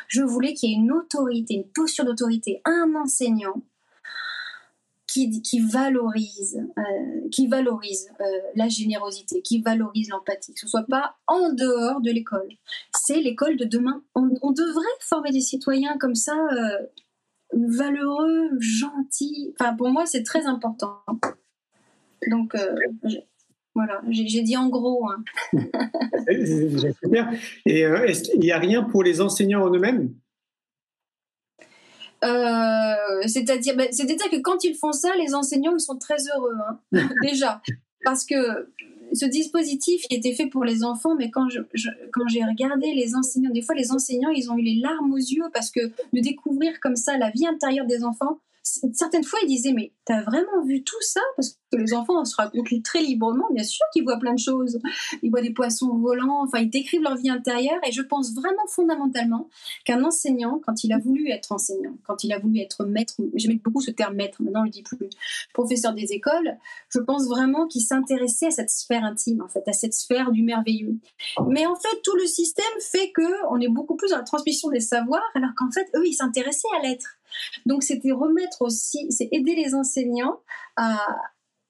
Je 0.09 0.23
voulais 0.23 0.55
qu'il 0.55 0.71
y 0.71 0.73
ait 0.73 0.77
une 0.77 0.93
autorité, 0.93 1.55
une 1.55 1.69
posture 1.69 2.05
d'autorité, 2.05 2.61
un 2.65 2.95
enseignant 2.97 3.63
qui, 5.07 5.41
qui 5.41 5.61
valorise, 5.61 6.61
euh, 6.77 7.29
qui 7.31 7.47
valorise 7.47 8.11
la 8.57 8.69
générosité, 8.69 9.41
qui 9.41 9.63
valorise 9.63 10.09
l'empathie, 10.11 10.53
que 10.53 10.61
ce 10.61 10.67
soit 10.67 10.87
pas 10.87 11.17
en 11.29 11.53
dehors 11.53 12.01
de 12.01 12.11
l'école. 12.11 12.49
C'est 12.93 13.21
l'école 13.21 13.57
de 13.57 13.65
demain. 13.65 14.03
On, 14.15 14.51
devrait 14.51 14.85
former 15.01 15.31
des 15.31 15.41
citoyens 15.41 15.97
comme 15.97 16.17
ça 16.17 16.35
valeureux, 17.57 18.51
gentil. 18.61 19.55
Enfin, 19.59 19.75
pour 19.75 19.89
moi, 19.89 20.07
c'est 20.07 20.23
très 20.23 20.47
important. 20.47 21.03
Donc, 22.31 22.55
euh, 22.55 22.75
voilà, 23.75 24.01
j'ai 24.09 24.43
dit 24.43 24.57
en 24.57 24.69
gros. 24.69 25.09
Hein. 25.09 25.23
c'est 26.27 26.93
super. 26.93 27.31
Et 27.67 27.85
euh, 27.85 28.11
il 28.35 28.41
n'y 28.41 28.53
a 28.53 28.59
rien 28.59 28.83
pour 28.83 29.03
les 29.03 29.21
enseignants 29.21 29.63
en 29.63 29.75
eux-mêmes? 29.75 30.15
Euh, 32.25 33.23
c'est-à-dire, 33.27 33.77
ben, 33.77 33.89
c'est-à-dire 33.93 34.31
que 34.31 34.41
quand 34.41 34.65
ils 34.65 34.75
font 34.75 34.93
ça, 34.93 35.11
les 35.17 35.35
enseignants 35.35 35.75
ils 35.77 35.81
sont 35.81 35.99
très 35.99 36.17
heureux, 36.35 36.57
hein, 36.67 36.81
déjà, 37.23 37.61
parce 38.05 38.25
que 38.25 38.73
ce 39.17 39.27
dispositif 39.27 40.05
était 40.11 40.35
fait 40.35 40.47
pour 40.47 40.65
les 40.65 40.85
enfants, 40.85 41.15
mais 41.17 41.31
quand 41.31 41.49
je, 41.49 41.61
quand 42.13 42.29
j'ai 42.29 42.45
regardé 42.45 42.93
les 42.95 43.15
enseignants, 43.15 43.51
des 43.51 43.63
fois 43.63 43.75
les 43.75 43.93
enseignants, 43.93 44.31
ils 44.31 44.51
ont 44.51 44.57
eu 44.57 44.63
les 44.63 44.77
larmes 44.77 45.13
aux 45.13 45.17
yeux 45.17 45.45
parce 45.53 45.71
que 45.71 45.81
de 45.81 46.21
découvrir 46.21 46.79
comme 46.81 46.97
ça 46.97 47.17
la 47.17 47.31
vie 47.31 47.47
intérieure 47.47 47.87
des 47.87 48.05
enfants, 48.05 48.39
certaines 48.93 49.25
fois, 49.25 49.39
ils 49.43 49.49
disaient, 49.49 49.73
mais 49.73 49.93
t'as 50.05 50.23
vraiment 50.23 50.65
vu 50.65 50.83
tout 50.83 51.01
ça? 51.01 51.21
Parce 51.37 51.51
que 51.51 51.77
les 51.77 51.95
enfants 51.95 52.25
se 52.25 52.35
racontent 52.37 52.77
très 52.83 53.01
librement, 53.01 53.47
bien 53.53 53.63
sûr 53.63 53.85
qu'ils 53.93 54.03
voient 54.03 54.19
plein 54.19 54.35
de 54.35 54.39
choses. 54.39 54.81
Ils 55.23 55.31
voient 55.31 55.43
des 55.43 55.53
poissons 55.53 55.97
volants, 55.97 56.43
enfin, 56.43 56.59
ils 56.59 56.71
décrivent 56.71 57.03
leur 57.03 57.17
vie 57.17 57.31
intérieure. 57.31 57.79
Et 57.87 57.93
je 57.93 58.03
pense 58.03 58.35
vraiment 58.35 58.67
fondamentalement 58.69 59.49
qu'un 59.85 60.03
enseignant, 60.05 60.61
quand 60.65 60.85
il 60.85 60.93
a 60.93 60.99
voulu 60.99 61.31
être 61.31 61.53
enseignant, 61.53 61.97
quand 62.07 62.25
il 62.25 62.33
a 62.33 62.39
voulu 62.39 62.59
être 62.61 62.85
maître, 62.85 63.15
j'aime 63.35 63.59
beaucoup 63.59 63.81
ce 63.81 63.91
terme 63.91 64.15
maître, 64.15 64.43
maintenant 64.43 64.63
je 64.63 64.67
le 64.67 64.71
dis 64.71 64.83
plus, 64.83 64.99
professeur 65.55 65.93
des 65.95 66.13
écoles, 66.13 66.57
je 66.89 66.99
pense 66.99 67.29
vraiment 67.29 67.67
qu'il 67.67 67.83
s'intéressait 67.83 68.47
à 68.47 68.51
cette 68.51 68.71
sphère 68.71 69.05
intime, 69.05 69.43
en 69.43 69.49
fait, 69.49 69.63
à 69.67 69.73
cette 69.73 69.95
sphère 69.95 70.33
du 70.33 70.43
merveilleux. 70.43 70.97
Mais 71.49 71.67
en 71.67 71.77
fait, 71.77 72.03
tout 72.03 72.17
le 72.17 72.27
système 72.27 72.65
fait 72.81 73.13
que 73.13 73.47
on 73.51 73.61
est 73.61 73.69
beaucoup 73.69 73.97
plus 73.97 74.11
dans 74.11 74.19
la 74.19 74.25
transmission 74.25 74.71
des 74.71 74.81
savoirs, 74.81 75.23
alors 75.35 75.51
qu'en 75.57 75.71
fait, 75.71 75.87
eux, 75.97 76.07
ils 76.07 76.15
s'intéressaient 76.15 76.69
à 76.79 76.83
l'être. 76.83 77.19
Donc 77.67 77.83
c'était 77.83 78.13
remettre 78.13 78.63
aussi, 78.63 79.07
c'est 79.11 79.29
aider 79.33 79.55
les 79.55 79.75
enseignants 79.75 80.41
à, 80.77 80.99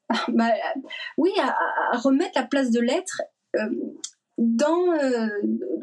bah, 0.28 0.52
oui, 1.16 1.30
à, 1.40 1.98
remettre 1.98 2.32
la 2.36 2.44
place 2.44 2.70
de 2.70 2.80
l'être 2.80 3.22
euh, 3.56 3.68
dans 4.38 4.92
euh, 4.92 5.28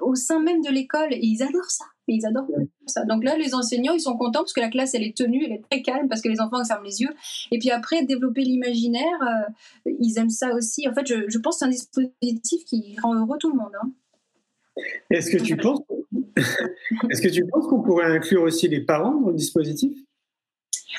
au 0.02 0.15
sein 0.15 0.39
même 0.39 0.62
de 0.62 0.69
l'école. 0.69 1.13
Et 1.13 1.19
ils 1.22 1.41
adorent 1.43 1.69
ça. 1.69 1.86
Ils 2.08 2.26
adorent 2.26 2.48
ça. 2.86 3.06
Donc 3.06 3.24
là, 3.24 3.38
les 3.38 3.56
enseignants, 3.56 3.93
ils 3.93 4.02
sont 4.02 4.17
contents 4.17 4.41
parce 4.41 4.54
que 4.54 4.60
la 4.60 4.69
classe, 4.69 4.93
elle 4.93 5.04
est 5.04 5.15
tenue, 5.15 5.46
elle 5.46 5.54
est 5.54 5.63
très 5.69 5.82
calme 5.82 6.10
parce 6.10 6.22
que 6.22 6.30
les 6.30 6.41
enfants 6.41 6.63
ferment 6.63 6.84
les 6.84 7.02
yeux. 7.02 7.13
Et 7.52 7.60
puis 7.60 7.72
après, 7.72 8.04
développer 8.04 8.41
l'imaginaire, 8.41 9.19
euh, 9.22 9.89
ils 10.00 10.17
aiment 10.17 10.30
ça 10.30 10.54
aussi. 10.54 10.88
En 10.88 10.93
fait, 10.93 11.08
je, 11.08 11.38
pense 11.39 11.56
que 11.56 11.60
c'est 11.60 11.65
un 11.65 11.69
dispositif 11.69 12.65
qui 12.65 12.96
rend 13.02 13.15
heureux 13.15 13.38
tout 13.39 13.50
le 13.50 13.58
monde. 13.58 13.72
Hein. 13.82 13.91
Est-ce 15.10 15.32
que 15.32 15.41
tu 15.41 15.56
penses, 15.56 15.82
est-ce 17.10 17.22
que 17.22 17.30
tu 17.30 17.46
penses 17.48 17.67
qu'on 17.67 17.82
pourrait 17.82 18.06
inclure 18.06 18.43
aussi 18.43 18.67
les 18.67 18.82
parents 18.82 19.19
dans 19.19 19.30
le 19.30 19.36
dispositif? 19.36 19.93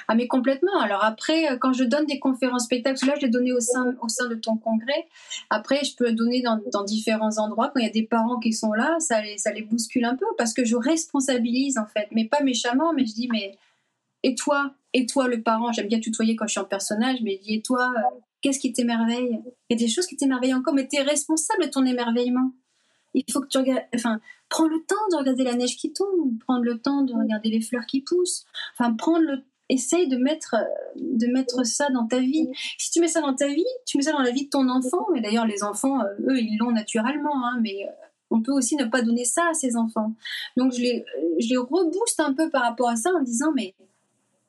Ah 0.08 0.14
mais 0.14 0.26
complètement. 0.26 0.80
Alors 0.80 1.04
après, 1.04 1.50
euh, 1.50 1.56
quand 1.56 1.72
je 1.72 1.84
donne 1.84 2.06
des 2.06 2.18
conférences 2.18 2.64
spectacles, 2.64 3.06
là 3.06 3.14
je 3.16 3.22
l'ai 3.26 3.30
donné 3.30 3.52
au 3.52 3.60
sein, 3.60 3.94
au 4.02 4.08
sein 4.08 4.28
de 4.28 4.34
ton 4.34 4.56
congrès. 4.56 5.06
Après, 5.50 5.84
je 5.84 5.94
peux 5.96 6.12
donner 6.12 6.42
dans, 6.42 6.84
différents 6.84 7.38
endroits. 7.38 7.70
Quand 7.72 7.80
il 7.80 7.86
y 7.86 7.88
a 7.88 7.92
des 7.92 8.02
parents 8.02 8.38
qui 8.38 8.52
sont 8.52 8.72
là, 8.72 8.96
ça 8.98 9.22
les, 9.22 9.38
ça 9.38 9.52
les 9.52 9.62
bouscule 9.62 10.04
un 10.04 10.16
peu 10.16 10.26
parce 10.36 10.52
que 10.52 10.64
je 10.64 10.76
responsabilise 10.76 11.78
en 11.78 11.86
fait, 11.86 12.08
mais 12.10 12.26
pas 12.26 12.42
méchamment, 12.42 12.92
mais 12.92 13.06
je 13.06 13.14
dis 13.14 13.28
mais 13.32 13.56
et 14.22 14.34
toi, 14.34 14.74
et 14.92 15.06
toi 15.06 15.28
le 15.28 15.42
parent, 15.42 15.72
j'aime 15.72 15.88
bien 15.88 16.00
tutoyer 16.00 16.36
quand 16.36 16.46
je 16.46 16.52
suis 16.52 16.60
en 16.60 16.64
personnage, 16.64 17.18
mais 17.22 17.38
dis 17.42 17.54
et 17.54 17.62
toi, 17.62 17.92
euh, 17.96 18.18
qu'est-ce 18.40 18.58
qui 18.58 18.72
t'émerveille? 18.72 19.40
Il 19.70 19.78
y 19.78 19.82
a 19.82 19.86
des 19.86 19.92
choses 19.92 20.06
qui 20.06 20.16
t'émerveillent 20.16 20.54
encore, 20.54 20.74
mais 20.74 20.88
tu 20.88 20.96
es 20.96 21.02
responsable 21.02 21.64
de 21.64 21.70
ton 21.70 21.84
émerveillement 21.84 22.50
il 23.14 23.24
faut 23.32 23.40
que 23.40 23.48
tu 23.48 23.58
regardes, 23.58 23.84
enfin, 23.94 24.20
prends 24.48 24.66
le 24.66 24.82
temps 24.86 25.08
de 25.12 25.16
regarder 25.16 25.44
la 25.44 25.54
neige 25.54 25.76
qui 25.76 25.92
tombe, 25.92 26.38
prendre 26.40 26.64
le 26.64 26.78
temps 26.78 27.02
de 27.02 27.14
regarder 27.14 27.48
les 27.48 27.60
fleurs 27.60 27.86
qui 27.86 28.00
poussent, 28.00 28.44
enfin, 28.76 28.92
prendre 28.94 29.24
le 29.24 29.42
essaye 29.68 30.08
de 30.08 30.16
mettre 30.16 30.56
de 30.96 31.26
mettre 31.28 31.64
ça 31.64 31.88
dans 31.90 32.06
ta 32.06 32.20
vie. 32.20 32.48
Si 32.78 32.90
tu 32.90 33.00
mets 33.00 33.08
ça 33.08 33.20
dans 33.20 33.34
ta 33.34 33.48
vie, 33.48 33.64
tu 33.86 33.96
mets 33.96 34.02
ça 34.02 34.12
dans 34.12 34.22
la 34.22 34.30
vie 34.30 34.44
de 34.44 34.50
ton 34.50 34.68
enfant. 34.68 35.06
Et 35.14 35.20
d'ailleurs, 35.20 35.46
les 35.46 35.62
enfants, 35.62 36.00
euh, 36.02 36.28
eux, 36.28 36.38
ils 36.38 36.58
l'ont 36.58 36.72
naturellement, 36.72 37.46
hein, 37.46 37.58
mais 37.62 37.86
euh, 37.88 37.92
on 38.30 38.42
peut 38.42 38.52
aussi 38.52 38.76
ne 38.76 38.84
pas 38.84 39.02
donner 39.02 39.24
ça 39.24 39.48
à 39.50 39.54
ses 39.54 39.76
enfants. 39.76 40.12
Donc 40.56 40.72
je 40.72 40.80
les 40.80 41.04
je 41.38 41.48
les 41.48 41.56
rebooste 41.56 42.20
un 42.20 42.34
peu 42.34 42.50
par 42.50 42.62
rapport 42.62 42.88
à 42.88 42.96
ça 42.96 43.10
en 43.10 43.22
disant 43.22 43.52
mais 43.54 43.74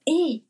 hé, 0.07 0.43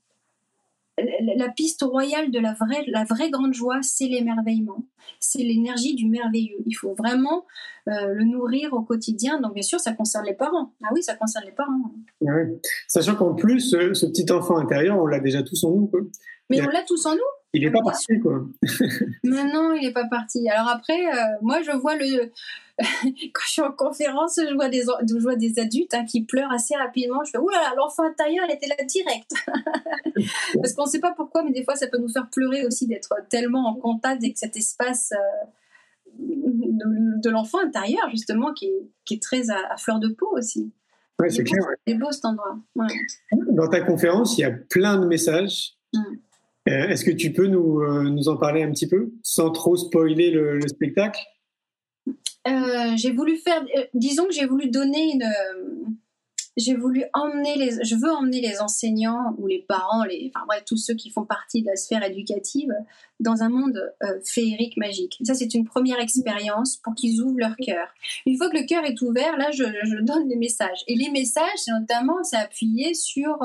la 0.98 1.50
piste 1.50 1.82
royale 1.84 2.32
de 2.32 2.40
la 2.40 2.54
vraie, 2.54 2.84
la 2.88 3.04
vraie 3.04 3.30
grande 3.30 3.54
joie, 3.54 3.80
c'est 3.82 4.08
l'émerveillement, 4.08 4.86
c'est 5.20 5.44
l'énergie 5.44 5.96
du 5.96 6.08
merveilleux. 6.08 6.58
Il 6.66 6.74
faut 6.74 6.94
vraiment 6.94 7.46
euh, 7.90 8.14
le 8.14 8.24
nourrir 8.24 8.74
au 8.74 8.82
quotidien. 8.82 9.42
Donc 9.42 9.54
bien 9.54 9.64
sûr, 9.64 9.80
ça 9.80 9.94
concerne 9.94 10.26
les 10.26 10.34
parents. 10.34 10.74
Ah 10.84 10.90
oui, 10.94 11.04
ça 11.04 11.16
concerne 11.16 11.46
les 11.46 11.52
parents. 11.52 11.92
Ah 12.28 12.32
Sachant 12.88 13.16
qu'en 13.16 13.36
plus, 13.36 13.60
ce, 13.72 14.06
petit 14.06 14.32
enfant 14.32 14.58
intérieur, 14.58 14.98
on 14.98 15.06
l'a 15.06 15.20
déjà 15.20 15.44
tous 15.44 15.64
en 15.66 15.72
nous. 15.72 15.92
Mais 16.50 16.62
on 16.62 16.70
l'a 16.70 16.84
tous 16.84 17.06
en 17.06 17.14
nous. 17.14 17.22
Il 17.56 17.64
n'est 17.64 17.72
pas 17.72 17.82
parti, 17.82 18.20
quoi. 18.20 18.46
Mais 19.24 19.46
non, 19.46 19.74
il 19.74 19.88
n'est 19.88 19.94
pas 19.94 20.08
parti. 20.08 20.48
Alors 20.50 20.68
après, 20.68 21.08
euh, 21.08 21.38
moi, 21.42 21.62
je 21.62 21.72
vois 21.72 21.96
le. 21.96 22.32
Quand 22.80 23.42
je 23.46 23.50
suis 23.50 23.62
en 23.62 23.72
conférence, 23.72 24.38
je 24.38 24.54
vois 24.54 24.68
des, 24.68 24.82
je 24.82 25.22
vois 25.22 25.38
des 25.38 25.58
adultes 25.58 25.94
hein, 25.94 26.04
qui 26.04 26.26
pleurent 26.26 26.52
assez 26.52 26.76
rapidement. 26.76 27.24
Je 27.24 27.32
fais, 27.32 27.38
oulala, 27.38 27.74
l'enfant 27.78 28.04
intérieur, 28.04 28.46
elle 28.50 28.56
était 28.56 28.68
là 28.68 28.76
direct. 28.86 29.32
Parce 30.62 30.74
qu'on 30.74 30.84
ne 30.84 30.90
sait 30.90 31.00
pas 31.00 31.14
pourquoi, 31.16 31.44
mais 31.44 31.52
des 31.52 31.64
fois, 31.64 31.78
ça 31.78 31.88
peut 31.88 31.98
nous 31.98 32.10
faire 32.10 32.30
pleurer 32.30 32.66
aussi 32.66 32.88
d'être 32.88 33.16
tellement 33.30 33.70
en 33.70 33.76
contact 33.76 34.22
avec 34.22 34.38
cet 34.38 34.58
espace 34.58 35.14
euh, 35.14 35.46
de, 36.20 37.30
l'enfant 37.30 37.60
intérieur, 37.60 38.10
justement, 38.10 38.52
qui 38.54 38.66
est, 38.66 38.90
qui 39.06 39.14
est 39.14 39.22
très 39.22 39.50
à, 39.50 39.78
fleur 39.78 40.00
de 40.00 40.10
peau 40.10 40.28
aussi. 40.34 40.74
Ouais, 41.22 41.30
c'est 41.30 41.46
clair. 41.46 41.64
C'est 41.88 41.94
beau 41.94 42.12
cet 42.12 42.26
endroit. 42.26 42.58
Dans 43.32 43.70
ta 43.70 43.80
conférence, 43.80 44.38
il 44.38 44.42
y 44.42 44.44
a 44.44 44.52
plein 44.52 44.98
de 44.98 45.06
messages. 45.06 45.78
Mm. 45.94 46.16
Euh, 46.68 46.88
est-ce 46.88 47.06
que 47.06 47.12
tu 47.12 47.32
peux 47.32 47.48
nous, 47.48 47.82
euh, 47.82 48.10
nous, 48.10 48.28
en 48.28 48.38
parler 48.38 48.64
un 48.64 48.72
petit 48.72 48.88
peu, 48.88 49.14
sans 49.22 49.52
trop 49.52 49.76
spoiler 49.76 50.32
le, 50.32 50.60
spectacle? 50.68 51.20
Euh, 52.48 52.96
J'ai 52.96 53.12
voulu 53.12 53.38
faire, 53.38 53.64
disons 53.94 54.26
que 54.26 54.34
j'ai 54.34 54.46
voulu 54.48 54.70
donner 54.70 55.12
une, 55.14 55.26
j'ai 56.58 56.76
voulu 56.76 57.04
emmener 57.14 57.56
les, 57.56 57.84
je 57.84 57.96
veux 57.96 58.12
emmener 58.12 58.42
les 58.42 58.62
enseignants 58.62 59.36
ou 59.38 59.46
les 59.46 59.64
parents, 59.68 60.04
les, 60.06 60.32
enfin 60.34 60.46
bref, 60.48 60.64
tous 60.66 60.78
ceux 60.78 60.96
qui 60.96 61.12
font 61.12 61.26
partie 61.26 61.62
de 61.62 61.68
la 61.68 61.76
sphère 61.76 62.04
éducative 62.04 62.72
dans 63.20 63.44
un 63.44 63.50
monde 63.50 63.94
féerique, 64.24 64.78
magique. 64.78 65.20
ça, 65.24 65.36
c'est 65.36 65.54
une 65.54 65.66
première 65.66 66.00
expérience 66.00 66.78
pour 66.78 66.96
qu'ils 66.96 67.22
ouvrent 67.22 67.40
leur 67.40 67.56
cœur. 67.58 67.88
Une 68.26 68.38
fois 68.38 68.50
que 68.50 68.58
le 68.58 68.66
cœur 68.66 68.86
est 68.86 69.00
ouvert, 69.02 69.38
là, 69.38 69.52
je, 69.52 70.04
donne 70.04 70.28
des 70.28 70.36
messages. 70.36 70.84
Et 70.88 70.96
les 70.96 71.10
messages, 71.12 71.68
notamment, 71.68 72.24
c'est 72.24 72.38
appuyé 72.38 72.94
sur, 72.96 73.40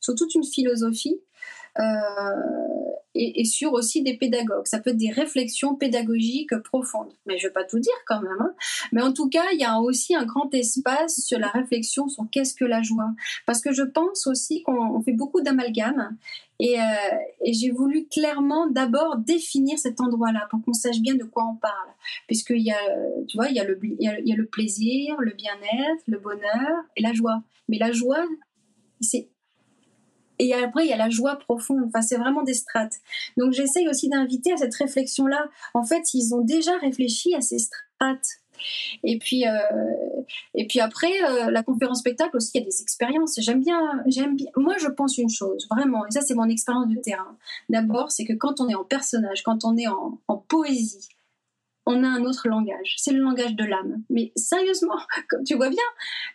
sur 0.00 0.14
toute 0.14 0.34
une 0.34 0.44
philosophie 0.44 1.20
euh, 1.80 2.60
et, 3.14 3.44
sur 3.44 3.72
aussi 3.72 4.02
des 4.02 4.16
pédagogues. 4.16 4.66
Ça 4.66 4.78
peut 4.78 4.90
être 4.90 4.96
des 4.96 5.10
réflexions 5.10 5.74
pédagogiques 5.74 6.56
profondes. 6.62 7.12
Mais 7.26 7.38
je 7.38 7.46
ne 7.46 7.48
vais 7.48 7.52
pas 7.52 7.64
tout 7.64 7.78
dire 7.78 7.92
quand 8.06 8.20
même. 8.22 8.40
Hein. 8.40 8.54
Mais 8.92 9.02
en 9.02 9.12
tout 9.12 9.28
cas, 9.28 9.44
il 9.52 9.60
y 9.60 9.64
a 9.64 9.80
aussi 9.80 10.14
un 10.14 10.24
grand 10.24 10.52
espace 10.54 11.20
sur 11.20 11.38
la 11.38 11.48
réflexion 11.48 12.08
sur 12.08 12.24
qu'est-ce 12.30 12.54
que 12.54 12.64
la 12.64 12.82
joie. 12.82 13.10
Parce 13.46 13.60
que 13.60 13.72
je 13.72 13.82
pense 13.82 14.26
aussi 14.26 14.62
qu'on 14.62 15.02
fait 15.02 15.12
beaucoup 15.12 15.40
d'amalgames. 15.40 16.16
Et, 16.60 16.78
euh, 16.78 16.84
et 17.44 17.52
j'ai 17.54 17.70
voulu 17.70 18.06
clairement 18.06 18.68
d'abord 18.68 19.16
définir 19.16 19.78
cet 19.78 20.00
endroit-là 20.00 20.46
pour 20.50 20.62
qu'on 20.62 20.74
sache 20.74 21.00
bien 21.00 21.14
de 21.14 21.24
quoi 21.24 21.44
on 21.50 21.56
parle. 21.56 21.88
Puisqu'il 22.26 22.62
y 22.62 22.70
a, 22.70 22.80
tu 23.26 23.36
vois, 23.36 23.48
il 23.48 23.56
y 23.56 23.60
a 23.60 23.64
le 23.64 24.46
plaisir, 24.46 25.16
le 25.18 25.32
bien-être, 25.32 26.02
le 26.06 26.18
bonheur 26.18 26.84
et 26.96 27.02
la 27.02 27.12
joie. 27.12 27.42
Mais 27.68 27.78
la 27.78 27.92
joie, 27.92 28.24
c'est 29.00 29.30
et 30.40 30.54
après, 30.54 30.86
il 30.86 30.88
y 30.88 30.92
a 30.92 30.96
la 30.96 31.10
joie 31.10 31.36
profonde. 31.36 31.84
Enfin, 31.86 32.02
c'est 32.02 32.16
vraiment 32.16 32.42
des 32.42 32.54
strates. 32.54 32.96
Donc, 33.36 33.52
j'essaye 33.52 33.88
aussi 33.88 34.08
d'inviter 34.08 34.52
à 34.52 34.56
cette 34.56 34.74
réflexion-là. 34.74 35.48
En 35.74 35.84
fait, 35.84 36.14
ils 36.14 36.34
ont 36.34 36.40
déjà 36.40 36.76
réfléchi 36.78 37.34
à 37.34 37.42
ces 37.42 37.58
strates. 37.58 38.28
Et 39.04 39.18
puis, 39.18 39.46
euh, 39.46 39.58
et 40.54 40.66
puis 40.66 40.80
après, 40.80 41.12
euh, 41.24 41.50
la 41.50 41.62
conférence 41.62 42.00
spectacle 42.00 42.36
aussi, 42.36 42.50
il 42.54 42.60
y 42.60 42.62
a 42.62 42.66
des 42.66 42.82
expériences. 42.82 43.38
J'aime 43.40 43.62
bien, 43.62 44.02
j'aime. 44.06 44.36
Moi, 44.56 44.76
je 44.78 44.88
pense 44.88 45.16
une 45.18 45.30
chose, 45.30 45.66
vraiment, 45.70 46.06
et 46.06 46.10
ça, 46.10 46.20
c'est 46.20 46.34
mon 46.34 46.48
expérience 46.48 46.88
de 46.88 46.96
terrain. 47.00 47.36
D'abord, 47.70 48.10
c'est 48.10 48.24
que 48.24 48.34
quand 48.34 48.60
on 48.60 48.68
est 48.68 48.74
en 48.74 48.84
personnage, 48.84 49.42
quand 49.42 49.64
on 49.64 49.76
est 49.78 49.88
en 49.88 50.36
poésie, 50.48 51.08
on 51.86 52.04
a 52.04 52.08
un 52.08 52.24
autre 52.24 52.48
langage. 52.48 52.94
C'est 52.98 53.12
le 53.12 53.20
langage 53.20 53.54
de 53.54 53.64
l'âme. 53.64 54.02
Mais 54.10 54.32
sérieusement, 54.36 54.98
comme 55.28 55.44
tu 55.44 55.54
vois 55.54 55.70
bien, 55.70 55.78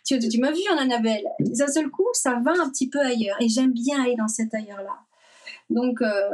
tu, 0.04 0.18
tu 0.18 0.38
m'as 0.38 0.52
vu 0.52 0.62
en 0.72 0.78
Annabelle. 0.78 1.24
D'un 1.40 1.68
seul 1.68 1.88
coup, 1.88 2.06
ça 2.12 2.40
va 2.44 2.52
un 2.52 2.70
petit 2.70 2.88
peu 2.88 3.00
ailleurs. 3.00 3.36
Et 3.40 3.48
j'aime 3.48 3.72
bien 3.72 4.02
aller 4.02 4.16
dans 4.16 4.28
cet 4.28 4.54
ailleurs-là. 4.54 4.98
Donc, 5.70 6.00
euh, 6.00 6.30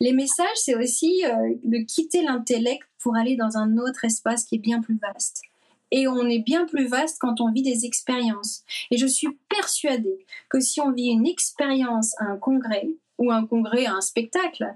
les 0.00 0.12
messages, 0.12 0.56
c'est 0.56 0.74
aussi 0.74 1.24
euh, 1.24 1.54
de 1.64 1.78
quitter 1.78 2.22
l'intellect 2.22 2.86
pour 2.98 3.16
aller 3.16 3.36
dans 3.36 3.56
un 3.56 3.78
autre 3.78 4.04
espace 4.04 4.44
qui 4.44 4.56
est 4.56 4.60
bien 4.60 4.80
plus 4.82 4.98
vaste. 4.98 5.42
Et 5.90 6.06
on 6.06 6.26
est 6.26 6.40
bien 6.40 6.66
plus 6.66 6.86
vaste 6.86 7.16
quand 7.18 7.40
on 7.40 7.50
vit 7.50 7.62
des 7.62 7.86
expériences. 7.86 8.62
Et 8.90 8.98
je 8.98 9.06
suis 9.06 9.38
persuadée 9.48 10.26
que 10.50 10.60
si 10.60 10.82
on 10.82 10.92
vit 10.92 11.08
une 11.08 11.26
expérience 11.26 12.14
à 12.20 12.24
un 12.24 12.36
congrès, 12.36 12.90
ou 13.16 13.32
un 13.32 13.46
congrès 13.46 13.86
à 13.86 13.94
un 13.94 14.00
spectacle, 14.00 14.74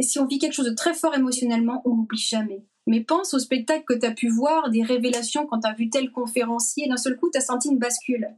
si 0.00 0.18
on 0.18 0.26
vit 0.26 0.38
quelque 0.38 0.52
chose 0.52 0.66
de 0.66 0.74
très 0.74 0.94
fort 0.94 1.14
émotionnellement, 1.14 1.82
on 1.84 1.94
n'oublie 1.94 2.18
jamais. 2.18 2.64
Mais 2.86 3.02
pense 3.02 3.34
au 3.34 3.38
spectacle 3.38 3.84
que 3.86 3.94
tu 3.94 4.06
as 4.06 4.12
pu 4.12 4.28
voir, 4.28 4.70
des 4.70 4.82
révélations 4.82 5.46
quand 5.46 5.60
tu 5.60 5.68
as 5.68 5.74
vu 5.74 5.90
tel 5.90 6.10
conférencier, 6.10 6.88
d'un 6.88 6.96
seul 6.96 7.16
coup, 7.16 7.30
tu 7.30 7.38
as 7.38 7.42
senti 7.42 7.68
une 7.68 7.78
bascule. 7.78 8.28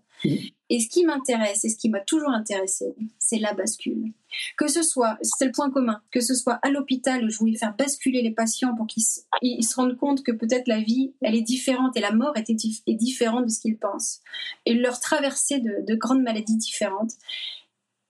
Et 0.69 0.81
ce 0.81 0.89
qui 0.89 1.05
m'intéresse, 1.05 1.65
et 1.65 1.69
ce 1.69 1.77
qui 1.77 1.89
m'a 1.89 2.01
toujours 2.01 2.31
intéressé, 2.31 2.95
c'est 3.19 3.39
la 3.39 3.55
bascule. 3.55 4.13
Que 4.57 4.69
ce 4.69 4.83
soit, 4.83 5.19
c'est 5.23 5.45
le 5.45 5.53
point 5.53 5.71
commun, 5.71 6.01
que 6.11 6.21
ce 6.21 6.35
soit 6.35 6.59
à 6.63 6.71
l'hôpital 6.71 7.25
où 7.25 7.31
je 7.31 7.39
voulais 7.39 7.57
faire 7.57 7.75
basculer 7.77 8.23
les 8.23 8.31
patients 8.31 8.75
pour 8.75 8.87
qu'ils 8.87 9.03
se 9.03 9.75
rendent 9.75 9.97
compte 9.97 10.23
que 10.23 10.33
peut-être 10.33 10.69
la 10.69 10.81
vie, 10.81 11.13
elle 11.23 11.35
est 11.35 11.43
différente 11.43 11.97
et 11.97 12.01
la 12.01 12.13
mort 12.13 12.37
est, 12.37 12.53
différente 12.95 13.45
de 13.45 13.51
ce 13.51 13.61
qu'ils 13.61 13.79
pensent. 13.79 14.21
Et 14.65 14.75
leur 14.75 15.01
traverser 15.01 15.59
de, 15.59 15.85
de 15.87 15.95
grandes 15.95 16.23
maladies 16.23 16.57
différentes. 16.57 17.13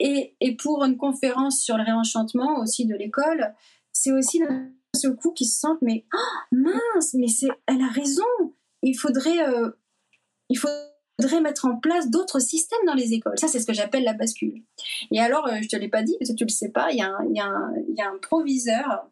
Et, 0.05 0.57
pour 0.57 0.85
une 0.85 0.97
conférence 0.97 1.61
sur 1.61 1.77
le 1.77 1.85
réenchantement 1.85 2.59
aussi 2.59 2.87
de 2.87 2.95
l'école, 2.97 3.55
c'est 3.93 4.11
aussi 4.11 4.41
de 4.41 4.47
seul 4.97 5.15
coup 5.15 5.31
qui 5.31 5.45
se 5.45 5.61
sentent 5.61 5.81
mais 5.81 6.05
oh, 6.13 6.57
mince, 6.57 7.15
mais 7.15 7.29
c'est, 7.29 7.49
elle 7.67 7.81
a 7.81 7.89
raison. 7.89 8.25
Il 8.83 8.95
faudrait, 8.95 9.49
euh, 9.49 9.71
il 10.49 10.59
faudrait 10.59 11.41
mettre 11.41 11.67
en 11.67 11.77
place 11.77 12.11
d'autres 12.11 12.41
systèmes 12.41 12.85
dans 12.85 12.95
les 12.95 13.13
écoles. 13.13 13.39
Ça, 13.39 13.47
c'est 13.47 13.61
ce 13.61 13.67
que 13.67 13.73
j'appelle 13.73 14.03
la 14.03 14.13
bascule. 14.13 14.65
Et 15.13 15.21
alors, 15.21 15.49
je 15.63 15.69
te 15.69 15.77
l'ai 15.77 15.89
pas 15.89 16.03
dit 16.03 16.17
parce 16.19 16.33
que 16.33 16.37
tu 16.37 16.45
le 16.45 16.51
sais 16.51 16.71
pas, 16.71 16.91
il 16.91 16.97
y, 16.97 16.99
y 16.99 17.37
y 17.37 17.41
a 18.03 18.11
un 18.11 18.19
proviseur 18.21 19.09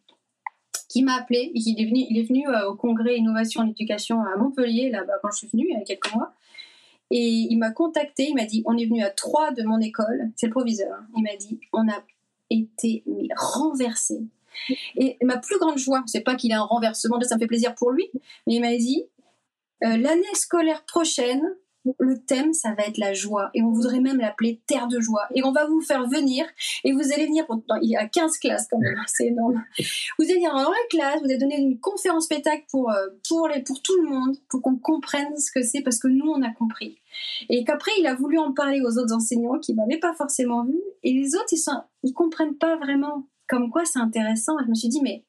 qui 0.88 1.04
m'a 1.04 1.14
appelé. 1.14 1.52
Il 1.54 1.80
est 1.80 1.86
venu, 1.86 2.04
il 2.10 2.18
est 2.18 2.24
venu 2.24 2.46
au 2.66 2.74
congrès 2.74 3.16
Innovation 3.16 3.62
en 3.62 3.68
Éducation 3.68 4.22
à 4.22 4.36
Montpellier, 4.36 4.90
là-bas, 4.90 5.14
quand 5.22 5.30
je 5.30 5.38
suis 5.38 5.48
venue, 5.48 5.68
il 5.70 5.78
y 5.78 5.80
a 5.80 5.84
quelques 5.84 6.12
mois. 6.12 6.34
Et 7.10 7.48
il 7.50 7.56
m'a 7.56 7.70
contacté, 7.70 8.28
il 8.28 8.34
m'a 8.34 8.44
dit, 8.44 8.62
on 8.66 8.76
est 8.76 8.86
venu 8.86 9.02
à 9.02 9.10
trois 9.10 9.50
de 9.52 9.62
mon 9.62 9.80
école, 9.80 10.30
c'est 10.36 10.46
le 10.46 10.52
proviseur. 10.52 10.92
Hein. 10.92 11.06
Il 11.16 11.22
m'a 11.22 11.36
dit, 11.36 11.60
on 11.72 11.88
a 11.88 12.04
été 12.50 13.04
renversé. 13.36 14.20
Et 14.96 15.16
ma 15.22 15.38
plus 15.38 15.58
grande 15.58 15.78
joie, 15.78 16.02
c'est 16.06 16.20
pas 16.20 16.34
qu'il 16.34 16.52
ait 16.52 16.54
un 16.54 16.62
renversement, 16.62 17.20
ça 17.22 17.36
me 17.36 17.40
fait 17.40 17.46
plaisir 17.46 17.74
pour 17.74 17.90
lui, 17.90 18.10
mais 18.46 18.54
il 18.54 18.60
m'a 18.60 18.76
dit, 18.76 19.06
euh, 19.84 19.96
l'année 19.96 20.34
scolaire 20.34 20.84
prochaine, 20.84 21.42
le 21.98 22.18
thème, 22.18 22.52
ça 22.52 22.74
va 22.74 22.84
être 22.84 22.98
la 22.98 23.12
joie. 23.12 23.50
Et 23.54 23.62
on 23.62 23.70
voudrait 23.70 24.00
même 24.00 24.18
l'appeler 24.18 24.60
Terre 24.66 24.86
de 24.86 25.00
joie. 25.00 25.26
Et 25.34 25.42
on 25.44 25.52
va 25.52 25.66
vous 25.66 25.80
faire 25.80 26.06
venir. 26.08 26.44
Et 26.84 26.92
vous 26.92 27.12
allez 27.12 27.26
venir, 27.26 27.46
il 27.82 27.90
y 27.90 27.96
a 27.96 28.06
15 28.06 28.38
classes 28.38 28.66
quand 28.70 28.78
même, 28.78 28.96
c'est 29.06 29.26
énorme. 29.26 29.62
Vous 30.18 30.24
allez 30.24 30.34
venir 30.34 30.52
dans 30.52 30.70
la 30.70 30.86
classe, 30.90 31.20
vous 31.20 31.26
allez 31.26 31.38
donner 31.38 31.58
une 31.58 31.78
conférence 31.80 32.24
spectacle 32.24 32.64
pour, 32.70 32.90
euh, 32.90 33.08
pour, 33.28 33.48
les, 33.48 33.62
pour 33.62 33.80
tout 33.82 33.96
le 34.02 34.08
monde, 34.08 34.36
pour 34.48 34.62
qu'on 34.62 34.76
comprenne 34.76 35.36
ce 35.38 35.50
que 35.50 35.62
c'est, 35.62 35.80
parce 35.80 35.98
que 35.98 36.08
nous, 36.08 36.26
on 36.26 36.42
a 36.42 36.50
compris. 36.50 36.98
Et 37.48 37.64
qu'après, 37.64 37.92
il 37.98 38.06
a 38.06 38.14
voulu 38.14 38.38
en 38.38 38.52
parler 38.52 38.80
aux 38.80 38.98
autres 38.98 39.14
enseignants 39.14 39.58
qui 39.58 39.74
m'avaient 39.74 39.98
pas 39.98 40.14
forcément 40.14 40.64
vu. 40.64 40.78
Et 41.02 41.12
les 41.12 41.34
autres, 41.34 41.52
ils, 41.52 41.58
sont, 41.58 41.82
ils 42.02 42.12
comprennent 42.12 42.56
pas 42.56 42.76
vraiment 42.76 43.26
comme 43.48 43.70
quoi 43.70 43.84
c'est 43.84 43.98
intéressant. 43.98 44.58
Et 44.60 44.64
je 44.64 44.70
me 44.70 44.74
suis 44.74 44.88
dit, 44.88 45.00
mais, 45.02 45.24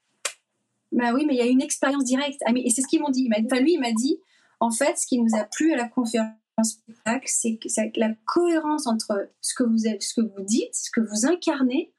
bah 0.91 1.11
oui, 1.13 1.25
mais 1.25 1.33
il 1.33 1.37
y 1.37 1.41
a 1.41 1.47
une 1.47 1.61
expérience 1.61 2.03
directe. 2.03 2.41
Ah, 2.45 2.51
et 2.55 2.69
c'est 2.69 2.81
ce 2.81 2.87
qu'ils 2.87 3.01
m'ont 3.01 3.09
dit. 3.09 3.29
Enfin, 3.45 3.61
lui, 3.61 3.73
il 3.73 3.79
m'a 3.79 3.93
dit, 3.93 4.19
en 4.59 4.69
fait, 4.69 4.97
ce 4.97 5.07
qui 5.07 5.19
nous 5.19 5.35
a 5.35 5.43
plu 5.43 5.73
à 5.73 5.77
la 5.77 5.87
conférence, 5.87 6.29
spectacle, 6.63 7.27
c'est 7.27 7.59
la 7.95 8.13
cohérence 8.25 8.87
entre 8.87 9.29
ce 9.41 9.53
que 9.53 9.63
vous 9.63 9.87
êtes, 9.87 10.01
ce 10.03 10.13
que 10.13 10.21
vous 10.21 10.43
dites, 10.43 10.75
ce 10.75 10.91
que 10.91 11.01
vous 11.01 11.25
incarnez 11.25 11.93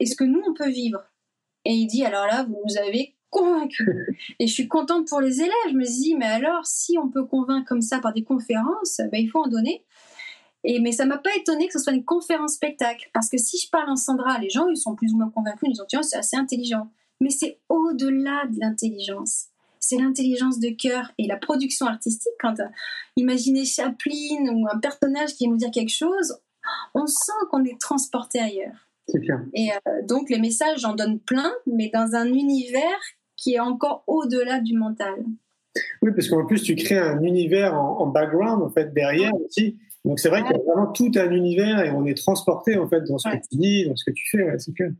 et 0.00 0.06
ce 0.06 0.16
que 0.16 0.24
nous 0.24 0.42
on 0.46 0.54
peut 0.54 0.70
vivre. 0.70 1.02
Et 1.64 1.72
il 1.72 1.86
dit 1.86 2.04
alors 2.04 2.26
là, 2.26 2.44
vous 2.44 2.60
nous 2.66 2.76
avez 2.76 3.16
convaincu. 3.30 4.16
Et 4.38 4.46
je 4.46 4.52
suis 4.52 4.68
contente 4.68 5.08
pour 5.08 5.20
les 5.20 5.40
élèves. 5.40 5.52
Je 5.70 5.74
me 5.74 5.84
dis 5.84 6.14
mais 6.14 6.26
alors 6.26 6.66
si 6.66 6.98
on 6.98 7.08
peut 7.08 7.24
convaincre 7.24 7.68
comme 7.68 7.80
ça 7.80 8.00
par 8.00 8.12
des 8.12 8.24
conférences, 8.24 9.00
ben, 9.10 9.20
il 9.20 9.28
faut 9.28 9.40
en 9.40 9.48
donner. 9.48 9.84
Et 10.64 10.80
mais 10.80 10.92
ça 10.92 11.04
m'a 11.04 11.18
pas 11.18 11.34
étonné 11.36 11.66
que 11.66 11.72
ce 11.72 11.78
soit 11.78 11.92
une 11.92 12.04
conférence 12.04 12.54
spectacle 12.54 13.10
parce 13.12 13.28
que 13.28 13.38
si 13.38 13.58
je 13.58 13.70
parle 13.70 13.90
en 13.90 13.96
Sandra, 13.96 14.38
les 14.38 14.50
gens 14.50 14.68
ils 14.68 14.76
sont 14.76 14.94
plus 14.94 15.12
ou 15.12 15.16
moins 15.16 15.30
convaincus, 15.30 15.68
ils 15.68 15.72
disent 15.72 15.84
tiens 15.88 16.02
c'est 16.02 16.16
assez 16.16 16.36
intelligent. 16.36 16.88
Mais 17.20 17.30
c'est 17.30 17.60
au-delà 17.68 18.46
de 18.46 18.58
l'intelligence 18.60 19.46
c'est 19.86 19.98
l'intelligence 19.98 20.58
de 20.58 20.70
cœur 20.70 21.12
et 21.18 21.26
la 21.26 21.36
production 21.36 21.86
artistique. 21.86 22.32
Quand 22.40 22.58
euh, 22.60 22.64
imaginez 23.16 23.64
Chaplin 23.64 24.52
ou 24.52 24.66
un 24.70 24.78
personnage 24.78 25.34
qui 25.34 25.48
nous 25.48 25.56
dire 25.56 25.70
quelque 25.70 25.92
chose, 25.92 26.38
on 26.94 27.06
sent 27.06 27.32
qu'on 27.50 27.64
est 27.64 27.80
transporté 27.80 28.40
ailleurs. 28.40 28.88
C'est 29.08 29.20
clair. 29.20 29.40
Et 29.52 29.70
euh, 29.70 30.02
donc 30.08 30.30
les 30.30 30.38
messages, 30.38 30.80
j'en 30.80 30.94
donne 30.94 31.20
plein, 31.20 31.52
mais 31.66 31.90
dans 31.92 32.14
un 32.14 32.26
univers 32.26 33.00
qui 33.36 33.54
est 33.54 33.60
encore 33.60 34.04
au-delà 34.06 34.60
du 34.60 34.74
mental. 34.74 35.24
Oui, 36.02 36.12
parce 36.14 36.28
qu'en 36.28 36.46
plus, 36.46 36.62
tu 36.62 36.76
crées 36.76 36.98
un 36.98 37.22
univers 37.22 37.74
en, 37.74 38.06
background, 38.06 38.62
en 38.62 38.70
fait, 38.70 38.94
derrière 38.94 39.34
aussi. 39.34 39.76
Donc, 40.04 40.20
c'est 40.20 40.28
vrai 40.28 40.42
qu'il 40.42 40.52
y 40.52 40.60
a 40.60 40.62
vraiment 40.62 40.92
tout 40.92 41.10
un 41.16 41.30
univers 41.30 41.80
et 41.80 41.90
on 41.90 42.04
est 42.04 42.14
transporté, 42.14 42.76
en 42.76 42.86
fait, 42.86 43.02
dans 43.02 43.18
ce 43.18 43.28
que 43.28 43.36
tu 43.36 43.56
dis, 43.56 43.88
dans 43.88 43.96
ce 43.96 44.04
que 44.04 44.10
tu 44.10 44.28
fais, 44.30 44.58
c'est 44.58 44.72
clair. 44.72 44.90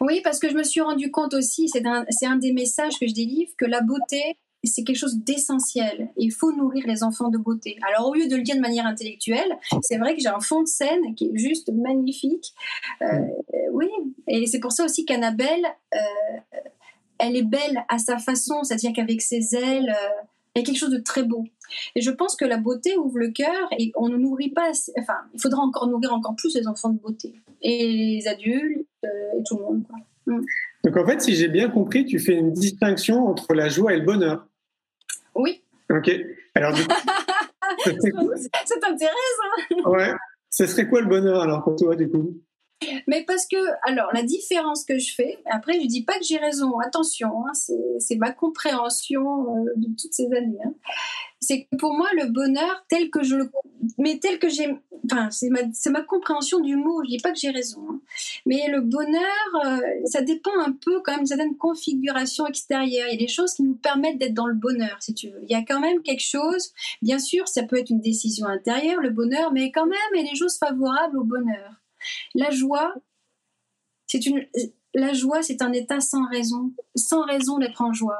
Oui, 0.00 0.20
parce 0.22 0.38
que 0.38 0.48
je 0.48 0.54
me 0.54 0.62
suis 0.62 0.80
rendu 0.80 1.10
compte 1.10 1.34
aussi, 1.34 1.68
c'est 1.68 1.84
un, 1.86 2.04
un 2.24 2.36
des 2.36 2.52
messages 2.52 2.98
que 2.98 3.06
je 3.08 3.14
délivre, 3.14 3.50
que 3.58 3.64
la 3.64 3.80
beauté, 3.80 4.36
c'est 4.62 4.84
quelque 4.84 4.98
chose 4.98 5.18
d'essentiel. 5.18 6.10
Il 6.16 6.30
faut 6.32 6.52
nourrir 6.52 6.84
les 6.86 7.02
enfants 7.02 7.28
de 7.28 7.38
beauté. 7.38 7.76
Alors, 7.88 8.08
au 8.08 8.14
lieu 8.14 8.28
de 8.28 8.36
le 8.36 8.42
dire 8.42 8.56
de 8.56 8.60
manière 8.60 8.86
intellectuelle, 8.86 9.58
c'est 9.82 9.98
vrai 9.98 10.14
que 10.14 10.20
j'ai 10.20 10.28
un 10.28 10.40
fond 10.40 10.62
de 10.62 10.68
scène 10.68 11.14
qui 11.14 11.26
est 11.26 11.38
juste 11.38 11.70
magnifique. 11.72 12.52
Euh, 13.02 13.06
oui, 13.72 13.88
et 14.28 14.46
c'est 14.46 14.60
pour 14.60 14.72
ça 14.72 14.84
aussi 14.84 15.04
qu'Annabelle, 15.04 15.64
euh, 15.94 15.98
elle 17.18 17.36
est 17.36 17.42
belle 17.42 17.84
à 17.88 17.98
sa 17.98 18.18
façon, 18.18 18.62
c'est-à-dire 18.62 18.92
qu'avec 18.94 19.22
ses 19.22 19.54
ailes, 19.56 19.90
euh, 19.90 20.22
il 20.56 20.60
y 20.60 20.62
a 20.62 20.64
quelque 20.64 20.78
chose 20.78 20.90
de 20.90 20.98
très 20.98 21.22
beau. 21.22 21.44
Et 21.94 22.00
je 22.00 22.10
pense 22.10 22.34
que 22.34 22.46
la 22.46 22.56
beauté 22.56 22.96
ouvre 22.96 23.18
le 23.18 23.28
cœur 23.28 23.68
et 23.78 23.92
on 23.94 24.08
ne 24.08 24.16
nourrit 24.16 24.50
pas, 24.50 24.70
enfin, 24.98 25.18
il 25.34 25.40
faudra 25.40 25.60
encore 25.60 25.86
nourrir 25.86 26.14
encore 26.14 26.34
plus 26.34 26.54
les 26.54 26.66
enfants 26.66 26.88
de 26.88 26.98
beauté. 26.98 27.34
Et 27.60 27.86
les 27.92 28.28
adultes 28.28 28.86
euh, 29.04 29.38
et 29.38 29.42
tout 29.46 29.58
le 29.58 29.64
monde. 29.64 29.82
Mm. 30.26 30.40
Donc 30.84 30.96
en 30.96 31.06
fait, 31.06 31.20
si 31.20 31.34
j'ai 31.34 31.48
bien 31.48 31.68
compris, 31.68 32.06
tu 32.06 32.18
fais 32.18 32.34
une 32.34 32.52
distinction 32.52 33.26
entre 33.26 33.52
la 33.54 33.68
joie 33.68 33.92
et 33.92 33.98
le 33.98 34.04
bonheur. 34.04 34.46
Oui. 35.34 35.62
Ok. 35.90 36.10
Alors, 36.54 36.74
c'est 37.84 38.84
intéressant. 38.84 39.90
ouais. 39.90 40.12
Ce 40.48 40.66
serait 40.66 40.88
quoi 40.88 41.02
le 41.02 41.08
bonheur 41.08 41.42
alors 41.42 41.62
pour 41.62 41.76
toi 41.76 41.94
du 41.96 42.08
coup? 42.08 42.40
Mais 43.06 43.24
parce 43.24 43.46
que, 43.46 43.56
alors, 43.88 44.10
la 44.12 44.22
différence 44.22 44.84
que 44.84 44.98
je 44.98 45.14
fais, 45.14 45.38
après, 45.46 45.80
je 45.80 45.86
dis 45.86 46.04
pas 46.04 46.18
que 46.18 46.24
j'ai 46.24 46.36
raison, 46.36 46.78
attention, 46.78 47.46
hein, 47.46 47.52
c'est 47.98 48.16
ma 48.16 48.32
compréhension 48.32 49.56
euh, 49.56 49.72
de 49.76 49.88
toutes 50.00 50.12
ces 50.12 50.26
années. 50.26 50.58
Hein. 50.64 50.74
c'est 51.40 51.64
que 51.64 51.76
pour 51.76 51.94
moi, 51.94 52.08
le 52.14 52.26
bonheur, 52.26 52.84
tel 52.88 53.10
que 53.10 53.22
je 53.22 53.36
le. 53.36 53.50
Mais 53.98 54.18
tel 54.18 54.38
que 54.38 54.48
j'ai. 54.48 54.76
Enfin, 55.10 55.30
c'est 55.30 55.48
ma, 55.48 55.60
ma, 55.90 56.02
compréhension 56.02 56.60
du 56.60 56.76
mot, 56.76 57.02
je 57.04 57.10
dis 57.10 57.18
pas 57.18 57.32
que 57.32 57.38
j'ai 57.38 57.50
raison. 57.50 57.80
Hein. 57.88 58.00
mais 58.44 58.68
le 58.68 58.80
bonheur, 58.80 59.22
euh, 59.64 59.80
ça 60.04 60.20
dépend 60.20 60.58
un 60.58 60.72
peu 60.72 61.00
quand 61.00 61.12
même 61.12 61.20
d'une 61.20 61.26
certaine 61.28 61.56
configuration 61.56 62.46
extérieure. 62.46 63.06
Il 63.08 63.14
y 63.14 63.16
a 63.16 63.26
des 63.26 63.32
choses 63.32 63.54
qui 63.54 63.62
nous 63.62 63.76
permettent 63.76 64.18
d'être 64.18 64.34
dans 64.34 64.46
le 64.46 64.54
bonheur, 64.54 64.96
si 65.00 65.14
tu 65.14 65.28
veux. 65.28 65.40
Il 65.42 65.50
y 65.50 65.54
a 65.54 65.62
quand 65.62 65.80
même 65.80 66.02
quelque 66.02 66.24
chose, 66.24 66.72
bien 67.00 67.18
sûr, 67.18 67.48
ça 67.48 67.62
peut 67.62 67.78
être 67.78 67.90
une 67.90 68.00
décision 68.00 68.46
intérieure, 68.46 69.00
le 69.00 69.10
bonheur, 69.10 69.52
mais 69.52 69.70
quand 69.70 69.86
même, 69.86 69.98
il 70.14 70.24
y 70.24 70.26
a 70.26 70.30
des 70.30 70.36
choses 70.36 70.58
favorables 70.58 71.16
au 71.18 71.24
bonheur. 71.24 71.85
La 72.34 72.50
joie, 72.50 72.94
c'est 74.06 74.24
une, 74.26 74.46
la 74.94 75.12
joie, 75.12 75.42
c'est 75.42 75.62
un 75.62 75.72
état 75.72 76.00
sans 76.00 76.26
raison, 76.28 76.72
sans 76.94 77.22
raison 77.22 77.58
d'être 77.58 77.82
en 77.82 77.92
joie. 77.92 78.18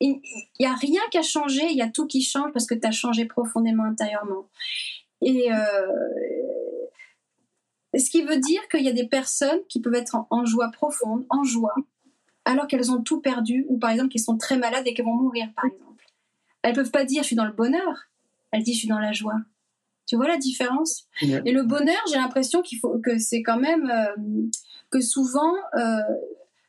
Il 0.00 0.20
n'y 0.58 0.66
a 0.66 0.74
rien 0.74 1.00
qu'à 1.10 1.22
changer, 1.22 1.64
il 1.70 1.76
y 1.76 1.82
a 1.82 1.88
tout 1.88 2.06
qui 2.06 2.22
change 2.22 2.52
parce 2.52 2.66
que 2.66 2.74
tu 2.74 2.86
as 2.86 2.90
changé 2.90 3.24
profondément 3.24 3.84
intérieurement. 3.84 4.48
Et 5.20 5.52
euh, 5.52 5.86
ce 7.96 8.10
qui 8.10 8.22
veut 8.22 8.38
dire 8.38 8.60
qu'il 8.68 8.82
y 8.82 8.88
a 8.88 8.92
des 8.92 9.06
personnes 9.06 9.60
qui 9.68 9.80
peuvent 9.80 9.94
être 9.94 10.16
en, 10.30 10.44
joie 10.44 10.70
profonde, 10.70 11.24
en 11.30 11.44
joie, 11.44 11.74
alors 12.44 12.66
qu'elles 12.66 12.90
ont 12.90 13.02
tout 13.02 13.20
perdu, 13.20 13.64
ou 13.68 13.78
par 13.78 13.90
exemple 13.90 14.10
qu'elles 14.10 14.22
sont 14.22 14.38
très 14.38 14.58
malades 14.58 14.86
et 14.86 14.94
qu'elles 14.94 15.04
vont 15.04 15.14
mourir, 15.14 15.48
par 15.54 15.66
exemple. 15.66 16.04
Elles 16.62 16.74
peuvent 16.74 16.90
pas 16.90 17.04
dire 17.04 17.22
je 17.22 17.28
suis 17.28 17.36
dans 17.36 17.44
le 17.44 17.52
bonheur, 17.52 18.08
elles 18.50 18.62
disent 18.62 18.74
je 18.74 18.80
suis 18.80 18.88
dans 18.88 18.98
la 18.98 19.12
joie. 19.12 19.40
Tu 20.06 20.16
vois 20.16 20.28
la 20.28 20.36
différence? 20.36 21.06
Et 21.22 21.52
le 21.52 21.62
bonheur, 21.62 22.00
j'ai 22.10 22.16
l'impression 22.16 22.60
qu'il 22.62 22.78
faut 22.78 22.98
que 22.98 23.18
c'est 23.18 23.42
quand 23.42 23.58
même 23.58 23.90
euh, 23.90 24.48
que 24.90 25.00
souvent 25.00 25.54
euh, 25.74 26.00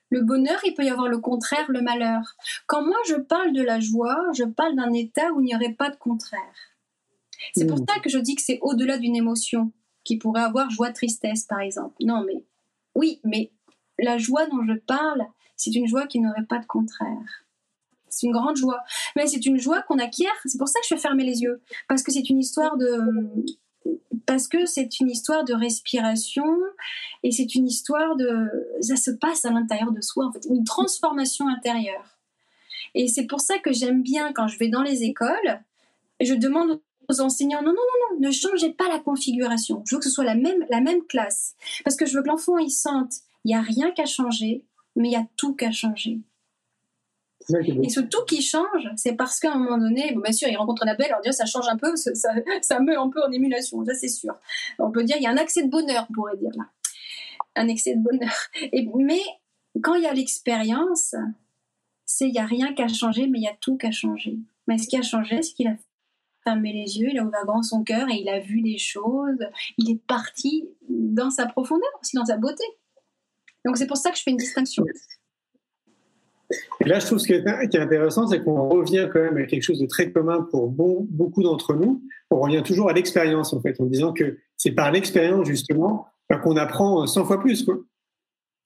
le 0.10 0.22
bonheur, 0.22 0.60
il 0.66 0.74
peut 0.76 0.84
y 0.84 0.90
avoir 0.90 1.08
le 1.08 1.18
contraire, 1.18 1.66
le 1.70 1.82
malheur. 1.82 2.36
Quand 2.68 2.86
moi 2.86 2.98
je 3.08 3.16
parle 3.16 3.52
de 3.54 3.62
la 3.62 3.80
joie, 3.80 4.18
je 4.36 4.44
parle 4.44 4.76
d'un 4.76 4.94
état 4.94 5.32
où 5.34 5.42
il 5.42 5.46
n'y 5.46 5.56
aurait 5.56 5.74
pas 5.74 5.90
de 5.90 5.96
contraire. 5.96 6.40
C'est 7.56 7.66
pour 7.66 7.80
mm. 7.80 7.86
ça 7.90 8.00
que 8.00 8.10
je 8.10 8.20
dis 8.20 8.36
que 8.36 8.42
c'est 8.42 8.60
au-delà 8.62 8.98
d'une 8.98 9.16
émotion 9.16 9.72
qui 10.04 10.18
pourrait 10.18 10.44
avoir 10.44 10.70
joie, 10.70 10.92
tristesse, 10.92 11.46
par 11.46 11.60
exemple. 11.60 11.96
Non, 12.02 12.24
mais 12.26 12.46
oui, 12.96 13.20
mais 13.24 13.52
la 14.00 14.18
joie 14.18 14.46
dont 14.46 14.64
je 14.68 14.74
parle, 14.74 15.26
c'est 15.56 15.74
une 15.74 15.88
joie 15.88 16.08
qui 16.08 16.20
n'aurait 16.20 16.46
pas 16.46 16.60
de 16.60 16.66
contraire 16.66 17.43
c'est 18.14 18.28
une 18.28 18.34
grande 18.34 18.56
joie. 18.56 18.82
Mais 19.16 19.28
c'est 19.28 19.46
une 19.46 19.60
joie 19.60 19.82
qu'on 19.84 20.00
acquiert. 20.00 20.34
C'est 20.46 20.58
pour 20.58 20.68
ça 20.68 20.80
que 20.80 20.86
je 20.90 20.96
fais 20.96 21.02
fermer 21.02 21.24
les 21.24 21.42
yeux. 21.42 21.62
Parce 21.88 22.04
que 22.04 22.12
c'est 22.12 22.30
une 22.30 22.40
histoire 22.40 22.78
de. 22.78 23.00
Parce 24.26 24.48
que 24.48 24.66
c'est 24.66 25.00
une 25.00 25.10
histoire 25.10 25.44
de 25.44 25.54
respiration 25.54 26.46
et 27.24 27.32
c'est 27.32 27.56
une 27.56 27.68
histoire 27.68 28.16
de. 28.16 28.50
Ça 28.82 28.96
se 28.96 29.12
passe 29.12 29.46
à 29.46 29.52
l'intérieur 29.52 29.92
de 29.92 30.02
soi, 30.02 30.26
en 30.26 30.32
fait. 30.32 30.46
Une 30.50 30.64
transformation 30.64 31.48
intérieure. 31.48 32.18
Et 32.96 33.08
c'est 33.08 33.26
pour 33.26 33.42
ça 33.42 33.58
que 33.60 33.74
j'aime 33.74 34.04
bien 34.04 34.34
quand 34.34 34.48
je 34.48 34.58
vais 34.60 34.70
dans 34.70 34.84
les 34.84 35.04
écoles, 35.04 35.62
je 36.22 36.34
demande 36.34 36.80
aux 37.10 37.22
enseignants 37.22 37.62
non, 37.62 37.72
non, 37.72 37.74
non, 37.74 38.16
non, 38.16 38.28
ne 38.28 38.32
changez 38.32 38.72
pas 38.72 38.88
la 38.88 39.00
configuration. 39.00 39.84
Je 39.86 39.96
veux 39.96 40.00
que 40.00 40.06
ce 40.06 40.12
soit 40.12 40.24
la 40.24 40.36
même, 40.36 40.66
la 40.70 40.82
même 40.82 41.04
classe. 41.06 41.56
Parce 41.84 41.96
que 41.96 42.06
je 42.06 42.16
veux 42.16 42.24
que 42.24 42.30
l'enfant, 42.30 42.58
il 42.58 42.70
sente, 42.70 43.14
il 43.44 43.50
n'y 43.50 43.56
a 43.56 43.62
rien 43.62 43.92
qu'à 43.92 44.06
changer, 44.06 44.66
mais 44.96 45.10
il 45.10 45.12
y 45.12 45.18
a 45.18 45.26
tout 45.36 45.54
qu'à 45.54 45.72
changer. 45.72 46.20
Et 47.50 47.90
ce 47.90 48.00
tout 48.00 48.24
qui 48.26 48.42
change, 48.42 48.90
c'est 48.96 49.14
parce 49.14 49.40
qu'à 49.40 49.54
un 49.54 49.58
moment 49.58 49.78
donné, 49.78 50.16
bien 50.22 50.32
sûr, 50.32 50.48
il 50.48 50.56
rencontre 50.56 50.84
Annabelle, 50.84 51.08
alors 51.08 51.22
dire 51.22 51.34
ça 51.34 51.46
change 51.46 51.68
un 51.68 51.78
peu, 51.78 51.96
ça, 51.96 52.12
ça, 52.62 52.80
met 52.80 52.96
un 52.96 53.10
peu 53.10 53.22
en 53.24 53.32
émulation, 53.32 53.84
ça 53.86 53.94
c'est 53.94 54.08
sûr. 54.08 54.34
On 54.80 54.92
peut 54.92 55.04
dire 55.04 55.18
il 55.18 55.24
y 55.24 55.28
a 55.28 55.30
un 55.30 55.38
accès 55.38 55.64
de 55.64 55.70
bonheur, 55.70 56.06
on 56.10 56.14
pourrait 56.14 56.38
dire 56.38 56.52
là. 56.56 56.64
Un 57.56 57.68
excès 57.68 57.96
de 57.96 58.02
bonheur. 58.02 58.34
Et, 58.72 58.90
mais 58.96 59.22
quand 59.82 59.96
il 59.96 60.04
y 60.04 60.08
a 60.08 60.14
l'expérience, 60.14 61.16
c'est 62.06 62.28
il 62.28 62.32
n'y 62.32 62.40
a 62.40 62.46
rien 62.46 62.74
qu'à 62.74 62.88
changer, 62.88 63.28
mais 63.28 63.40
il 63.40 63.44
y 63.44 63.48
a 63.48 63.56
tout 63.60 63.78
qu'à 63.78 63.92
changer. 63.92 64.38
Mais 64.68 64.78
ce 64.78 64.88
qui 64.88 64.98
a 64.98 65.02
changé, 65.02 65.42
c'est 65.42 65.54
qu'il 65.54 65.68
a 65.68 65.76
fermé 66.44 66.74
les 66.74 67.00
yeux, 67.00 67.10
il 67.12 67.20
a 67.20 67.24
ouvert 67.24 67.46
grand 67.46 67.64
son 67.64 67.84
cœur 67.84 68.10
et 68.10 68.16
il 68.16 68.30
a 68.30 68.40
vu 68.40 68.62
des 68.62 68.78
choses. 68.78 69.40
Il 69.78 69.92
est 69.92 70.02
parti 70.08 70.70
dans 70.90 71.30
sa 71.30 71.46
profondeur, 71.46 71.90
aussi 72.02 72.16
dans 72.16 72.26
sa 72.26 72.38
beauté. 72.38 72.64
Donc 73.66 73.78
c'est 73.78 73.88
pour 73.88 73.98
ça 73.98 74.12
que 74.12 74.18
je 74.18 74.24
fais 74.24 74.32
une 74.32 74.38
distinction. 74.38 74.84
Et 76.82 76.90
là, 76.90 77.00
je 77.00 77.06
trouve 77.06 77.18
ce 77.20 77.28
qui 77.28 77.34
est, 77.34 77.48
intéressant, 77.76 78.28
c'est 78.28 78.44
qu'on 78.44 78.70
revient 78.70 79.10
quand 79.12 79.22
même 79.22 79.38
à 79.38 79.44
quelque 79.44 79.64
chose 79.64 79.80
de 79.80 79.86
très 79.86 80.12
commun 80.12 80.48
pour 80.52 80.68
beaucoup 80.68 81.44
d'entre 81.44 81.74
nous. 81.76 82.02
On 82.32 82.40
revient 82.40 82.64
toujours 82.64 82.90
à 82.90 82.94
l'expérience, 82.94 83.54
en 83.54 83.62
fait, 83.62 83.80
en 83.80 83.86
disant 83.86 84.14
que 84.14 84.38
c'est 84.58 84.72
par 84.72 84.92
l'expérience, 84.92 85.48
justement, 85.48 86.08
bah, 86.30 86.38
qu'on 86.38 86.58
apprend 86.58 87.06
100 87.06 87.26
fois 87.26 87.40
plus. 87.40 87.64
Quoi. 87.64 87.78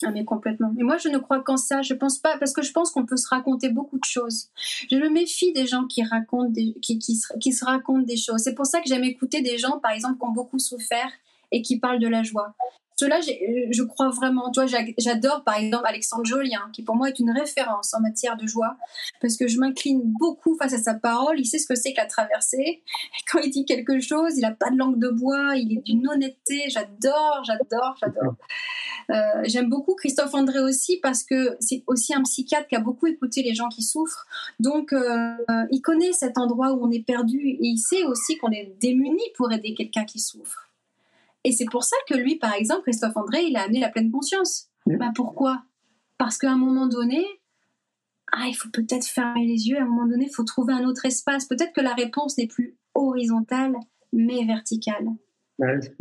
Ah 0.06 0.12
mais 0.12 0.26
complètement. 0.26 0.72
Mais 0.76 0.84
moi 0.84 0.98
je 0.98 1.10
ne 1.10 1.18
crois 1.18 1.42
qu'en 1.42 1.58
ça. 1.58 1.82
Je 1.82 1.96
pense 1.96 2.20
pas 2.20 2.38
parce 2.38 2.54
que 2.54 2.62
je 2.62 2.72
pense 2.72 2.92
qu'on 2.92 3.06
peut 3.06 3.18
se 3.18 3.28
raconter 3.30 3.70
beaucoup 3.70 3.98
de 3.98 4.04
choses. 4.04 4.50
Je 4.92 4.96
me 4.96 5.10
méfie 5.10 5.54
des 5.54 5.66
gens 5.66 5.86
qui 5.86 6.04
racontent 6.04 6.50
des, 6.50 6.76
qui, 6.84 7.00
qui 7.00 7.54
se 7.54 7.66
racontent 7.66 8.06
des 8.06 8.18
choses. 8.18 8.42
C'est 8.42 8.54
pour 8.54 8.68
ça 8.68 8.80
que 8.80 8.88
j'aime 8.88 9.04
écouter 9.04 9.42
des 9.42 9.58
gens 9.58 9.80
par 9.80 9.92
exemple 9.92 10.20
qui 10.20 10.26
ont 10.26 10.34
beaucoup 10.34 10.60
souffert 10.60 11.10
et 11.52 11.64
qui 11.64 11.80
parlent 11.80 12.00
de 12.00 12.08
la 12.08 12.22
joie. 12.22 12.54
Cela, 13.00 13.20
je 13.22 13.84
crois 13.84 14.10
vraiment. 14.10 14.52
Toi, 14.52 14.66
j'adore 14.98 15.44
par 15.44 15.58
exemple 15.58 15.86
Alexandre 15.86 16.26
Jolien, 16.26 16.70
qui 16.74 16.82
pour 16.82 16.96
moi 16.96 17.10
est 17.10 17.20
une 17.20 17.30
référence 17.30 17.94
en 17.94 18.00
matière 18.02 18.38
de 18.38 18.48
joie, 18.48 18.76
parce 19.22 19.38
que 19.38 19.48
je 19.48 19.60
m'incline 19.60 20.02
beaucoup 20.04 20.58
face 20.58 20.74
à 20.74 20.80
sa 20.80 20.96
parole. 20.96 21.40
Il 21.40 21.46
sait 21.46 21.60
ce 21.60 21.68
que 21.68 21.76
c'est 21.76 21.94
que 21.94 21.98
la 21.98 22.08
traversée. 22.08 22.82
quand 23.32 23.40
il 23.40 23.52
dit 23.52 23.66
quelque 23.66 24.00
chose, 24.00 24.38
il 24.38 24.42
n'a 24.42 24.52
pas 24.52 24.72
de 24.72 24.78
langue 24.78 24.98
de 24.98 25.10
bois, 25.10 25.56
il 25.56 25.78
est 25.78 25.82
d'une 25.82 26.08
honnêteté. 26.08 26.64
J'adore, 26.70 27.44
j'adore, 27.46 27.96
j'adore. 28.02 28.36
Euh, 29.12 29.44
J'aime 29.44 29.70
beaucoup 29.70 29.94
Christophe 29.94 30.34
André 30.34 30.60
aussi 30.60 30.98
parce 30.98 31.24
que 31.24 31.56
c'est 31.60 31.84
aussi 31.86 32.16
un 32.16 32.24
psychiatre 32.24 32.68
qui 32.68 32.76
a 32.76 32.80
beaucoup 32.80 33.06
écouté 33.06 33.44
les 33.44 33.54
gens 33.54 33.70
qui 33.70 33.84
souffrent. 33.84 34.26
Donc, 34.60 34.92
euh, 34.92 35.36
il 35.72 35.82
connaît 35.82 36.14
cet 36.14 36.40
endroit 36.40 36.74
où 36.74 36.84
on 36.84 36.92
est 36.92 37.06
perdu 37.06 37.40
et 37.40 37.58
il 37.62 37.78
sait 37.78 38.04
aussi 38.04 38.38
qu'on 38.38 38.52
est 38.52 38.76
démuni 38.82 39.22
pour 39.36 39.52
aider 39.52 39.76
quelqu'un 39.76 40.04
qui 40.04 40.20
souffre. 40.20 40.67
Et 41.48 41.54
c'est 41.54 41.66
pour 41.72 41.86
ça 41.86 41.96
que 42.10 42.14
lui, 42.14 42.36
par 42.36 42.54
exemple, 42.54 42.82
Christophe 42.82 43.16
André, 43.16 43.46
il 43.46 43.56
a 43.56 43.62
amené 43.62 43.80
la 43.80 43.88
pleine 43.88 44.12
conscience. 44.12 44.68
Bah, 44.86 45.14
pourquoi? 45.16 45.64
Parce 46.18 46.38
qu'à 46.38 46.52
un 46.52 46.58
moment 46.58 46.88
donné, 46.88 47.26
ah, 48.34 48.48
il 48.50 48.54
faut 48.54 48.68
peut-être 48.68 49.06
fermer 49.06 49.46
les 49.46 49.70
yeux, 49.70 49.78
à 49.78 49.84
un 49.84 49.86
moment 49.86 50.08
donné, 50.08 50.26
il 50.26 50.34
faut 50.34 50.44
trouver 50.44 50.74
un 50.74 50.84
autre 50.84 51.06
espace. 51.06 51.46
Peut-être 51.46 51.72
que 51.72 51.80
la 51.80 51.94
réponse 51.94 52.38
n'est 52.38 52.48
plus 52.48 52.76
horizontale, 52.96 53.78
mais 54.12 54.44
verticale. 54.44 55.08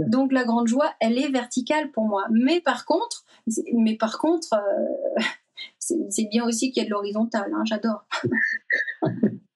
Donc 0.01 0.33
la 0.33 0.43
grande 0.43 0.67
joie, 0.67 0.93
elle 0.99 1.17
est 1.17 1.31
verticale 1.31 1.93
pour 1.93 2.07
moi. 2.07 2.25
Mais 2.33 2.61
par 2.61 2.85
contre, 2.85 3.25
mais 3.73 3.95
par 3.95 4.19
contre, 4.19 4.49
euh, 4.53 5.23
c'est 5.79 6.29
bien 6.29 6.45
aussi 6.45 6.73
qu'il 6.73 6.83
y 6.83 6.87
ait 6.87 6.89
de 6.89 6.93
l'horizontale. 6.93 7.53
Hein, 7.55 7.63
J'adore. 7.67 8.05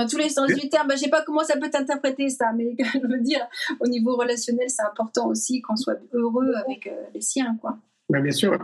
dans 0.00 0.06
tous 0.06 0.18
les 0.18 0.28
sens 0.28 0.48
du 0.48 0.68
terme. 0.68 0.88
Bah, 0.88 0.94
je 0.96 1.00
sais 1.00 1.10
pas 1.10 1.22
comment 1.22 1.44
ça 1.44 1.58
peut 1.58 1.70
t'interpréter 1.70 2.28
ça, 2.28 2.52
mais 2.56 2.76
je 2.78 3.06
veux 3.06 3.20
dire, 3.20 3.46
au 3.80 3.86
niveau 3.86 4.16
relationnel, 4.16 4.68
c'est 4.68 4.82
important 4.82 5.28
aussi 5.28 5.60
qu'on 5.60 5.76
soit 5.76 5.98
heureux 6.12 6.52
avec 6.66 6.86
euh, 6.86 6.90
les 7.14 7.20
siens, 7.20 7.56
quoi. 7.60 7.78
Bah, 8.08 8.20
bien 8.20 8.32
sûr. 8.32 8.58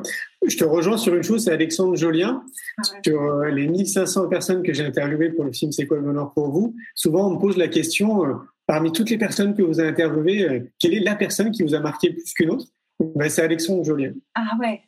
Je 0.45 0.57
te 0.57 0.65
rejoins 0.65 0.97
sur 0.97 1.15
une 1.15 1.23
chose, 1.23 1.45
c'est 1.45 1.53
Alexandre 1.53 1.97
Jolien. 1.97 2.43
Ah 2.79 2.83
sur 3.05 3.23
euh, 3.23 3.49
les 3.51 3.69
1500 3.69 4.29
personnes 4.29 4.63
que 4.63 4.73
j'ai 4.73 4.85
interviewées 4.85 5.31
pour 5.31 5.45
le 5.45 5.53
film 5.53 5.71
C'est 5.71 5.87
quoi 5.87 5.99
le 5.99 6.03
bonheur 6.03 6.33
pour 6.33 6.51
vous 6.51 6.75
Souvent, 6.95 7.29
on 7.29 7.35
me 7.35 7.39
pose 7.39 7.57
la 7.57 7.69
question, 7.69 8.27
euh, 8.27 8.35
parmi 8.67 8.91
toutes 8.91 9.11
les 9.11 9.19
personnes 9.19 9.55
que 9.55 9.63
vous 9.63 9.79
avez 9.79 9.91
interviewées, 9.91 10.73
quelle 10.81 10.95
est 10.95 11.01
la 11.01 11.15
personne 11.15 11.53
qui 11.53 11.63
vous 11.63 11.75
a 11.75 11.81
marqué 11.81 12.11
plus 12.11 12.33
qu'une 12.35 12.51
autre? 12.51 12.67
Bah, 12.99 13.29
C'est 13.29 13.43
Alexandre 13.43 13.85
Jolien. 13.85 14.13
Ah 14.35 14.57
ouais. 14.59 14.83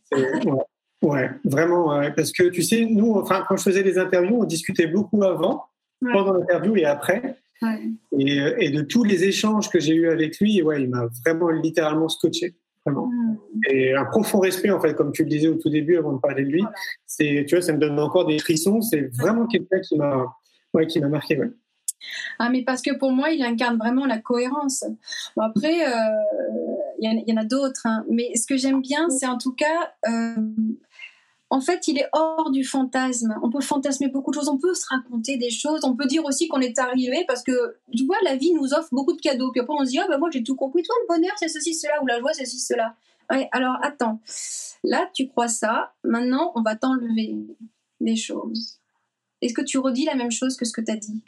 ouais. 1.03 1.31
vraiment, 1.45 2.01
parce 2.17 2.33
que 2.33 2.49
tu 2.49 2.63
sais, 2.63 2.85
nous, 2.85 3.13
enfin, 3.13 3.45
quand 3.49 3.57
je 3.57 3.63
faisais 3.63 3.85
des 3.85 3.97
interviews, 3.97 4.41
on 4.41 4.45
discutait 4.45 4.89
beaucoup 4.89 5.23
avant, 5.23 5.68
pendant 6.01 6.35
l'interview 6.35 6.77
et 6.77 6.85
après. 6.85 7.37
Et, 8.13 8.41
euh, 8.41 8.55
et, 8.59 8.71
de 8.71 8.83
tous 8.83 9.03
les 9.03 9.25
échanges 9.25 9.69
que 9.69 9.81
j'ai 9.81 9.95
eus 9.95 10.09
avec 10.09 10.39
lui, 10.39 10.63
ouais, 10.63 10.83
il 10.83 10.89
m'a 10.89 11.09
vraiment 11.25 11.51
littéralement 11.51 12.09
scotché. 12.09 12.55
Vraiment. 12.87 13.07
Mm. 13.07 13.39
Et 13.71 13.95
un 13.95 14.05
profond 14.05 14.39
respect, 14.39 14.71
en 14.71 14.81
fait, 14.81 14.95
comme 14.95 15.13
tu 15.13 15.25
le 15.25 15.29
disais 15.29 15.49
au 15.49 15.57
tout 15.57 15.69
début 15.69 15.97
avant 15.97 16.13
de 16.13 16.21
parler 16.21 16.45
de 16.45 16.51
lui. 16.51 16.65
C'est, 17.07 17.45
tu 17.49 17.57
vois, 17.57 17.63
ça 17.63 17.73
me 17.73 17.79
donne 17.79 17.99
encore 17.99 18.27
des 18.27 18.39
frissons. 18.39 18.81
C'est 18.81 19.11
vraiment 19.17 19.47
quelqu'un 19.47 19.81
qui 19.81 19.97
m'a, 19.97 20.33
ouais, 20.73 20.87
qui 20.87 21.01
m'a 21.01 21.09
marqué. 21.09 21.39
Ouais. 21.39 21.51
Ah, 22.39 22.49
mais 22.51 22.63
parce 22.63 22.83
que 22.83 22.97
pour 22.97 23.11
moi, 23.11 23.31
il 23.31 23.43
incarne 23.43 23.77
vraiment 23.77 24.07
la 24.07 24.19
cohérence. 24.19 24.85
Bon, 25.37 25.43
après, 25.43 25.87
euh, 25.87 25.99
il 27.01 27.23
y, 27.27 27.31
y, 27.31 27.33
en 27.33 27.37
a 27.37 27.45
d'autres. 27.45 27.87
Hein. 27.87 28.05
Mais 28.11 28.37
ce 28.37 28.47
que 28.47 28.57
j'aime 28.57 28.81
bien, 28.81 29.09
c'est 29.11 29.27
en 29.27 29.39
tout 29.39 29.53
cas 29.53 29.93
euh, 30.09 30.37
en 31.51 31.61
fait, 31.61 31.89
il 31.89 31.99
est 31.99 32.09
hors 32.13 32.51
du 32.51 32.63
fantasme. 32.63 33.35
On 33.43 33.51
peut 33.51 33.61
fantasmer 33.61 34.09
beaucoup 34.09 34.31
de 34.31 34.37
choses, 34.37 34.49
on 34.49 34.59
peut 34.59 34.75
se 34.75 34.87
raconter 34.89 35.39
des 35.39 35.51
choses, 35.51 35.81
on 35.85 35.97
peut 35.97 36.07
dire 36.07 36.25
aussi 36.25 36.47
qu'on 36.47 36.61
est 36.61 36.79
arrivé 36.79 37.25
parce 37.27 37.43
que, 37.43 37.77
tu 37.97 38.05
vois, 38.05 38.19
la 38.23 38.37
vie 38.37 38.53
nous 38.53 38.75
offre 38.75 38.89
beaucoup 38.93 39.15
de 39.15 39.21
cadeaux. 39.21 39.51
Puis 39.51 39.61
après, 39.61 39.75
on 39.79 39.85
se 39.85 39.91
dit, 39.91 39.99
ah 39.99 40.07
ben 40.09 40.19
moi 40.19 40.29
j'ai 40.31 40.43
tout 40.43 40.57
compris, 40.57 40.83
toi, 40.83 40.95
le 41.03 41.15
bonheur, 41.15 41.33
c'est 41.37 41.49
ceci, 41.49 41.75
cela, 41.75 42.03
ou 42.03 42.07
la 42.07 42.19
joie, 42.21 42.33
c'est 42.35 42.45
ceci, 42.45 42.61
cela. 42.61 42.95
Ouais, 43.31 43.49
alors 43.53 43.77
attends, 43.83 44.21
là, 44.85 45.09
tu 45.15 45.29
crois 45.29 45.49
ça, 45.49 45.95
maintenant, 46.05 46.53
on 46.55 46.63
va 46.63 46.77
t'enlever 46.77 47.37
des 48.01 48.17
choses. 48.17 48.79
Est-ce 49.41 49.55
que 49.55 49.63
tu 49.63 49.79
redis 49.79 50.05
la 50.05 50.17
même 50.17 50.31
chose 50.31 50.57
que 50.57 50.65
ce 50.65 50.73
que 50.73 50.81
tu 50.81 50.91
as 50.91 50.97
dit? 50.97 51.23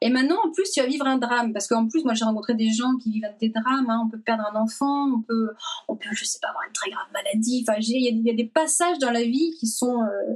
Et 0.00 0.10
maintenant, 0.10 0.36
en 0.44 0.50
plus, 0.52 0.70
tu 0.70 0.80
vas 0.80 0.86
vivre 0.86 1.06
un 1.06 1.18
drame. 1.18 1.52
Parce 1.52 1.66
qu'en 1.66 1.88
plus, 1.88 2.04
moi, 2.04 2.14
j'ai 2.14 2.24
rencontré 2.24 2.54
des 2.54 2.70
gens 2.70 2.96
qui 3.02 3.10
vivent 3.10 3.28
des 3.40 3.48
drames. 3.48 3.88
Hein. 3.88 4.02
On 4.06 4.08
peut 4.08 4.20
perdre 4.20 4.44
un 4.52 4.60
enfant, 4.60 5.08
on 5.12 5.20
peut, 5.20 5.50
on 5.88 5.96
peut, 5.96 6.08
je 6.12 6.24
sais 6.24 6.38
pas, 6.40 6.48
avoir 6.48 6.64
une 6.66 6.72
très 6.72 6.90
grave 6.90 7.06
maladie. 7.12 7.64
Enfin, 7.66 7.78
il 7.80 8.26
y, 8.26 8.30
a 8.30 8.34
des 8.34 8.44
passages 8.44 8.98
dans 8.98 9.10
la 9.10 9.22
vie 9.22 9.54
qui 9.58 9.66
sont, 9.66 10.02
euh, 10.02 10.34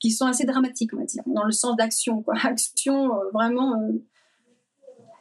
qui 0.00 0.10
sont 0.10 0.26
assez 0.26 0.44
dramatiques, 0.44 0.92
on 0.94 0.98
va 0.98 1.04
dire, 1.04 1.22
dans 1.26 1.44
le 1.44 1.52
sens 1.52 1.76
d'action. 1.76 2.24
Action, 2.42 3.14
euh, 3.14 3.30
vraiment. 3.32 3.74
Euh. 3.74 4.04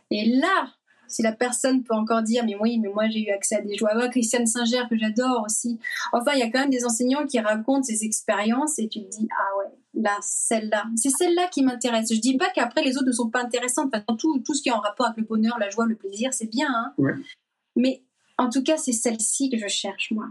Et 0.10 0.38
là, 0.38 0.74
si 1.08 1.22
la 1.22 1.32
personne 1.32 1.84
peut 1.84 1.93
encore 1.93 2.24
dire, 2.24 2.43
mais 2.45 2.56
oui, 2.60 2.80
mais 2.80 2.89
moi 2.89 3.08
j'ai 3.10 3.28
eu 3.28 3.32
accès 3.32 3.56
à 3.56 3.62
des 3.62 3.76
joies. 3.76 3.91
Ah, 3.93 4.08
Christiane 4.10 4.45
Singer, 4.45 4.84
que 4.89 4.98
j'adore 4.98 5.43
aussi. 5.45 5.80
Enfin, 6.14 6.32
il 6.34 6.39
y 6.39 6.43
a 6.43 6.50
quand 6.50 6.60
même 6.60 6.70
des 6.70 6.86
enseignants 6.86 7.26
qui 7.26 7.39
racontent 7.39 7.84
ces 7.84 8.04
expériences 8.04 8.80
et 8.80 8.88
tu 8.88 9.04
te 9.04 9.10
dis, 9.10 9.28
ah 9.32 9.58
ouais, 9.58 9.76
là, 9.98 10.18
celle-là. 10.22 10.86
C'est 10.95 11.10
celle-là 11.10 11.48
qui 11.48 11.64
m'intéresse. 11.64 12.14
Je 12.14 12.20
dis 12.20 12.38
pas 12.38 12.50
qu'après 12.50 12.84
les 12.84 12.98
autres 12.98 13.08
ne 13.08 13.12
sont 13.12 13.30
pas 13.30 13.41
intéressantes. 13.41 13.93
Enfin, 13.93 14.16
tout, 14.18 14.39
tout 14.39 14.54
ce 14.54 14.62
qui 14.62 14.70
est 14.70 14.74
en 14.74 14.80
rapport 14.80 15.08
avec 15.08 15.18
le 15.18 15.26
bonheur, 15.26 15.58
la 15.60 15.70
joie, 15.70 15.86
le 15.86 15.95
plaisir, 15.95 16.34
c'est 16.34 16.50
bien. 16.50 16.70
Hein. 16.70 16.93
Mais 17.76 18.04
en 18.38 18.50
tout 18.50 18.64
cas, 18.64 18.78
c'est 18.78 18.93
celle-ci 18.93 19.50
que 19.50 19.58
je 19.58 19.68
cherche, 19.68 20.12
moi 20.12 20.28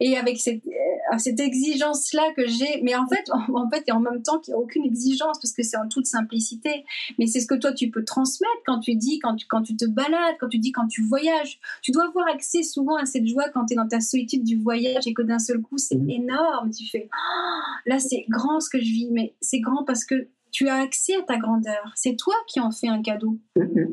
et 0.00 0.16
avec 0.16 0.38
cette, 0.38 0.64
euh, 0.66 1.18
cette 1.18 1.40
exigence-là 1.40 2.32
que 2.36 2.46
j'ai, 2.46 2.80
mais 2.82 2.94
en 2.94 3.06
fait, 3.06 3.30
en, 3.54 3.68
fait, 3.70 3.84
et 3.86 3.92
en 3.92 4.00
même 4.00 4.22
temps 4.22 4.38
qu'il 4.38 4.54
n'y 4.54 4.60
a 4.60 4.62
aucune 4.62 4.84
exigence 4.84 5.38
parce 5.40 5.52
que 5.52 5.62
c'est 5.62 5.76
en 5.76 5.88
toute 5.88 6.06
simplicité, 6.06 6.84
mais 7.18 7.26
c'est 7.26 7.40
ce 7.40 7.46
que 7.46 7.54
toi 7.54 7.72
tu 7.72 7.90
peux 7.90 8.04
transmettre 8.04 8.52
quand 8.66 8.80
tu 8.80 8.94
dis, 8.94 9.18
quand 9.18 9.36
tu, 9.36 9.46
quand 9.46 9.62
tu 9.62 9.76
te 9.76 9.84
balades, 9.84 10.36
quand 10.40 10.48
tu 10.48 10.58
dis, 10.58 10.72
quand 10.72 10.86
tu 10.88 11.02
voyages. 11.02 11.60
Tu 11.82 11.92
dois 11.92 12.06
avoir 12.06 12.28
accès 12.28 12.62
souvent 12.62 12.96
à 12.96 13.06
cette 13.06 13.26
joie 13.26 13.48
quand 13.50 13.66
tu 13.66 13.74
es 13.74 13.76
dans 13.76 13.88
ta 13.88 14.00
solitude 14.00 14.44
du 14.44 14.56
voyage 14.56 15.06
et 15.06 15.14
que 15.14 15.22
d'un 15.22 15.38
seul 15.38 15.60
coup 15.60 15.78
c'est 15.78 15.96
mmh. 15.96 16.10
énorme. 16.10 16.70
Tu 16.70 16.88
fais, 16.88 17.08
oh, 17.12 17.60
là 17.86 17.98
c'est 17.98 18.24
grand 18.28 18.60
ce 18.60 18.70
que 18.70 18.78
je 18.78 18.84
vis, 18.84 19.08
mais 19.10 19.34
c'est 19.40 19.60
grand 19.60 19.84
parce 19.84 20.04
que 20.04 20.28
tu 20.50 20.68
as 20.68 20.76
accès 20.76 21.16
à 21.16 21.22
ta 21.22 21.38
grandeur. 21.38 21.92
C'est 21.94 22.16
toi 22.16 22.34
qui 22.46 22.60
en 22.60 22.70
fais 22.70 22.88
un 22.88 23.02
cadeau. 23.02 23.38
Mmh. 23.56 23.84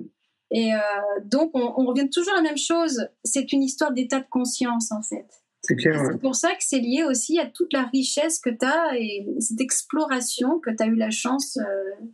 Et 0.52 0.74
euh, 0.74 0.80
donc, 1.26 1.52
on, 1.54 1.74
on, 1.78 1.86
revient 1.86 2.10
toujours 2.10 2.34
à 2.34 2.38
la 2.38 2.42
même 2.42 2.58
chose. 2.58 3.08
C'est 3.24 3.54
une 3.54 3.64
histoire 3.64 3.92
d'état 3.92 4.20
de 4.20 4.26
conscience, 4.30 4.92
en 4.92 5.02
fait. 5.02 5.28
C'est 5.62 6.22
pour 6.22 6.36
ça 6.36 6.52
que 6.52 6.64
c'est 6.64 6.80
lié 6.80 7.04
aussi 7.04 7.40
à 7.40 7.46
toute 7.46 7.74
la 7.74 7.84
richesse 7.84 8.40
que 8.40 8.50
tu 8.50 8.66
as 8.66 8.98
et 8.98 9.28
cette 9.40 9.62
exploration 9.62 10.60
que 10.60 10.70
tu 10.70 10.82
as 10.82 10.88
eu 10.88 10.96
la 10.96 11.12
chance 11.12 11.58
euh, 11.58 12.06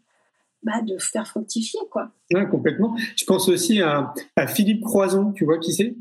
bah, 0.63 0.81
de 0.81 0.97
faire 0.97 1.27
fructifier. 1.27 1.79
Quoi. 1.91 2.11
complètement. 2.49 2.97
Je 3.15 3.25
pense 3.25 3.47
aussi 3.49 3.81
à, 3.81 4.13
Philippe 4.47 4.83
Croison, 4.83 5.31
tu 5.31 5.45
vois 5.45 5.59
qui 5.59 5.73
c'est? 5.73 5.95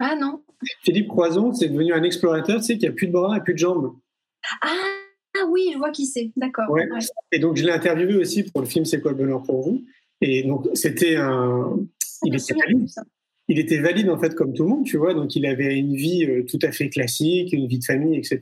Ah 0.00 0.16
non. 0.16 0.42
Philippe 0.82 1.08
Croison, 1.08 1.54
c'est 1.54 1.68
devenu 1.68 1.92
un 1.92 2.02
explorateur, 2.02 2.58
tu 2.58 2.66
sais, 2.66 2.78
qui 2.78 2.86
a 2.86 2.92
plus 2.92 3.06
de 3.06 3.12
bras 3.12 3.36
et 3.36 3.40
plus 3.40 3.54
de 3.54 3.58
jambes. 3.58 3.94
Ah, 4.62 5.46
oui, 5.48 5.70
je 5.72 5.78
vois 5.78 5.90
qui 5.90 6.06
c'est, 6.06 6.32
d'accord. 6.36 6.76
Et 7.32 7.38
donc 7.38 7.56
je 7.56 7.64
l'ai 7.64 7.72
interviewé 7.72 8.16
aussi 8.16 8.42
pour 8.42 8.60
le 8.60 8.66
film 8.66 8.84
C'est 8.84 9.00
quoi 9.00 9.12
le 9.12 9.16
bonheur 9.16 9.42
pour 9.42 9.62
vous? 9.62 9.82
Et 10.20 10.42
donc 10.42 10.68
c'était 10.74 11.16
un. 11.16 11.78
Il 12.24 12.34
était 12.34 12.54
il 13.50 13.58
était 13.58 13.80
valide 13.80 14.08
en 14.08 14.18
fait 14.18 14.34
comme 14.36 14.54
tout 14.54 14.62
le 14.62 14.68
monde, 14.68 14.84
tu 14.84 14.96
vois. 14.96 15.12
Donc 15.12 15.34
il 15.34 15.44
avait 15.44 15.76
une 15.76 15.94
vie 15.94 16.24
euh, 16.24 16.44
tout 16.48 16.60
à 16.62 16.70
fait 16.70 16.88
classique, 16.88 17.52
une 17.52 17.66
vie 17.66 17.80
de 17.80 17.84
famille, 17.84 18.16
etc. 18.16 18.38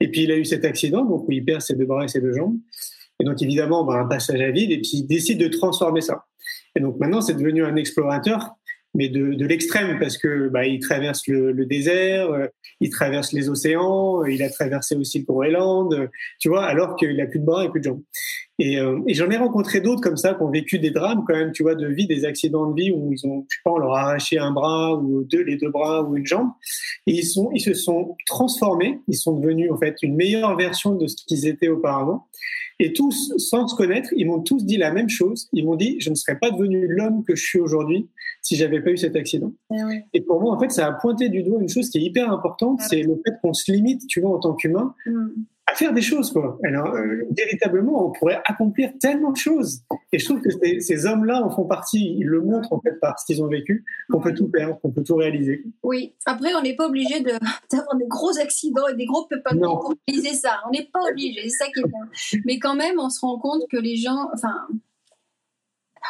Et 0.00 0.08
puis 0.08 0.22
il 0.22 0.30
a 0.30 0.36
eu 0.36 0.44
cet 0.44 0.64
accident, 0.64 1.04
donc 1.04 1.28
où 1.28 1.32
il 1.32 1.44
perd 1.44 1.60
ses 1.60 1.74
deux 1.74 1.84
bras 1.84 2.04
et 2.04 2.08
ses 2.08 2.20
deux 2.20 2.32
jambes. 2.32 2.56
Et 3.18 3.24
donc 3.24 3.42
évidemment, 3.42 3.84
bah, 3.84 3.94
un 3.94 4.06
passage 4.06 4.40
à 4.40 4.50
vide, 4.52 4.70
et 4.70 4.78
puis 4.78 4.90
il 4.98 5.06
décide 5.06 5.40
de 5.40 5.48
transformer 5.48 6.00
ça. 6.00 6.26
Et 6.76 6.80
donc 6.80 6.96
maintenant, 7.00 7.20
c'est 7.20 7.34
devenu 7.34 7.64
un 7.64 7.74
explorateur, 7.74 8.50
mais 8.94 9.08
de, 9.08 9.44
l'extrême, 9.44 9.98
parce 9.98 10.16
que 10.16 10.48
bah, 10.48 10.64
il 10.64 10.78
traverse 10.78 11.26
le, 11.26 11.66
désert, 11.66 12.30
euh, 12.30 12.46
il 12.80 12.90
traverse 12.90 13.32
les 13.32 13.48
océans, 13.48 14.24
il 14.24 14.44
a 14.44 14.48
traversé 14.48 14.94
aussi 14.94 15.18
le 15.18 15.24
Groenland, 15.24 16.08
tu 16.38 16.48
vois, 16.48 16.64
alors 16.66 16.94
qu'il 16.94 17.20
a 17.20 17.26
plus 17.26 17.40
de 17.40 17.44
bras 17.44 17.64
et 17.64 17.68
plus 17.68 17.80
de 17.80 17.86
jambes. 17.86 18.02
Et, 18.58 18.78
euh, 18.78 19.00
et 19.06 19.12
j'en 19.12 19.30
ai 19.30 19.36
rencontré 19.36 19.80
d'autres 19.80 20.00
comme 20.00 20.16
ça 20.16 20.32
qui 20.32 20.42
ont 20.42 20.50
vécu 20.50 20.78
des 20.78 20.90
drames 20.90 21.24
quand 21.26 21.34
même, 21.34 21.52
tu 21.52 21.62
vois, 21.62 21.74
de 21.74 21.86
vie, 21.86 22.06
des 22.06 22.24
accidents 22.24 22.70
de 22.70 22.74
vie 22.74 22.90
où 22.90 23.12
ils 23.12 23.26
ont, 23.26 23.44
je 23.48 23.56
sais 23.56 23.60
pas, 23.64 23.72
on 23.72 23.78
leur 23.78 23.92
a 23.94 24.00
arraché 24.00 24.38
un 24.38 24.50
bras 24.50 24.96
ou 24.96 25.24
deux, 25.24 25.42
les 25.42 25.56
deux 25.56 25.70
bras 25.70 26.02
ou 26.02 26.16
une 26.16 26.26
jambe. 26.26 26.50
Et 27.06 27.12
ils 27.12 27.24
sont, 27.24 27.50
ils 27.52 27.60
se 27.60 27.74
sont 27.74 28.16
transformés. 28.26 29.00
Ils 29.08 29.16
sont 29.16 29.38
devenus 29.38 29.70
en 29.70 29.76
fait 29.76 29.96
une 30.02 30.16
meilleure 30.16 30.56
version 30.56 30.94
de 30.94 31.06
ce 31.06 31.16
qu'ils 31.26 31.46
étaient 31.46 31.68
auparavant. 31.68 32.26
Et 32.78 32.92
tous, 32.92 33.32
sans 33.38 33.68
se 33.68 33.74
connaître, 33.74 34.10
ils 34.16 34.26
m'ont 34.26 34.40
tous 34.40 34.64
dit 34.64 34.76
la 34.76 34.90
même 34.90 35.08
chose. 35.08 35.48
Ils 35.52 35.64
m'ont 35.64 35.76
dit, 35.76 35.96
je 36.00 36.10
ne 36.10 36.14
serais 36.14 36.38
pas 36.38 36.50
devenu 36.50 36.86
l'homme 36.86 37.24
que 37.24 37.34
je 37.34 37.44
suis 37.44 37.58
aujourd'hui 37.58 38.08
si 38.42 38.56
j'avais 38.56 38.80
pas 38.80 38.90
eu 38.90 38.96
cet 38.96 39.16
accident. 39.16 39.52
Eh 39.70 39.84
oui. 39.84 40.00
Et 40.14 40.20
pour 40.20 40.40
moi, 40.40 40.54
en 40.54 40.58
fait, 40.58 40.70
ça 40.70 40.86
a 40.86 40.92
pointé 40.92 41.28
du 41.28 41.42
doigt 41.42 41.60
une 41.60 41.68
chose 41.68 41.90
qui 41.90 41.98
est 41.98 42.02
hyper 42.02 42.30
importante, 42.30 42.80
c'est 42.80 43.02
le 43.02 43.20
fait 43.24 43.34
qu'on 43.42 43.54
se 43.54 43.72
limite, 43.72 44.06
tu 44.06 44.20
vois, 44.20 44.36
en 44.36 44.38
tant 44.38 44.54
qu'humain. 44.54 44.94
Mm 45.06 45.28
faire 45.76 45.92
des 45.92 46.02
choses, 46.02 46.32
quoi. 46.32 46.58
Alors, 46.64 46.94
euh, 46.94 47.22
véritablement, 47.36 48.06
on 48.06 48.12
pourrait 48.12 48.40
accomplir 48.44 48.90
tellement 49.00 49.32
de 49.32 49.36
choses. 49.36 49.82
Et 50.12 50.18
je 50.18 50.24
trouve 50.24 50.40
que 50.40 50.50
ces, 50.50 50.80
ces 50.80 51.06
hommes-là 51.06 51.42
en 51.42 51.50
font 51.50 51.64
partie. 51.64 52.16
Ils 52.18 52.26
le 52.26 52.40
montrent, 52.40 52.72
en 52.72 52.80
fait, 52.80 52.98
par 53.00 53.18
ce 53.18 53.26
qu'ils 53.26 53.42
ont 53.42 53.48
vécu, 53.48 53.84
qu'on 54.10 54.20
peut 54.20 54.34
tout 54.34 54.48
perdre, 54.48 54.80
qu'on 54.80 54.90
peut 54.90 55.02
tout 55.02 55.16
réaliser. 55.16 55.64
Oui. 55.82 56.14
Après, 56.26 56.54
on 56.54 56.62
n'est 56.62 56.76
pas 56.76 56.86
obligé 56.86 57.20
de, 57.20 57.32
d'avoir 57.70 57.96
des 57.96 58.06
gros 58.06 58.38
accidents 58.38 58.88
et 58.88 58.94
des 58.94 59.06
gros 59.06 59.26
pépins 59.26 59.56
pour 59.56 59.94
réaliser 60.06 60.34
ça. 60.34 60.60
On 60.66 60.70
n'est 60.70 60.88
pas 60.92 61.00
obligé. 61.10 61.42
C'est 61.48 61.64
ça 61.64 61.66
qui 61.66 61.80
est 61.80 61.88
bien. 61.88 62.42
Mais 62.44 62.58
quand 62.58 62.74
même, 62.74 62.98
on 62.98 63.10
se 63.10 63.20
rend 63.20 63.38
compte 63.38 63.62
que 63.70 63.76
les 63.76 63.96
gens, 63.96 64.28
enfin, 64.34 64.66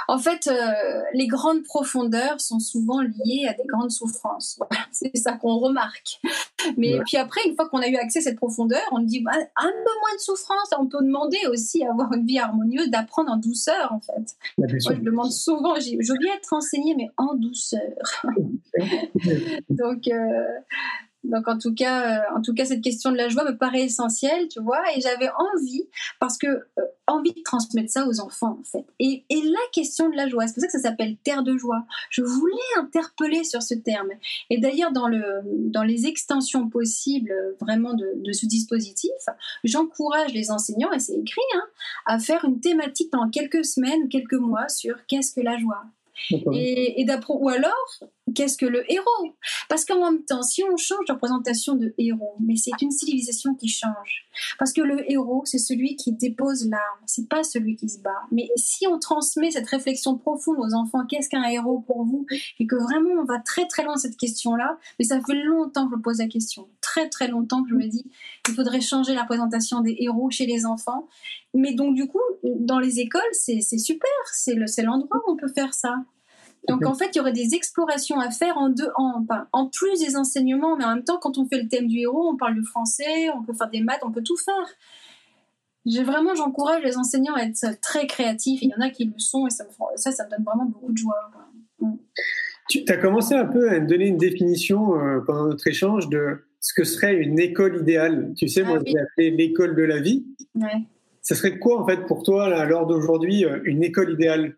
en 0.09 0.19
fait, 0.19 0.47
euh, 0.47 1.03
les 1.13 1.27
grandes 1.27 1.63
profondeurs 1.63 2.41
sont 2.41 2.61
souvent 2.61 3.01
liées 3.01 3.47
à 3.49 3.55
des 3.55 3.65
grandes 3.67 3.91
souffrances. 3.91 4.59
c'est 4.93 5.17
ça 5.17 5.33
qu'on 5.33 5.59
remarque. 5.59 6.21
Mais 6.77 6.99
puis 7.07 7.17
après, 7.17 7.41
une 7.47 7.55
fois 7.55 7.69
qu'on 7.69 7.79
a 7.79 7.89
eu 7.89 7.97
accès 7.97 8.21
à 8.21 8.23
cette 8.23 8.37
profondeur, 8.37 8.83
on 8.93 9.01
dit 9.01 9.21
bah, 9.21 9.33
un 9.35 9.71
peu 9.71 9.93
moins 10.01 10.15
de 10.15 10.21
souffrance. 10.21 10.71
On 10.79 10.87
peut 10.87 11.03
demander 11.03 11.39
aussi 11.51 11.85
à 11.85 11.91
avoir 11.91 12.13
une 12.13 12.27
vie 12.27 12.39
harmonieuse, 12.39 12.91
d'apprendre 12.91 13.31
en 13.33 13.37
douceur, 13.37 13.93
en 13.93 14.01
fait. 14.01 14.37
Moi, 14.59 14.69
je 14.69 15.01
demande 15.01 15.33
souvent, 15.33 15.75
je 15.77 16.13
veux 16.13 16.19
bien 16.19 16.35
être 16.35 16.53
enseignée, 16.53 16.95
mais 16.97 17.11
en 17.17 17.35
douceur. 17.35 17.81
Donc, 19.71 20.09
euh, 20.09 20.45
donc 21.31 21.49
en 21.49 21.59
tout 21.59 21.75
cas, 21.75 22.21
euh, 22.21 22.37
en 22.37 22.43
tout 22.43 22.55
cas, 22.55 22.65
cette 22.65 22.83
question 22.83 23.13
de 23.13 23.17
la 23.17 23.29
joie 23.29 23.45
me 23.45 23.57
paraît 23.57 23.85
essentielle, 23.85 24.49
tu 24.49 24.61
vois, 24.61 24.81
et 24.97 25.01
j'avais 25.01 25.29
envie, 25.31 25.89
parce 26.21 26.39
que 26.39 26.47
euh, 26.47 26.83
envie 27.07 27.33
de 27.33 27.43
transmettre 27.43 27.91
ça 27.91 28.07
aux 28.07 28.21
enfants 28.21 28.59
en 28.61 28.65
fait. 28.65 28.85
Et, 28.99 29.25
et 29.31 29.43
la 29.43 29.59
question 29.73 30.09
de 30.09 30.17
la 30.17 30.29
joie, 30.29 30.47
c'est 30.47 30.55
pour 30.55 30.63
ça 30.63 30.67
que 30.67 30.73
ça 30.73 30.81
s'appelle 30.81 31.17
terre 31.23 31.43
de 31.43 31.57
joie. 31.57 31.85
Je 32.11 32.23
voulais 32.23 32.55
interpeller 32.79 33.45
sur 33.45 33.63
ce 33.63 33.75
terme. 33.75 34.09
Et 34.51 34.59
d'ailleurs 34.59 34.93
dans 34.93 35.09
le 35.09 35.23
dans 35.45 35.85
les 35.85 36.07
extensions 36.07 36.69
possibles 36.69 37.33
vraiment 37.61 37.95
de, 37.95 38.13
de 38.17 38.33
ce 38.33 38.47
dispositif, 38.47 39.11
j'encourage 39.65 40.33
les 40.33 40.51
enseignants, 40.51 40.93
et 40.93 40.99
c'est 40.99 41.15
écrit, 41.15 41.41
hein, 41.55 41.65
à 42.07 42.19
faire 42.19 42.45
une 42.45 42.61
thématique 42.61 43.11
pendant 43.11 43.31
quelques 43.31 43.65
semaines 43.65 44.05
ou 44.05 44.09
quelques 44.09 44.33
mois 44.35 44.69
sur 44.69 44.97
qu'est-ce 45.07 45.33
que 45.33 45.41
la 45.41 45.59
joie. 45.59 45.85
Et, 46.31 47.01
et 47.01 47.07
ou 47.29 47.49
alors, 47.49 48.01
qu'est-ce 48.35 48.59
que 48.59 48.67
le 48.67 48.91
héros? 48.91 49.35
Parce 49.69 49.85
qu'en 49.85 50.01
même 50.01 50.25
temps, 50.25 50.43
si 50.43 50.63
on 50.65 50.77
change 50.77 51.07
de 51.07 51.13
représentation 51.13 51.75
de 51.75 51.95
héros, 51.99 52.37
mais 52.41 52.57
c'est 52.57 52.73
une 52.83 52.91
civilisation 52.91 53.55
qui 53.55 53.69
change. 53.69 54.27
Parce 54.59 54.73
que 54.73 54.83
le 54.83 55.11
héros, 55.11 55.43
c'est 55.45 55.59
celui 55.59 55.97
qui 55.97 56.13
dépose 56.13 56.69
l'arme, 56.69 57.01
c'est 57.07 57.29
pas 57.29 57.43
celui 57.43 57.77
qui 57.77 57.89
se 57.89 58.01
bat. 58.01 58.11
Mais 58.33 58.49
si 58.57 58.87
on 58.87 58.99
transmet 58.99 59.51
cette 59.51 59.69
réflexion 59.69 60.19
profonde 60.19 60.59
aux 60.59 60.75
enfants, 60.75 61.07
qu'est-ce 61.09 61.29
qu'un 61.29 61.45
héros 61.45 61.81
pour 61.81 62.05
vous? 62.05 62.27
Et 62.59 62.67
que 62.67 62.77
vraiment 62.77 63.21
on 63.21 63.25
va 63.25 63.39
très 63.39 63.67
très 63.67 63.85
loin 63.85 63.97
cette 63.97 64.17
question-là, 64.17 64.79
mais 64.99 65.05
ça 65.05 65.21
fait 65.21 65.35
longtemps 65.35 65.89
que 65.89 65.97
je 65.97 66.01
pose 66.03 66.19
la 66.19 66.27
question, 66.27 66.69
très 66.81 67.09
très 67.09 67.29
longtemps 67.29 67.63
que 67.63 67.71
je 67.71 67.75
me 67.75 67.87
dis, 67.87 68.11
il 68.49 68.55
faudrait 68.55 68.81
changer 68.81 69.15
la 69.15 69.23
représentation 69.23 69.81
des 69.81 69.97
héros 70.01 70.31
chez 70.31 70.47
les 70.47 70.67
enfants. 70.67 71.09
Mais 71.55 71.75
donc 71.75 71.95
du 71.95 72.07
coup, 72.07 72.21
dans 72.43 72.79
les 72.79 73.01
écoles, 73.01 73.23
c'est 73.33 73.61
super, 73.61 74.11
c'est 74.33 74.83
l'endroit 74.83 75.23
où 75.27 75.33
on 75.33 75.37
peut 75.37 75.49
faire 75.49 75.73
ça. 75.73 75.95
Donc 76.69 76.85
en 76.85 76.95
fait, 76.95 77.11
il 77.15 77.19
y 77.19 77.21
aurait 77.21 77.33
des 77.33 77.55
explorations 77.55 78.19
à 78.19 78.31
faire 78.31 78.59
en 78.59 78.69
deux, 78.69 78.89
en, 78.97 79.25
en 79.53 79.69
plus 79.69 80.01
des 80.01 80.17
enseignements, 80.17 80.77
mais 80.77 80.85
en 80.85 80.95
même 80.95 81.05
temps, 81.05 81.19
quand 81.19 81.39
on 81.39 81.47
fait 81.47 81.63
le 81.63 81.69
thème 81.69 81.87
du 81.87 81.99
héros, 81.99 82.31
on 82.33 82.37
parle 82.37 82.55
du 82.55 82.65
français, 82.65 83.31
on 83.35 83.43
peut 83.43 83.55
faire 83.55 83.71
des 83.71 83.81
maths, 83.81 84.01
on 84.03 84.11
peut 84.11 84.23
tout 84.23 84.37
faire. 84.37 84.55
J'ai 85.85 86.03
vraiment, 86.03 86.35
j'encourage 86.35 86.83
les 86.83 86.97
enseignants 86.97 87.35
à 87.35 87.43
être 87.43 87.81
très 87.81 88.07
créatifs. 88.07 88.61
Il 88.63 88.71
y 88.71 88.75
en 88.75 88.85
a 88.85 88.91
qui 88.91 89.05
le 89.05 89.19
sont 89.19 89.47
et 89.47 89.51
ça, 89.51 89.65
ça, 89.95 90.11
ça 90.11 90.25
me 90.25 90.31
donne 90.31 90.45
vraiment 90.45 90.65
beaucoup 90.65 90.93
de 90.93 90.99
joie. 90.99 91.31
Mm. 91.81 91.95
Tu 92.69 92.85
as 92.89 92.97
commencé 92.97 93.35
un 93.35 93.47
peu 93.47 93.71
à 93.71 93.79
me 93.79 93.87
donner 93.87 94.09
une 94.09 94.17
définition 94.17 95.01
euh, 95.01 95.21
pendant 95.25 95.47
notre 95.47 95.67
échange 95.69 96.09
de 96.09 96.45
ce 96.61 96.75
que 96.75 96.83
serait 96.83 97.15
une 97.15 97.39
école 97.39 97.81
idéale. 97.81 98.33
Tu 98.37 98.49
sais, 98.49 98.65
moi, 98.65 98.79
ah, 98.81 98.85
j'ai 98.85 98.99
appelé 98.99 99.31
l'école 99.31 99.77
de 99.77 99.85
la 99.85 100.01
vie. 100.01 100.27
Ouais. 100.57 100.83
Ça 101.23 101.37
serait 101.37 101.61
quoi, 101.61 101.81
en 101.81 101.87
fait, 101.87 102.07
pour 102.07 102.25
toi, 102.25 102.47
à 102.47 102.65
l'heure 102.65 102.87
d'aujourd'hui, 102.87 103.45
euh, 103.45 103.61
une 103.65 103.85
école 103.85 104.13
idéale? 104.13 104.57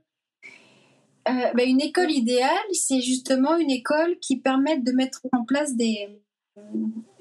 Euh, 1.28 1.52
ben, 1.54 1.68
une 1.68 1.80
école 1.80 2.10
idéale, 2.10 2.50
c'est 2.72 3.00
justement 3.00 3.56
une 3.56 3.70
école 3.70 4.18
qui 4.20 4.38
permet 4.38 4.78
de 4.78 4.92
mettre 4.92 5.20
en 5.32 5.44
place 5.44 5.74
des, 5.74 6.08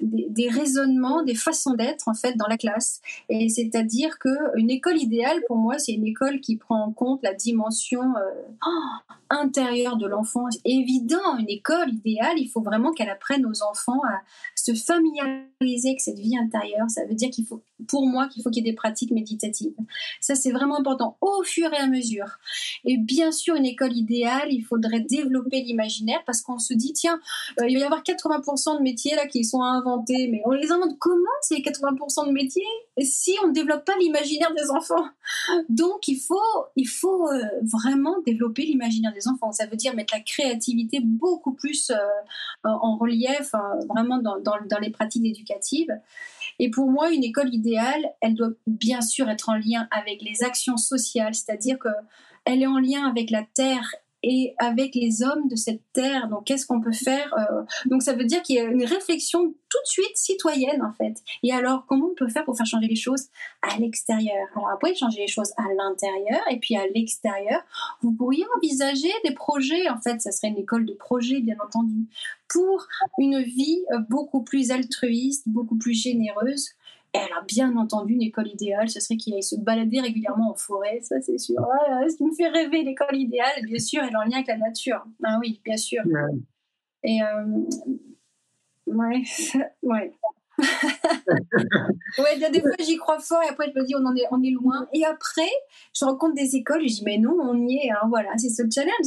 des, 0.00 0.48
raisonnements, 0.48 1.22
des 1.22 1.34
façons 1.34 1.74
d'être 1.74 2.08
en 2.08 2.14
fait 2.14 2.36
dans 2.36 2.46
la 2.46 2.56
classe. 2.56 3.00
Et 3.28 3.48
c'est-à-dire 3.48 4.18
que 4.18 4.28
une 4.56 4.70
école 4.70 4.96
idéale 4.96 5.40
pour 5.46 5.56
moi, 5.56 5.78
c'est 5.78 5.92
une 5.92 6.06
école 6.06 6.40
qui 6.40 6.56
prend 6.56 6.84
en 6.84 6.92
compte 6.92 7.22
la 7.22 7.34
dimension 7.34 8.02
euh, 8.16 8.70
intérieure 9.30 9.96
de 9.96 10.06
l'enfant. 10.06 10.46
Évident, 10.64 11.36
une 11.38 11.48
école 11.48 11.90
idéale, 11.92 12.38
il 12.38 12.48
faut 12.48 12.62
vraiment 12.62 12.92
qu'elle 12.92 13.10
apprenne 13.10 13.44
aux 13.44 13.62
enfants 13.62 14.00
à 14.04 14.20
se 14.54 14.72
familiariser 14.74 15.90
avec 15.90 16.00
cette 16.00 16.18
vie 16.18 16.36
intérieure. 16.36 16.88
Ça 16.88 17.04
veut 17.04 17.14
dire 17.14 17.30
qu'il 17.30 17.46
faut, 17.46 17.62
pour 17.88 18.06
moi, 18.06 18.28
qu'il 18.28 18.42
faut 18.42 18.50
qu'il 18.50 18.64
y 18.64 18.68
ait 18.68 18.72
des 18.72 18.76
pratiques 18.76 19.10
méditatives. 19.10 19.74
Ça, 20.20 20.34
c'est 20.34 20.50
vraiment 20.50 20.78
important 20.78 21.16
au 21.20 21.42
fur 21.42 21.72
et 21.72 21.76
à 21.76 21.86
mesure. 21.86 22.38
Et 22.84 22.96
bien 22.96 23.32
sûr, 23.32 23.54
une 23.54 23.66
école 23.66 23.92
idéale, 23.96 24.48
il 24.50 24.62
faudrait 24.62 25.00
développer 25.00 25.60
l'imaginaire 25.60 26.22
parce 26.26 26.40
qu'on 26.40 26.58
se 26.58 26.74
dit, 26.74 26.92
tiens, 26.92 27.20
euh, 27.60 27.68
il 27.68 27.74
va 27.74 27.80
y 27.80 27.84
avoir 27.84 28.02
80% 28.02 28.78
de 28.78 28.82
métiers 28.82 29.14
là 29.14 29.26
qui 29.26 29.44
sont 29.44 29.62
inventés, 29.62 29.87
mais 30.08 30.42
on 30.44 30.50
les 30.50 30.70
invente 30.70 30.98
comment 30.98 31.24
ces 31.42 31.56
80% 31.56 32.28
de 32.28 32.32
métiers 32.32 32.62
si 33.00 33.36
on 33.44 33.48
ne 33.48 33.52
développe 33.52 33.84
pas 33.84 33.96
l'imaginaire 33.98 34.52
des 34.54 34.70
enfants? 34.70 35.06
Donc 35.68 36.08
il 36.08 36.18
faut, 36.18 36.38
il 36.76 36.88
faut 36.88 37.28
euh, 37.28 37.42
vraiment 37.62 38.16
développer 38.26 38.62
l'imaginaire 38.62 39.12
des 39.12 39.28
enfants. 39.28 39.52
Ça 39.52 39.66
veut 39.66 39.76
dire 39.76 39.94
mettre 39.94 40.14
la 40.14 40.20
créativité 40.20 41.00
beaucoup 41.02 41.52
plus 41.52 41.90
euh, 41.90 41.96
en 42.64 42.96
relief, 42.96 43.52
vraiment 43.88 44.18
dans, 44.18 44.38
dans, 44.40 44.56
dans 44.68 44.78
les 44.78 44.90
pratiques 44.90 45.24
éducatives. 45.24 45.92
Et 46.58 46.70
pour 46.70 46.90
moi, 46.90 47.10
une 47.10 47.24
école 47.24 47.54
idéale, 47.54 48.12
elle 48.20 48.34
doit 48.34 48.50
bien 48.66 49.00
sûr 49.00 49.28
être 49.28 49.48
en 49.48 49.54
lien 49.54 49.86
avec 49.90 50.22
les 50.22 50.42
actions 50.42 50.76
sociales, 50.76 51.34
c'est-à-dire 51.34 51.78
que 51.78 51.88
elle 52.44 52.62
est 52.62 52.66
en 52.66 52.78
lien 52.78 53.06
avec 53.06 53.30
la 53.30 53.42
terre 53.54 53.94
et 54.22 54.54
avec 54.58 54.94
les 54.94 55.22
hommes 55.22 55.48
de 55.48 55.56
cette 55.56 55.82
terre. 55.92 56.28
Donc, 56.28 56.44
qu'est-ce 56.44 56.66
qu'on 56.66 56.80
peut 56.80 56.92
faire 56.92 57.32
euh, 57.38 57.62
Donc, 57.86 58.02
ça 58.02 58.14
veut 58.14 58.24
dire 58.24 58.42
qu'il 58.42 58.56
y 58.56 58.58
a 58.58 58.64
une 58.64 58.84
réflexion 58.84 59.42
tout 59.42 59.78
de 59.84 59.88
suite 59.88 60.16
citoyenne, 60.16 60.82
en 60.82 60.92
fait. 60.92 61.22
Et 61.42 61.52
alors, 61.52 61.84
comment 61.86 62.08
on 62.10 62.14
peut 62.14 62.28
faire 62.28 62.44
pour 62.44 62.56
faire 62.56 62.66
changer 62.66 62.88
les 62.88 62.96
choses 62.96 63.26
à 63.62 63.78
l'extérieur? 63.78 64.46
Alors, 64.54 64.70
après, 64.70 64.94
changer 64.94 65.20
les 65.20 65.28
choses 65.28 65.52
à 65.56 65.64
l'intérieur 65.76 66.40
et 66.50 66.58
puis 66.58 66.76
à 66.76 66.86
l'extérieur, 66.88 67.60
vous 68.02 68.12
pourriez 68.12 68.44
envisager 68.56 69.12
des 69.24 69.34
projets. 69.34 69.88
En 69.88 70.00
fait, 70.00 70.20
ça 70.20 70.32
serait 70.32 70.48
une 70.48 70.58
école 70.58 70.84
de 70.84 70.94
projets, 70.94 71.40
bien 71.40 71.56
entendu, 71.64 72.08
pour 72.48 72.86
une 73.18 73.42
vie 73.42 73.84
euh, 73.92 73.98
beaucoup 74.08 74.42
plus 74.42 74.70
altruiste, 74.70 75.44
beaucoup 75.46 75.76
plus 75.76 75.94
généreuse 75.94 76.70
elle 77.26 77.32
a 77.32 77.42
bien 77.46 77.76
entendu 77.76 78.14
une 78.14 78.22
école 78.22 78.48
idéale, 78.48 78.88
ce 78.88 79.00
serait 79.00 79.16
qu'il 79.16 79.34
aille 79.34 79.42
se 79.42 79.56
balader 79.56 80.00
régulièrement 80.00 80.52
en 80.52 80.54
forêt, 80.54 81.00
ça 81.02 81.20
c'est 81.20 81.38
sûr. 81.38 81.56
ce 82.08 82.16
qui 82.16 82.24
me 82.24 82.34
fait 82.34 82.48
rêver 82.48 82.82
l'école 82.82 83.16
idéale, 83.16 83.64
bien 83.64 83.78
sûr, 83.78 84.02
elle 84.02 84.12
est 84.12 84.16
en 84.16 84.22
lien 84.22 84.36
avec 84.36 84.48
la 84.48 84.58
nature. 84.58 85.04
Ah 85.22 85.38
oui, 85.40 85.60
bien 85.64 85.76
sûr. 85.76 86.02
Et 87.04 87.22
euh, 87.22 87.62
ouais, 88.86 89.22
ouais. 89.82 90.12
ouais, 92.18 92.50
des 92.50 92.60
fois 92.60 92.70
j'y 92.80 92.96
crois 92.96 93.18
fort 93.20 93.42
et 93.44 93.48
après 93.48 93.70
je 93.72 93.78
me 93.78 93.84
dis 93.84 93.94
on 93.94 94.04
en 94.04 94.14
est, 94.16 94.24
on 94.30 94.42
est 94.42 94.50
loin. 94.50 94.88
Et 94.92 95.04
après, 95.04 95.50
je 95.94 96.04
rencontre 96.04 96.34
des 96.34 96.56
écoles 96.56 96.82
et 96.84 96.88
je 96.88 96.96
dis 96.96 97.04
mais 97.04 97.18
non, 97.18 97.36
on 97.40 97.66
y 97.66 97.76
est. 97.76 97.90
Hein, 97.90 98.08
voilà, 98.08 98.30
c'est 98.36 98.48
ce 98.48 98.62
challenge. 98.72 99.06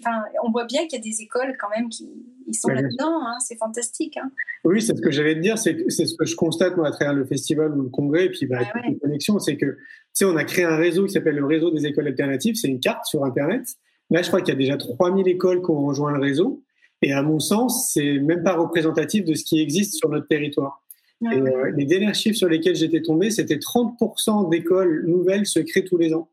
enfin, 0.00 0.22
on 0.44 0.50
voit 0.50 0.64
bien 0.64 0.82
qu'il 0.86 0.98
y 0.98 1.00
a 1.00 1.04
des 1.04 1.20
écoles 1.22 1.56
quand 1.58 1.68
même 1.76 1.88
qui 1.88 2.08
ils 2.46 2.54
sont 2.54 2.68
là-dedans. 2.68 3.20
Hein, 3.22 3.36
c'est 3.40 3.56
fantastique. 3.56 4.16
Hein. 4.16 4.30
Oui, 4.64 4.82
c'est 4.82 4.96
ce 4.96 5.00
que 5.00 5.10
j'allais 5.10 5.34
te 5.34 5.40
dire. 5.40 5.58
C'est 5.58 5.88
ce 5.88 6.16
que 6.16 6.24
je 6.24 6.34
constate 6.34 6.76
moi 6.76 6.88
à 6.88 6.90
travers 6.90 7.14
le 7.14 7.24
festival 7.24 7.76
ou 7.76 7.82
le 7.82 7.88
congrès 7.88 8.26
et 8.26 8.30
puis 8.30 8.46
bah, 8.46 8.58
ouais, 8.58 8.88
ouais. 8.88 8.98
connexions, 9.00 9.38
c'est 9.38 9.56
que 9.56 9.66
tu 9.66 9.76
sais, 10.12 10.24
on 10.24 10.36
a 10.36 10.44
créé 10.44 10.64
un 10.64 10.76
réseau 10.76 11.06
qui 11.06 11.12
s'appelle 11.12 11.36
le 11.36 11.46
réseau 11.46 11.70
des 11.70 11.86
écoles 11.86 12.08
alternatives. 12.08 12.56
C'est 12.56 12.68
une 12.68 12.80
carte 12.80 13.06
sur 13.06 13.24
Internet. 13.24 13.66
Là, 14.10 14.22
je 14.22 14.28
crois 14.28 14.40
qu'il 14.40 14.52
y 14.52 14.56
a 14.56 14.58
déjà 14.58 14.76
3000 14.76 15.28
écoles 15.28 15.62
qui 15.62 15.70
ont 15.70 15.86
rejoint 15.86 16.10
le 16.12 16.18
réseau. 16.18 16.64
Et 17.02 17.12
à 17.12 17.22
mon 17.22 17.38
sens, 17.38 17.90
c'est 17.92 18.18
même 18.18 18.42
pas 18.42 18.54
représentatif 18.54 19.24
de 19.24 19.34
ce 19.34 19.44
qui 19.44 19.60
existe 19.60 19.94
sur 19.94 20.08
notre 20.08 20.26
territoire. 20.26 20.82
et, 21.22 21.26
euh, 21.26 21.72
les 21.76 21.84
derniers 21.84 22.14
chiffres 22.14 22.36
sur 22.36 22.48
lesquels 22.48 22.76
j'étais 22.76 23.02
tombé, 23.02 23.30
c'était 23.30 23.58
30% 23.58 24.48
d'écoles 24.48 25.04
nouvelles 25.06 25.46
se 25.46 25.60
créent 25.60 25.84
tous 25.84 25.98
les 25.98 26.14
ans. 26.14 26.28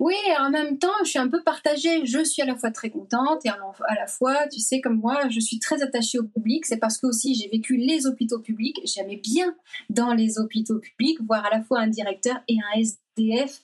Oui, 0.00 0.14
et 0.28 0.36
en 0.38 0.50
même 0.50 0.78
temps, 0.78 0.92
je 1.04 1.10
suis 1.10 1.18
un 1.20 1.28
peu 1.28 1.42
partagée. 1.42 2.04
Je 2.04 2.24
suis 2.24 2.42
à 2.42 2.46
la 2.46 2.56
fois 2.56 2.72
très 2.72 2.90
contente 2.90 3.46
et 3.46 3.48
à 3.48 3.94
la 3.94 4.06
fois, 4.08 4.48
tu 4.48 4.58
sais, 4.58 4.80
comme 4.80 4.98
moi, 4.98 5.28
je 5.28 5.38
suis 5.38 5.60
très 5.60 5.82
attachée 5.82 6.18
au 6.18 6.24
public. 6.24 6.66
C'est 6.66 6.78
parce 6.78 6.98
que 6.98 7.06
aussi 7.06 7.34
j'ai 7.34 7.48
vécu 7.48 7.76
les 7.76 8.06
hôpitaux 8.06 8.40
publics. 8.40 8.80
J'aimais 8.84 9.20
bien 9.22 9.54
dans 9.90 10.12
les 10.12 10.38
hôpitaux 10.38 10.80
publics 10.80 11.18
voir 11.26 11.46
à 11.46 11.50
la 11.50 11.62
fois 11.62 11.80
un 11.80 11.86
directeur 11.86 12.36
et 12.48 12.56
un 12.56 12.80
SDF, 12.80 13.60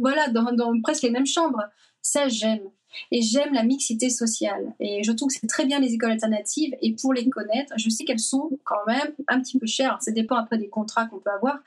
voilà, 0.00 0.28
dans 0.28 0.80
presque 0.80 1.02
les 1.02 1.10
mêmes 1.10 1.26
chambres. 1.26 1.62
Ça, 2.02 2.28
j'aime. 2.28 2.68
Et 3.10 3.22
j'aime 3.22 3.54
la 3.54 3.62
mixité 3.62 4.10
sociale. 4.10 4.74
Et 4.80 5.02
je 5.02 5.12
trouve 5.12 5.28
que 5.28 5.34
c'est 5.40 5.46
très 5.46 5.64
bien 5.64 5.80
les 5.80 5.94
écoles 5.94 6.10
alternatives. 6.10 6.74
Et 6.82 6.94
pour 6.94 7.14
les 7.14 7.28
connaître, 7.28 7.72
je 7.76 7.88
sais 7.88 8.04
qu'elles 8.04 8.18
sont 8.18 8.50
quand 8.64 8.84
même 8.86 9.14
un 9.28 9.40
petit 9.40 9.58
peu 9.58 9.66
chères. 9.66 9.96
Ça 10.00 10.12
dépend 10.12 10.36
après 10.36 10.58
des 10.58 10.68
contrats 10.68 11.06
qu'on 11.06 11.18
peut 11.18 11.30
avoir. 11.30 11.58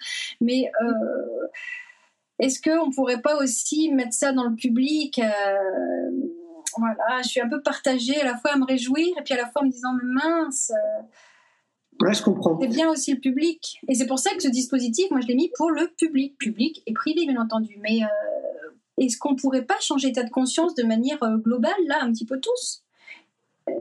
Mais 0.42 0.70
euh, 0.84 1.48
est-ce 2.40 2.62
qu'on 2.62 2.88
ne 2.88 2.94
pourrait 2.94 3.22
pas 3.22 3.42
aussi 3.42 3.92
mettre 3.92 4.14
ça 4.14 4.34
dans 4.34 4.44
le 4.44 4.56
public 4.56 5.20
euh, 5.20 6.12
Voilà, 6.78 7.22
je 7.24 7.30
suis 7.30 7.42
un 7.42 7.50
peu 7.50 7.62
partagée 7.62 8.20
à 8.22 8.26
la 8.26 8.38
fois 8.38 8.52
à 8.52 8.58
me 8.58 8.66
réjouir 8.66 9.08
et 9.18 9.24
puis 9.24 9.34
à 9.34 9.38
la 9.38 9.50
fois 9.50 9.64
en 9.64 9.66
me 9.66 9.72
disant, 9.72 9.94
mais 9.94 10.22
mince. 10.24 10.72
Euh, 10.72 11.02
Ouais, 12.02 12.14
je 12.14 12.22
comprends. 12.22 12.60
C'est 12.60 12.68
bien 12.68 12.90
aussi 12.90 13.14
le 13.14 13.20
public. 13.20 13.80
Et 13.88 13.96
c'est 13.96 14.06
pour 14.06 14.20
ça 14.20 14.32
que 14.36 14.44
ce 14.44 14.50
dispositif, 14.50 15.10
moi, 15.12 15.22
je 15.22 15.28
l'ai 15.28 15.36
mis 15.36 15.50
pour 15.56 15.72
le 15.72 15.88
public. 15.98 16.38
Public 16.38 16.84
et 16.86 16.94
privé, 16.94 17.26
bien 17.26 17.42
entendu. 17.42 17.78
Mais 17.82 18.04
euh, 18.04 18.08
est-ce 18.98 19.18
qu'on 19.18 19.36
pourrait 19.36 19.66
pas 19.66 19.80
changer 19.80 20.08
d'état 20.08 20.24
de 20.24 20.30
conscience 20.30 20.76
de 20.76 20.84
manière 20.84 21.22
euh, 21.24 21.38
globale, 21.38 21.74
là, 21.88 22.00
un 22.02 22.12
petit 22.12 22.26
peu 22.26 22.40
tous? 22.40 22.84
Euh, 23.70 23.74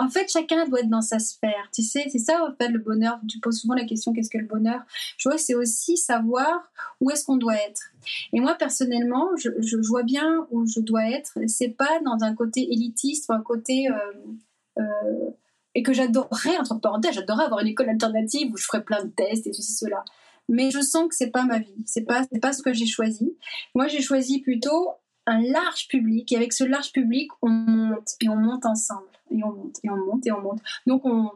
en 0.00 0.08
fait, 0.08 0.30
chacun 0.30 0.66
doit 0.66 0.80
être 0.80 0.88
dans 0.88 1.02
sa 1.02 1.18
sphère. 1.18 1.68
Tu 1.72 1.82
sais, 1.82 2.06
c'est 2.10 2.18
ça, 2.18 2.44
en 2.44 2.54
fait, 2.54 2.68
le 2.68 2.78
bonheur. 2.78 3.20
Tu 3.28 3.38
poses 3.38 3.60
souvent 3.60 3.74
la 3.74 3.84
question 3.84 4.12
qu'est-ce 4.12 4.30
que 4.30 4.38
le 4.38 4.46
bonheur? 4.46 4.80
Je 5.18 5.28
vois, 5.28 5.38
c'est 5.38 5.54
aussi 5.54 5.96
savoir 5.96 6.72
où 7.00 7.10
est-ce 7.10 7.24
qu'on 7.24 7.36
doit 7.36 7.56
être. 7.56 7.92
Et 8.32 8.40
moi, 8.40 8.54
personnellement, 8.54 9.28
je, 9.36 9.76
vois 9.86 10.02
bien 10.02 10.46
où 10.50 10.66
je 10.66 10.80
dois 10.80 11.08
être. 11.10 11.38
C'est 11.46 11.68
pas 11.68 12.00
dans 12.04 12.22
un 12.22 12.34
côté 12.34 12.72
élitiste 12.72 13.28
ou 13.28 13.34
un 13.34 13.42
côté. 13.42 13.88
Euh, 14.78 15.30
et 15.74 15.82
que 15.82 15.92
j'adorerais, 15.92 16.56
entre 16.58 16.80
parenthèses, 16.80 17.14
j'adorerais 17.14 17.44
avoir 17.44 17.60
une 17.60 17.68
école 17.68 17.88
alternative 17.88 18.52
où 18.52 18.56
je 18.56 18.64
ferais 18.64 18.84
plein 18.84 19.04
de 19.04 19.10
tests 19.10 19.46
et 19.46 19.52
ceci, 19.52 19.72
cela. 19.72 20.04
Mais 20.48 20.70
je 20.70 20.80
sens 20.80 21.08
que 21.08 21.14
c'est 21.14 21.30
pas 21.30 21.44
ma 21.44 21.58
vie. 21.58 21.82
C'est 21.86 22.04
pas, 22.04 22.24
c'est 22.30 22.40
pas 22.40 22.52
ce 22.52 22.62
que 22.62 22.72
j'ai 22.72 22.86
choisi. 22.86 23.36
Moi, 23.74 23.88
j'ai 23.88 24.02
choisi 24.02 24.40
plutôt 24.40 24.90
un 25.26 25.40
large 25.40 25.88
public. 25.88 26.30
Et 26.32 26.36
avec 26.36 26.52
ce 26.52 26.64
large 26.64 26.92
public, 26.92 27.30
on 27.42 27.48
monte 27.48 28.10
et 28.20 28.28
on 28.28 28.36
monte 28.36 28.66
ensemble. 28.66 29.08
Et 29.30 29.42
on 29.42 29.52
monte 29.52 29.76
et 29.82 29.90
on 29.90 29.96
monte 29.96 30.26
et 30.26 30.32
on 30.32 30.40
monte. 30.40 30.60
Donc, 30.86 31.04
on, 31.04 31.30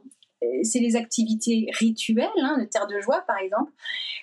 c'est 0.63 0.81
les 0.81 0.97
activités 0.97 1.71
rituelles, 1.79 2.29
hein, 2.39 2.59
de 2.59 2.65
Terre 2.65 2.87
de 2.87 3.01
Joie 3.01 3.23
par 3.27 3.39
exemple. 3.39 3.73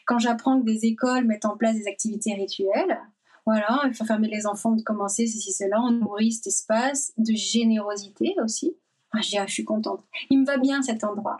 Quand 0.05 0.19
j'apprends 0.19 0.59
que 0.59 0.65
des 0.65 0.85
écoles 0.85 1.25
mettent 1.25 1.45
en 1.45 1.57
place 1.57 1.75
des 1.75 1.87
activités 1.87 2.33
rituelles, 2.33 2.99
voilà, 3.45 3.81
il 3.85 3.93
faut 3.93 4.05
fermer 4.05 4.27
les 4.27 4.47
enfants 4.47 4.71
de 4.71 4.81
commencer, 4.81 5.27
ceci, 5.27 5.51
cela, 5.51 5.79
on 5.81 5.91
nourrit 5.91 6.31
cet 6.31 6.47
espace 6.47 7.13
de 7.17 7.33
générosité 7.33 8.35
aussi. 8.43 8.75
Ah, 9.11 9.19
je 9.21 9.51
suis 9.51 9.65
contente. 9.65 10.03
Il 10.29 10.41
me 10.41 10.45
va 10.45 10.57
bien 10.57 10.81
cet 10.81 11.03
endroit. 11.03 11.37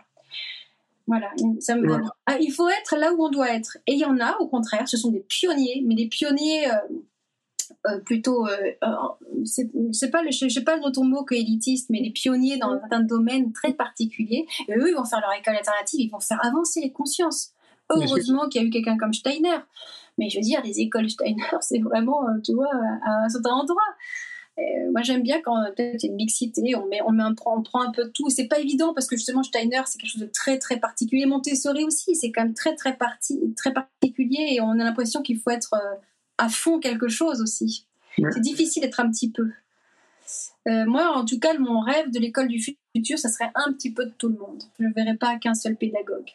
Voilà, 1.06 1.30
ça 1.60 1.76
me 1.76 1.88
va 1.88 1.98
bien. 1.98 2.10
Ah, 2.26 2.36
il 2.40 2.50
faut 2.52 2.68
être 2.68 2.96
là 2.96 3.12
où 3.12 3.24
on 3.24 3.28
doit 3.28 3.52
être. 3.52 3.78
Et 3.86 3.92
il 3.92 3.98
y 3.98 4.04
en 4.04 4.18
a, 4.18 4.36
au 4.38 4.48
contraire, 4.48 4.88
ce 4.88 4.96
sont 4.96 5.10
des 5.10 5.20
pionniers, 5.20 5.84
mais 5.86 5.94
des 5.94 6.08
pionniers 6.08 6.68
euh, 6.68 6.74
euh, 7.86 8.00
plutôt. 8.00 8.46
Euh, 8.48 8.72
c'est 9.44 10.10
pas, 10.10 10.22
le, 10.22 10.32
je 10.32 10.48
sais 10.48 10.64
pas 10.64 10.78
autre 10.78 11.02
mot 11.04 11.24
que 11.24 11.36
élitiste, 11.36 11.90
mais 11.90 12.02
des 12.02 12.10
pionniers 12.10 12.58
dans 12.58 12.80
un 12.90 13.00
domaine 13.00 13.52
très 13.52 13.72
particulier. 13.72 14.46
Et 14.68 14.72
eux, 14.72 14.88
ils 14.88 14.96
vont 14.96 15.04
faire 15.04 15.20
leur 15.20 15.32
école 15.38 15.54
alternative, 15.54 16.00
ils 16.00 16.10
vont 16.10 16.20
faire 16.20 16.44
avancer 16.44 16.80
les 16.80 16.92
consciences. 16.92 17.52
Heureusement 17.88 18.48
qu'il 18.48 18.62
y 18.62 18.64
a 18.64 18.66
eu 18.66 18.70
quelqu'un 18.70 18.96
comme 18.96 19.12
Steiner. 19.12 19.58
Mais 20.18 20.28
je 20.28 20.38
veux 20.38 20.42
dire, 20.42 20.60
les 20.64 20.80
écoles 20.80 21.08
Steiner, 21.08 21.44
c'est 21.60 21.78
vraiment, 21.78 22.24
tu 22.42 22.52
vois, 22.52 22.70
à 23.04 23.26
un 23.26 23.28
certain 23.28 23.50
endroit. 23.50 23.94
Euh, 24.58 24.90
moi, 24.90 25.02
j'aime 25.02 25.22
bien 25.22 25.40
quand 25.42 25.62
peut-être 25.76 26.02
il 26.02 26.06
y 26.06 26.08
a 26.08 26.10
une 26.10 26.16
mixité, 26.16 26.74
on, 26.76 26.86
met, 26.86 27.00
on, 27.02 27.12
met 27.12 27.22
un, 27.22 27.34
on 27.44 27.62
prend 27.62 27.82
un 27.82 27.90
peu 27.90 28.04
de 28.04 28.08
tout. 28.10 28.30
C'est 28.30 28.46
pas 28.46 28.58
évident 28.58 28.94
parce 28.94 29.06
que 29.06 29.16
justement, 29.16 29.42
Steiner, 29.42 29.82
c'est 29.86 29.98
quelque 29.98 30.10
chose 30.10 30.22
de 30.22 30.30
très, 30.32 30.58
très 30.58 30.78
particulier. 30.78 31.26
Montessori 31.26 31.84
aussi, 31.84 32.16
c'est 32.16 32.32
quand 32.32 32.42
même 32.42 32.54
très, 32.54 32.74
très, 32.74 32.96
parti, 32.96 33.38
très 33.56 33.72
particulier 33.72 34.54
et 34.54 34.60
on 34.60 34.70
a 34.70 34.84
l'impression 34.84 35.22
qu'il 35.22 35.38
faut 35.38 35.50
être 35.50 35.74
euh, 35.74 35.96
à 36.38 36.48
fond 36.48 36.78
quelque 36.80 37.08
chose 37.08 37.42
aussi. 37.42 37.86
C'est 38.32 38.40
difficile 38.40 38.82
d'être 38.82 39.00
un 39.00 39.10
petit 39.10 39.30
peu. 39.30 39.50
Euh, 40.68 40.84
moi, 40.86 41.12
en 41.14 41.24
tout 41.24 41.38
cas, 41.38 41.56
mon 41.58 41.80
rêve 41.80 42.10
de 42.10 42.18
l'école 42.18 42.48
du 42.48 42.60
futur, 42.60 43.18
ça 43.18 43.28
serait 43.28 43.50
un 43.54 43.72
petit 43.72 43.92
peu 43.92 44.06
de 44.06 44.12
tout 44.16 44.28
le 44.28 44.36
monde. 44.36 44.62
Je 44.80 44.86
ne 44.86 44.92
verrais 44.92 45.16
pas 45.16 45.36
qu'un 45.36 45.54
seul 45.54 45.76
pédagogue. 45.76 46.30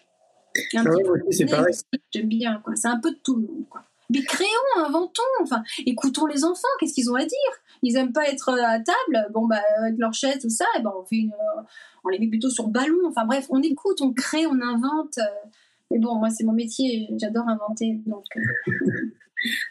Ah 0.75 0.83
c'est 1.31 1.45
pareil. 1.45 1.73
J'aime 2.13 2.27
bien, 2.27 2.61
quoi. 2.63 2.75
C'est 2.75 2.87
un 2.87 2.99
peu 2.99 3.11
de 3.11 3.17
tout 3.23 3.35
le 3.35 3.47
monde, 3.47 3.65
quoi. 3.69 3.83
Mais 4.09 4.23
créons, 4.23 4.85
inventons, 4.85 5.23
enfin, 5.41 5.63
écoutons 5.85 6.25
les 6.25 6.43
enfants, 6.43 6.67
qu'est-ce 6.79 6.93
qu'ils 6.93 7.09
ont 7.09 7.15
à 7.15 7.23
dire? 7.23 7.51
Ils 7.83 7.97
aiment 7.97 8.13
pas 8.13 8.27
être 8.27 8.49
à 8.49 8.79
table, 8.79 9.27
bon 9.33 9.47
bah 9.47 9.61
avec 9.79 9.97
leur 9.97 10.13
chaise 10.13 10.39
tout 10.39 10.49
ça, 10.49 10.65
et 10.75 10.79
eh 10.79 10.83
ben 10.83 10.91
on 10.95 11.03
fait 11.03 11.27
on 12.03 12.09
les 12.09 12.19
met 12.19 12.27
plutôt 12.27 12.49
sur 12.49 12.67
ballon. 12.67 13.07
Enfin 13.07 13.25
bref, 13.25 13.47
on 13.49 13.61
écoute, 13.61 14.01
on 14.01 14.13
crée, 14.13 14.45
on 14.45 14.61
invente. 14.61 15.19
Mais 15.89 15.99
bon, 15.99 16.15
moi 16.15 16.29
c'est 16.29 16.43
mon 16.43 16.53
métier, 16.53 17.09
j'adore 17.17 17.47
inventer, 17.47 17.99
donc. 18.05 18.25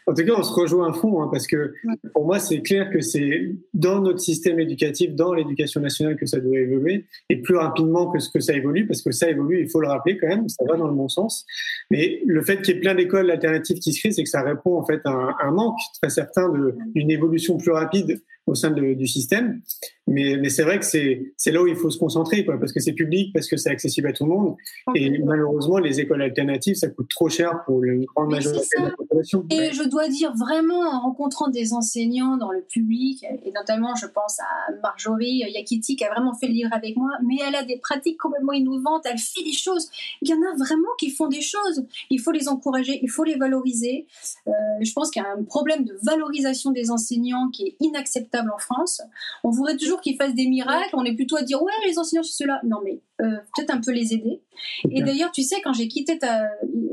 En 0.07 0.13
tout 0.13 0.25
cas, 0.25 0.33
on 0.37 0.43
se 0.43 0.53
rejoint 0.53 0.89
à 0.89 0.93
fond, 0.93 1.21
hein, 1.21 1.29
parce 1.31 1.47
que 1.47 1.73
pour 2.13 2.25
moi, 2.25 2.39
c'est 2.39 2.61
clair 2.61 2.89
que 2.89 3.01
c'est 3.01 3.55
dans 3.73 4.01
notre 4.01 4.19
système 4.19 4.59
éducatif, 4.59 5.13
dans 5.13 5.33
l'éducation 5.33 5.81
nationale, 5.81 6.15
que 6.15 6.25
ça 6.25 6.39
doit 6.39 6.57
évoluer, 6.57 7.05
et 7.29 7.37
plus 7.37 7.55
rapidement 7.55 8.11
que 8.11 8.19
ce 8.19 8.29
que 8.29 8.39
ça 8.39 8.53
évolue, 8.53 8.87
parce 8.87 9.01
que 9.01 9.11
ça 9.11 9.29
évolue, 9.29 9.61
il 9.61 9.69
faut 9.69 9.81
le 9.81 9.87
rappeler 9.87 10.17
quand 10.17 10.27
même, 10.27 10.49
ça 10.49 10.63
va 10.67 10.77
dans 10.77 10.87
le 10.87 10.95
bon 10.95 11.09
sens. 11.09 11.45
Mais 11.89 12.21
le 12.25 12.41
fait 12.41 12.61
qu'il 12.61 12.75
y 12.75 12.77
ait 12.77 12.81
plein 12.81 12.95
d'écoles 12.95 13.29
alternatives 13.31 13.79
qui 13.79 13.93
se 13.93 13.99
créent, 13.99 14.11
c'est 14.11 14.23
que 14.23 14.29
ça 14.29 14.41
répond 14.41 14.77
en 14.77 14.85
fait 14.85 15.01
à 15.05 15.11
un, 15.11 15.35
un 15.39 15.51
manque 15.51 15.79
très 16.01 16.09
certain 16.09 16.51
d'une 16.95 17.11
évolution 17.11 17.57
plus 17.57 17.71
rapide 17.71 18.21
au 18.47 18.55
sein 18.55 18.71
du 18.71 19.07
système. 19.07 19.61
Mais, 20.07 20.35
mais 20.35 20.49
c'est 20.49 20.63
vrai 20.63 20.79
que 20.79 20.85
c'est, 20.85 21.21
là 21.45 21.61
où 21.61 21.67
il 21.67 21.75
faut 21.75 21.89
se 21.89 21.97
concentrer, 21.97 22.43
quoi, 22.43 22.59
parce 22.59 22.73
que 22.73 22.79
c'est 22.79 22.93
public, 22.93 23.31
parce 23.33 23.47
que 23.47 23.55
c'est 23.55 23.69
accessible 23.69 24.07
à 24.07 24.13
tout 24.13 24.25
le 24.25 24.31
monde. 24.31 24.55
Et 24.95 25.19
malheureusement, 25.19 25.77
les 25.77 25.99
écoles 25.99 26.21
alternatives, 26.21 26.75
ça 26.75 26.89
coûte 26.89 27.07
trop 27.09 27.29
cher 27.29 27.63
pour 27.65 27.83
une 27.83 28.03
grande 28.05 28.31
majorité 28.31 28.77
de 28.79 28.85
la 28.85 28.91
population. 28.91 29.45
Et 29.51 29.71
je 29.71 29.87
dois 29.87 30.09
dire 30.09 30.33
vraiment, 30.35 30.81
en 30.81 30.99
rencontrant 31.01 31.49
des 31.49 31.73
enseignants 31.73 32.35
dans 32.35 32.51
le 32.51 32.61
public, 32.61 33.23
et 33.45 33.51
notamment, 33.51 33.95
je 33.95 34.07
pense 34.07 34.39
à 34.39 34.73
Marjorie 34.81 35.43
Yakiti, 35.47 35.95
qui 35.95 36.03
a 36.03 36.09
vraiment 36.09 36.33
fait 36.33 36.47
le 36.47 36.53
livre 36.53 36.73
avec 36.73 36.97
moi, 36.97 37.11
mais 37.25 37.37
elle 37.47 37.55
a 37.55 37.63
des 37.63 37.77
pratiques 37.77 38.19
complètement 38.19 38.53
innovantes, 38.53 39.05
elle 39.05 39.19
fait 39.19 39.43
des 39.43 39.53
choses. 39.53 39.89
Il 40.21 40.29
y 40.29 40.33
en 40.33 40.41
a 40.41 40.55
vraiment 40.57 40.89
qui 40.99 41.11
font 41.11 41.27
des 41.27 41.41
choses. 41.41 41.85
Il 42.09 42.19
faut 42.19 42.31
les 42.31 42.49
encourager, 42.49 42.99
il 43.01 43.09
faut 43.09 43.23
les 43.23 43.35
valoriser. 43.35 44.07
Euh, 44.47 44.51
je 44.81 44.91
pense 44.93 45.09
qu'il 45.11 45.21
y 45.21 45.25
a 45.25 45.31
un 45.31 45.43
problème 45.43 45.85
de 45.85 45.97
valorisation 46.03 46.71
des 46.71 46.91
enseignants 46.91 47.49
qui 47.49 47.67
est 47.67 47.75
inacceptable 47.79 48.30
en 48.35 48.57
France. 48.57 49.01
On 49.43 49.49
voudrait 49.49 49.77
toujours 49.77 50.01
qu'ils 50.01 50.15
fassent 50.15 50.35
des 50.35 50.47
miracles. 50.47 50.91
On 50.93 51.05
est 51.05 51.15
plutôt 51.15 51.37
à 51.37 51.43
dire 51.43 51.61
ouais, 51.61 51.71
les 51.85 51.99
enseignants 51.99 52.23
c'est 52.23 52.43
cela. 52.43 52.61
Non 52.63 52.77
mais 52.83 53.01
euh, 53.21 53.37
peut-être 53.55 53.71
un 53.71 53.81
peu 53.81 53.91
les 53.91 54.13
aider. 54.13 54.41
Et 54.89 55.01
d'ailleurs, 55.01 55.31
tu 55.31 55.43
sais, 55.43 55.61
quand 55.63 55.73
j'ai 55.73 55.87
quitté 55.87 56.19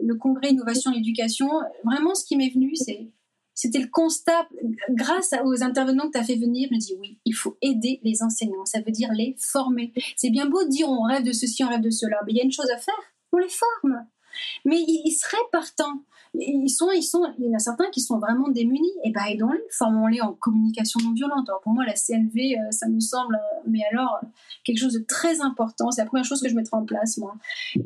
le 0.03 0.15
congrès 0.17 0.51
Innovation 0.51 0.93
et 0.95 0.99
Éducation, 0.99 1.49
vraiment 1.85 2.15
ce 2.15 2.25
qui 2.25 2.37
m'est 2.37 2.51
venu, 2.51 2.75
c'est 2.75 3.11
c'était 3.59 3.81
le 3.81 3.89
constat, 3.89 4.49
grâce 4.91 5.35
aux 5.45 5.65
intervenants 5.65 6.07
que 6.07 6.13
tu 6.13 6.19
as 6.19 6.23
fait 6.23 6.37
venir, 6.37 6.69
je 6.71 6.75
me 6.77 6.79
dis 6.79 6.95
oui, 7.01 7.19
il 7.25 7.35
faut 7.35 7.59
aider 7.61 7.99
les 8.05 8.23
enseignants, 8.23 8.65
ça 8.65 8.81
veut 8.81 8.93
dire 8.93 9.11
les 9.13 9.35
former. 9.37 9.93
C'est 10.17 10.31
bien 10.31 10.47
beau 10.47 10.63
de 10.63 10.69
dire 10.69 10.89
on 10.89 11.03
rêve 11.03 11.25
de 11.25 11.33
ceci, 11.33 11.65
on 11.65 11.69
rêve 11.69 11.81
de 11.81 11.91
cela, 11.91 12.21
mais 12.25 12.31
il 12.33 12.37
y 12.37 12.41
a 12.41 12.45
une 12.45 12.53
chose 12.53 12.71
à 12.71 12.79
faire, 12.79 12.95
on 13.33 13.39
les 13.39 13.49
forme. 13.49 14.07
Mais 14.65 14.79
ils 14.81 15.13
seraient 15.13 15.37
partants 15.53 16.03
ils 16.35 16.69
sont, 16.69 16.91
ils 16.91 17.03
sont, 17.03 17.25
il 17.39 17.47
y 17.47 17.49
en 17.49 17.55
a 17.55 17.59
certains 17.59 17.89
qui 17.91 18.01
sont 18.01 18.19
vraiment 18.19 18.49
démunis. 18.49 18.93
Et 19.05 19.11
ben 19.11 19.23
aidons-les, 19.29 19.63
formons-les 19.71 20.21
en 20.21 20.33
communication 20.35 21.01
non 21.03 21.13
violente. 21.13 21.49
Alors 21.49 21.61
pour 21.61 21.73
moi, 21.73 21.85
la 21.85 21.95
CNV, 21.95 22.57
euh, 22.57 22.71
ça 22.71 22.89
me 22.89 23.01
semble, 23.01 23.37
euh, 23.37 23.61
mais 23.67 23.81
alors 23.91 24.21
quelque 24.65 24.79
chose 24.79 24.95
de 24.95 25.05
très 25.07 25.41
important. 25.41 25.91
C'est 25.91 26.03
la 26.03 26.07
première 26.07 26.25
chose 26.25 26.43
que 26.43 26.49
je 26.49 26.55
mettrai 26.55 26.77
en 26.77 26.85
place, 26.85 27.19
moi. 27.19 27.35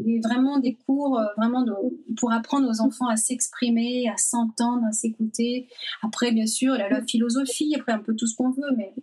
Et 0.06 0.20
vraiment 0.20 0.58
des 0.58 0.74
cours, 0.74 1.18
euh, 1.18 1.26
vraiment 1.36 1.62
de, 1.62 1.72
pour 2.16 2.32
apprendre 2.32 2.68
aux 2.68 2.80
enfants 2.80 3.08
à 3.08 3.16
s'exprimer, 3.16 4.08
à 4.08 4.16
s'entendre, 4.16 4.84
à 4.86 4.92
s'écouter. 4.92 5.68
Après, 6.02 6.32
bien 6.32 6.46
sûr, 6.46 6.74
la 6.74 7.02
philosophie, 7.02 7.74
après 7.78 7.92
un 7.92 8.00
peu 8.00 8.14
tout 8.14 8.26
ce 8.26 8.36
qu'on 8.36 8.50
veut, 8.50 8.72
mais. 8.76 8.94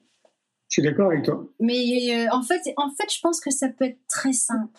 Je 0.70 0.74
suis 0.74 0.84
d'accord 0.84 1.08
avec 1.08 1.24
toi. 1.24 1.48
Mais 1.60 2.28
en 2.32 2.44
fait, 2.44 2.62
en 2.78 2.92
fait, 2.92 3.12
je 3.12 3.20
pense 3.22 3.40
que 3.40 3.50
ça 3.50 3.70
peut 3.70 3.86
être 3.86 3.98
très 4.08 4.34
simple. 4.34 4.70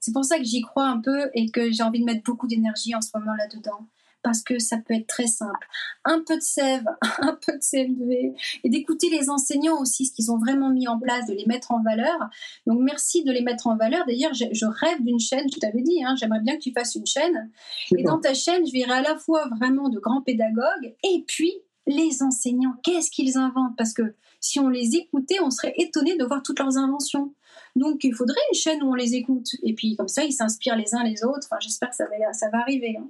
C'est 0.00 0.12
pour 0.12 0.24
ça 0.24 0.38
que 0.38 0.44
j'y 0.44 0.62
crois 0.62 0.86
un 0.86 1.00
peu 1.00 1.30
et 1.34 1.50
que 1.50 1.70
j'ai 1.70 1.82
envie 1.82 2.00
de 2.00 2.04
mettre 2.04 2.22
beaucoup 2.22 2.46
d'énergie 2.46 2.94
en 2.94 3.00
ce 3.00 3.10
moment 3.14 3.34
là-dedans 3.34 3.86
parce 4.22 4.42
que 4.42 4.58
ça 4.58 4.78
peut 4.78 4.94
être 4.94 5.06
très 5.06 5.26
simple. 5.26 5.66
Un 6.04 6.22
peu 6.26 6.36
de 6.36 6.42
sève, 6.42 6.84
un 7.20 7.38
peu 7.46 7.52
de 7.52 7.62
CLV, 7.62 8.34
et 8.64 8.68
d'écouter 8.68 9.08
les 9.10 9.30
enseignants 9.30 9.80
aussi, 9.80 10.06
ce 10.06 10.12
qu'ils 10.12 10.30
ont 10.30 10.38
vraiment 10.38 10.70
mis 10.70 10.88
en 10.88 10.98
place, 10.98 11.26
de 11.26 11.34
les 11.34 11.46
mettre 11.46 11.72
en 11.72 11.82
valeur. 11.82 12.18
Donc 12.66 12.80
merci 12.80 13.24
de 13.24 13.32
les 13.32 13.42
mettre 13.42 13.66
en 13.66 13.76
valeur. 13.76 14.04
D'ailleurs, 14.06 14.34
je, 14.34 14.66
rêve 14.66 15.02
d'une 15.02 15.20
chaîne, 15.20 15.46
je 15.52 15.58
t'avais 15.58 15.82
dit, 15.82 16.02
hein, 16.04 16.14
j'aimerais 16.18 16.40
bien 16.40 16.56
que 16.56 16.62
tu 16.62 16.72
fasses 16.72 16.94
une 16.94 17.06
chaîne. 17.06 17.50
Et 17.96 18.02
dans 18.02 18.18
ta 18.18 18.34
chaîne, 18.34 18.66
je 18.66 18.72
verrai 18.72 18.98
à 18.98 19.02
la 19.02 19.16
fois 19.16 19.48
vraiment 19.56 19.88
de 19.88 19.98
grands 19.98 20.22
pédagogues 20.22 20.94
et 21.04 21.24
puis 21.26 21.52
les 21.86 22.22
enseignants. 22.22 22.74
Qu'est-ce 22.82 23.10
qu'ils 23.10 23.38
inventent? 23.38 23.76
Parce 23.76 23.94
que 23.94 24.14
si 24.40 24.60
on 24.60 24.68
les 24.68 24.94
écoutait, 24.94 25.40
on 25.42 25.50
serait 25.50 25.74
étonné 25.78 26.16
de 26.16 26.24
voir 26.24 26.42
toutes 26.42 26.58
leurs 26.58 26.76
inventions. 26.76 27.32
Donc 27.78 28.04
il 28.04 28.14
faudrait 28.14 28.36
une 28.52 28.58
chaîne 28.58 28.82
où 28.82 28.90
on 28.90 28.94
les 28.94 29.14
écoute. 29.14 29.48
Et 29.62 29.74
puis 29.74 29.96
comme 29.96 30.08
ça, 30.08 30.24
ils 30.24 30.32
s'inspirent 30.32 30.76
les 30.76 30.94
uns 30.94 31.04
les 31.04 31.24
autres. 31.24 31.46
Enfin, 31.50 31.58
J'espère 31.60 31.90
que 31.90 31.96
ça 31.96 32.04
va, 32.04 32.32
ça 32.32 32.48
va 32.50 32.60
arriver. 32.60 32.96
Hein. 32.98 33.08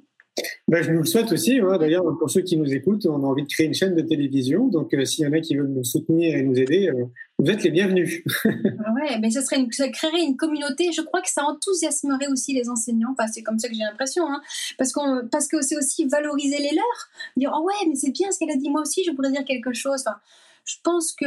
Ben, 0.69 0.83
je 0.83 0.93
nous 0.93 1.01
le 1.01 1.07
souhaite 1.07 1.33
aussi. 1.33 1.61
D'ailleurs, 1.61 2.05
pour 2.19 2.31
ceux 2.31 2.43
qui 2.43 2.57
nous 2.57 2.73
écoutent, 2.73 3.07
on 3.07 3.23
a 3.25 3.27
envie 3.27 3.43
de 3.43 3.49
créer 3.49 3.67
une 3.67 3.75
chaîne 3.75 3.95
de 3.95 4.03
télévision. 4.03 4.69
Donc, 4.69 4.93
euh, 4.95 5.05
s'il 5.05 5.25
y 5.25 5.29
en 5.29 5.33
a 5.33 5.41
qui 5.41 5.57
veulent 5.57 5.69
nous 5.69 5.85
soutenir 5.85 6.37
et 6.37 6.43
nous 6.43 6.59
aider, 6.59 6.89
euh, 6.89 7.05
vous 7.39 7.51
êtes 7.51 7.63
les 7.63 7.71
bienvenus. 7.71 8.23
Ah 8.85 8.93
ouais, 8.95 9.19
mais 9.21 9.31
ça, 9.31 9.43
serait 9.43 9.67
ça 9.71 9.89
créerait 9.89 10.23
une 10.23 10.37
communauté. 10.37 10.91
Je 10.93 11.03
crois 11.03 11.21
que 11.21 11.31
ça 11.31 11.43
enthousiasmerait 11.45 12.29
aussi 12.29 12.55
les 12.55 12.69
enseignants. 12.69 13.15
Enfin, 13.19 13.29
c'est 13.29 13.43
comme 13.43 13.59
ça 13.59 13.69
que 13.69 13.75
j'ai 13.75 13.83
l'impression. 13.83 14.25
Hein. 14.27 14.41
Parce, 14.79 14.93
qu'on, 14.93 15.27
parce 15.31 15.49
que 15.49 15.61
c'est 15.61 15.77
aussi 15.77 16.07
valoriser 16.07 16.59
les 16.59 16.75
leurs. 16.75 17.09
Dire, 17.37 17.53
oh 17.55 17.65
ouais, 17.65 17.89
mais 17.89 17.95
c'est 17.95 18.11
bien 18.11 18.31
ce 18.31 18.39
qu'elle 18.39 18.51
a 18.51 18.57
dit. 18.57 18.71
Moi 18.71 18.83
aussi, 18.83 19.05
je 19.05 19.13
pourrais 19.13 19.31
dire 19.31 19.45
quelque 19.45 19.73
chose. 19.73 20.03
Enfin, 20.07 20.17
je 20.69 20.77
pense 20.85 21.13
que, 21.13 21.25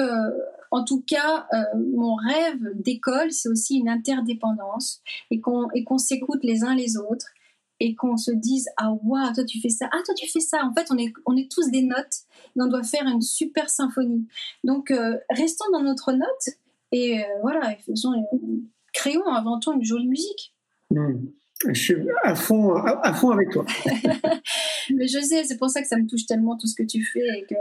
en 0.70 0.84
tout 0.84 1.02
cas, 1.02 1.48
euh, 1.52 1.80
mon 1.96 2.14
rêve 2.14 2.62
d'école, 2.76 3.32
c'est 3.32 3.50
aussi 3.50 3.78
une 3.78 3.90
interdépendance 3.90 5.02
et 5.32 5.42
qu'on, 5.42 5.68
qu'on 5.84 5.98
s'écoute 5.98 6.44
les 6.44 6.64
uns 6.64 6.76
les 6.76 6.96
autres 6.96 7.26
et 7.80 7.96
qu'on 7.96 8.18
se 8.18 8.30
dise 8.30 8.68
ah 8.78 8.94
waouh 9.04 9.34
toi 9.34 9.44
tu 9.44 9.60
fais 9.60 9.70
ça. 9.70 9.90
Ah 9.92 9.98
toi 10.06 10.14
tu 10.14 10.30
fais 10.30 10.40
ça 10.40 10.64
en 10.64 10.74
fait 10.76 10.92
on 10.92 10.98
est 11.00 11.12
on 11.26 11.36
est 11.36 11.52
tous 11.52 11.72
des 11.72 11.82
notes 11.82 12.28
et 12.56 12.62
on 12.62 12.68
doit 12.68 12.84
faire 12.84 13.08
une 13.08 13.22
super 13.22 13.72
symphonie. 13.72 14.28
Donc 14.64 14.92
euh, 14.92 15.18
restons 15.32 15.66
dans 15.74 15.82
notre 15.82 16.12
note 16.12 16.50
et 16.92 17.20
euh, 17.20 17.24
voilà 17.42 17.76
faisons 17.78 18.14
créons 18.94 19.26
inventons 19.26 19.74
une 19.74 19.84
jolie 19.84 20.08
musique. 20.08 20.54
Hmm. 20.92 21.26
Je 21.68 21.80
suis 21.80 21.96
à 22.24 22.36
fond, 22.36 22.74
à, 22.76 23.14
fond 23.14 23.32
avec 23.32 23.52
toi. 23.52 23.66
Mais 24.96 25.08
je 25.08 25.20
sais, 25.20 25.44
c'est 25.44 25.58
pour 25.58 25.70
ça 25.70 25.82
que 25.82 25.88
ça 25.88 25.98
me 25.98 26.08
touche 26.08 26.26
tellement 26.26 26.58
tout 26.58 26.68
ce 26.68 26.76
que 26.76 26.84
tu 26.84 27.04
fais 27.04 27.20
et 27.20 27.46
que 27.48 27.56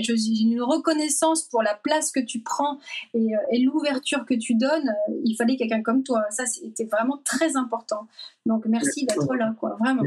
j'ai 0.00 0.14
une 0.42 0.60
reconnaissance 0.62 1.44
pour 1.44 1.62
la 1.62 1.74
place 1.74 2.12
que 2.12 2.20
tu 2.20 2.40
prends 2.40 2.78
et, 3.14 3.28
et 3.52 3.60
l'ouverture 3.60 4.24
que 4.26 4.34
tu 4.34 4.54
donnes. 4.54 4.94
Il 5.24 5.34
fallait 5.36 5.56
quelqu'un 5.56 5.82
comme 5.82 6.02
toi. 6.02 6.24
Ça, 6.30 6.46
c'était 6.46 6.84
vraiment 6.84 7.20
très 7.24 7.56
important. 7.56 8.06
Donc 8.46 8.66
merci 8.66 9.04
d'être 9.06 9.34
là, 9.34 9.54
quoi. 9.58 9.76
Vraiment. 9.80 10.02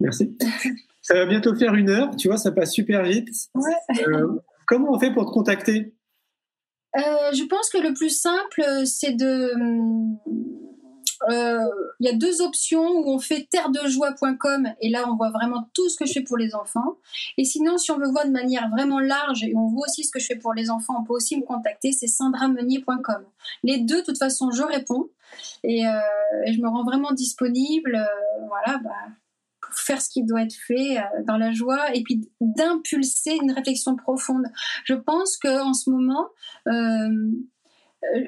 Merci. 0.00 0.36
ça 1.00 1.14
va 1.14 1.26
bientôt 1.26 1.54
faire 1.54 1.74
une 1.74 1.90
heure. 1.90 2.14
Tu 2.16 2.28
vois, 2.28 2.36
ça 2.36 2.52
passe 2.52 2.72
super 2.72 3.02
vite. 3.04 3.28
Euh, 4.06 4.40
comment 4.66 4.92
on 4.92 4.98
fait 4.98 5.12
pour 5.12 5.26
te 5.26 5.30
contacter? 5.30 5.94
Euh, 6.96 7.32
Je 7.32 7.44
pense 7.44 7.70
que 7.70 7.78
le 7.78 7.94
plus 7.94 8.10
simple, 8.10 8.62
c'est 8.84 9.12
de 9.12 9.52
hum, 9.54 10.18
euh, 10.26 10.73
il 11.28 12.06
y 12.06 12.08
a 12.08 12.12
deux 12.12 12.42
options 12.42 12.86
où 12.86 13.10
on 13.10 13.18
fait 13.18 13.46
terredejoie.com 13.50 14.68
et 14.80 14.90
là 14.90 15.04
on 15.08 15.16
voit 15.16 15.30
vraiment 15.30 15.68
tout 15.74 15.88
ce 15.88 15.96
que 15.96 16.06
je 16.06 16.12
fais 16.12 16.22
pour 16.22 16.36
les 16.36 16.54
enfants. 16.54 16.98
Et 17.38 17.44
sinon, 17.44 17.78
si 17.78 17.90
on 17.90 17.98
veut 17.98 18.10
voir 18.10 18.26
de 18.26 18.30
manière 18.30 18.68
vraiment 18.70 19.00
large 19.00 19.42
et 19.44 19.54
on 19.56 19.68
voit 19.68 19.86
aussi 19.86 20.04
ce 20.04 20.10
que 20.10 20.18
je 20.18 20.26
fais 20.26 20.36
pour 20.36 20.54
les 20.54 20.70
enfants, 20.70 20.96
on 21.00 21.04
peut 21.04 21.14
aussi 21.14 21.36
me 21.36 21.44
contacter, 21.44 21.92
c'est 21.92 22.06
sandramenier.com. 22.06 23.24
Les 23.62 23.78
deux, 23.78 24.00
de 24.00 24.04
toute 24.06 24.18
façon, 24.18 24.50
je 24.50 24.62
réponds 24.62 25.08
et, 25.62 25.86
euh, 25.86 26.00
je 26.46 26.60
me 26.60 26.68
rends 26.68 26.84
vraiment 26.84 27.12
disponible. 27.12 27.94
Euh, 27.94 28.46
voilà, 28.48 28.78
bah, 28.78 28.90
pour 29.60 29.74
faire 29.74 30.00
ce 30.00 30.08
qui 30.10 30.22
doit 30.22 30.42
être 30.42 30.54
fait 30.54 30.98
dans 31.26 31.38
la 31.38 31.52
joie 31.52 31.94
et 31.94 32.02
puis 32.02 32.28
d'impulser 32.40 33.38
une 33.42 33.50
réflexion 33.50 33.96
profonde. 33.96 34.44
Je 34.84 34.94
pense 34.94 35.38
qu'en 35.38 35.72
ce 35.72 35.90
moment, 35.90 36.28
euh, 36.68 37.32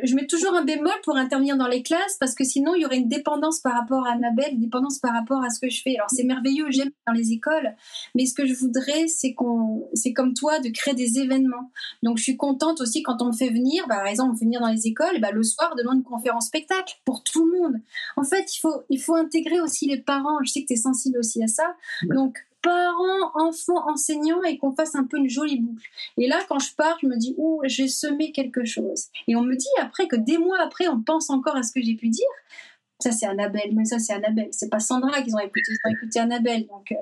je 0.03 0.15
mets 0.15 0.27
toujours 0.27 0.55
un 0.55 0.65
bémol 0.65 0.93
pour 1.05 1.17
intervenir 1.17 1.57
dans 1.57 1.67
les 1.67 1.83
classes 1.83 2.17
parce 2.19 2.35
que 2.35 2.45
sinon 2.45 2.75
il 2.75 2.83
y 2.83 2.87
aurait 2.87 2.99
une 2.99 3.09
dépendance 3.09 3.61
par 3.61 3.75
rapport 3.75 4.07
à 4.07 4.13
Annabelle, 4.13 4.53
une 4.53 4.61
dépendance 4.61 4.99
par 4.99 5.13
rapport 5.13 5.43
à 5.43 5.51
ce 5.51 5.61
que 5.61 5.71
je 5.71 5.83
fais. 5.83 5.97
Alors 5.97 6.11
c'est 6.11 6.25
merveilleux, 6.25 6.67
j'aime 6.71 6.91
dans 7.07 7.13
les 7.13 7.33
écoles, 7.33 7.75
mais 8.15 8.27
ce 8.27 8.35
que 8.35 8.47
je 8.47 8.55
voudrais 8.55 9.09
c'est 9.09 9.35
qu'on, 9.35 9.89
c'est 9.95 10.13
comme 10.13 10.35
toi 10.35 10.59
de 10.61 10.69
créer 10.69 10.95
des 10.95 11.19
événements. 11.19 11.71
Donc 12.03 12.19
je 12.19 12.23
suis 12.23 12.37
contente 12.37 12.81
aussi 12.81 13.03
quand 13.03 13.23
on 13.23 13.27
me 13.27 13.33
fait 13.33 13.51
venir, 13.51 13.87
bah, 13.89 13.97
par 13.97 14.07
exemple 14.07 14.31
on 14.31 14.33
me 14.33 14.39
fait 14.39 14.45
venir 14.45 14.61
dans 14.61 14.73
les 14.73 14.87
écoles, 14.87 15.21
bah, 15.21 15.31
le 15.33 15.43
soir 15.43 15.75
devant 15.77 15.93
une 15.93 16.03
conférence 16.03 16.47
spectacle 16.47 16.95
pour 17.05 17.23
tout 17.23 17.47
le 17.47 17.59
monde. 17.59 17.81
En 18.17 18.25
fait 18.25 18.55
il 18.57 18.61
faut 18.61 18.83
il 18.91 19.01
faut 19.01 19.15
intégrer 19.15 19.61
aussi 19.61 19.87
les 19.87 19.99
parents. 19.99 20.39
Je 20.45 20.51
sais 20.51 20.63
que 20.63 20.69
tu 20.69 20.75
es 20.75 20.77
sensible 20.77 21.19
aussi 21.19 21.43
à 21.43 21.49
ça, 21.49 21.75
donc 22.03 22.39
parents, 22.67 23.31
enfants, 23.35 23.89
enseignants 23.89 24.43
et 24.43 24.59
qu'on 24.59 24.73
fasse 24.73 24.95
un 24.95 25.05
peu 25.05 25.19
une 25.19 25.29
jolie 25.29 25.61
boucle. 25.61 25.87
Et 26.19 26.27
là, 26.27 26.41
quand 26.49 26.59
je 26.59 26.75
pars, 26.75 26.99
je 27.01 27.07
me 27.07 27.17
dis, 27.17 27.35
ouh, 27.39 27.61
j'ai 27.65 27.89
semé 27.89 28.33
quelque 28.33 28.65
chose. 28.65 29.07
Et 29.29 29.37
on 29.37 29.43
me 29.43 29.55
dit 29.55 29.69
après 29.81 30.09
que 30.09 30.17
des 30.17 30.39
mois 30.39 30.59
après, 30.61 30.89
on 30.89 31.01
pense 31.01 31.31
encore 31.31 31.57
à 31.57 31.63
ce 31.63 31.73
que 31.73 31.83
j'ai 31.83 31.95
pu 31.95 32.09
dire. 32.09 32.27
Ça, 32.99 33.13
c'est 33.13 33.27
Annabelle, 33.27 33.71
mais 33.75 33.85
ça, 33.85 33.99
c'est 33.99 34.15
Annabelle. 34.15 34.49
C'est 34.53 34.71
pas 34.71 34.81
Sandra 34.81 35.23
qu'ils 35.23 35.35
ont 35.35 35.41
écouté, 35.41 35.61
ils 35.69 35.89
ont 35.89 35.93
écouté 35.93 36.19
Annabelle. 36.19 36.67
Donc, 36.67 36.91
il 36.91 36.97
euh, 36.97 37.01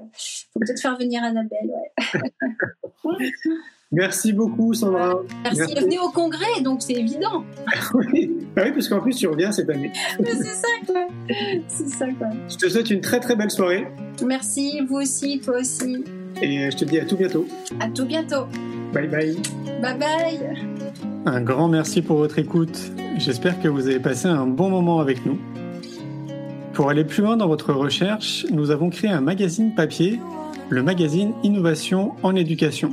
faut 0.53 0.61
peut-être 0.61 0.81
faire 0.81 0.99
venir 0.99 1.23
Annabelle, 1.23 1.71
ouais. 1.71 2.33
Merci 3.95 4.33
beaucoup, 4.33 4.75
Sandra. 4.75 5.21
Merci. 5.45 5.59
Merci. 5.59 5.75
Venez 5.85 5.99
au 6.01 6.11
congrès, 6.11 6.61
donc 6.63 6.83
c'est 6.83 6.95
évident. 6.95 7.45
oui. 7.95 8.33
Ah 8.57 8.63
oui, 8.65 8.73
parce 8.73 8.89
qu'en 8.89 9.01
plus, 9.01 9.15
tu 9.15 9.29
reviens 9.29 9.53
cette 9.53 9.71
année. 9.71 9.93
c'est 10.19 10.43
ça, 10.43 10.69
quoi. 10.87 11.07
C'est 11.69 11.89
ça, 11.89 12.07
quoi. 12.19 12.29
Je 12.49 12.57
te 12.57 12.69
souhaite 12.69 12.91
une 12.91 13.01
très, 13.01 13.21
très 13.21 13.37
belle 13.37 13.51
soirée. 13.51 13.87
Merci, 14.27 14.81
vous 14.89 14.97
aussi, 14.97 15.39
toi 15.39 15.59
aussi. 15.61 16.05
Et 16.43 16.71
je 16.71 16.77
te 16.77 16.85
dis 16.85 16.99
à 16.99 17.05
tout 17.05 17.17
bientôt. 17.17 17.47
À 17.79 17.89
tout 17.89 18.05
bientôt. 18.05 18.47
Bye 18.93 19.07
bye. 19.07 19.37
Bye 19.81 19.99
bye. 19.99 20.41
Un 21.27 21.41
grand 21.41 21.69
merci 21.69 22.03
pour 22.03 22.17
votre 22.17 22.39
écoute. 22.39 22.79
J'espère 23.19 23.61
que 23.61 23.69
vous 23.69 23.87
avez 23.87 24.01
passé 24.01 24.27
un 24.27 24.47
bon 24.47 24.71
moment 24.71 24.99
avec 24.99 25.25
nous. 25.25 25.39
Pour 26.73 26.91
aller 26.91 27.05
plus 27.05 27.23
loin 27.23 27.37
dans 27.37 27.47
votre 27.47 27.73
recherche, 27.73 28.45
nous 28.51 28.73
avons 28.73 28.91
créé 28.91 29.11
un 29.11 29.21
magazine 29.21 29.75
papier, 29.77 30.19
le 30.69 30.83
magazine 30.83 31.33
Innovation 31.45 32.15
en 32.25 32.35
éducation. 32.35 32.93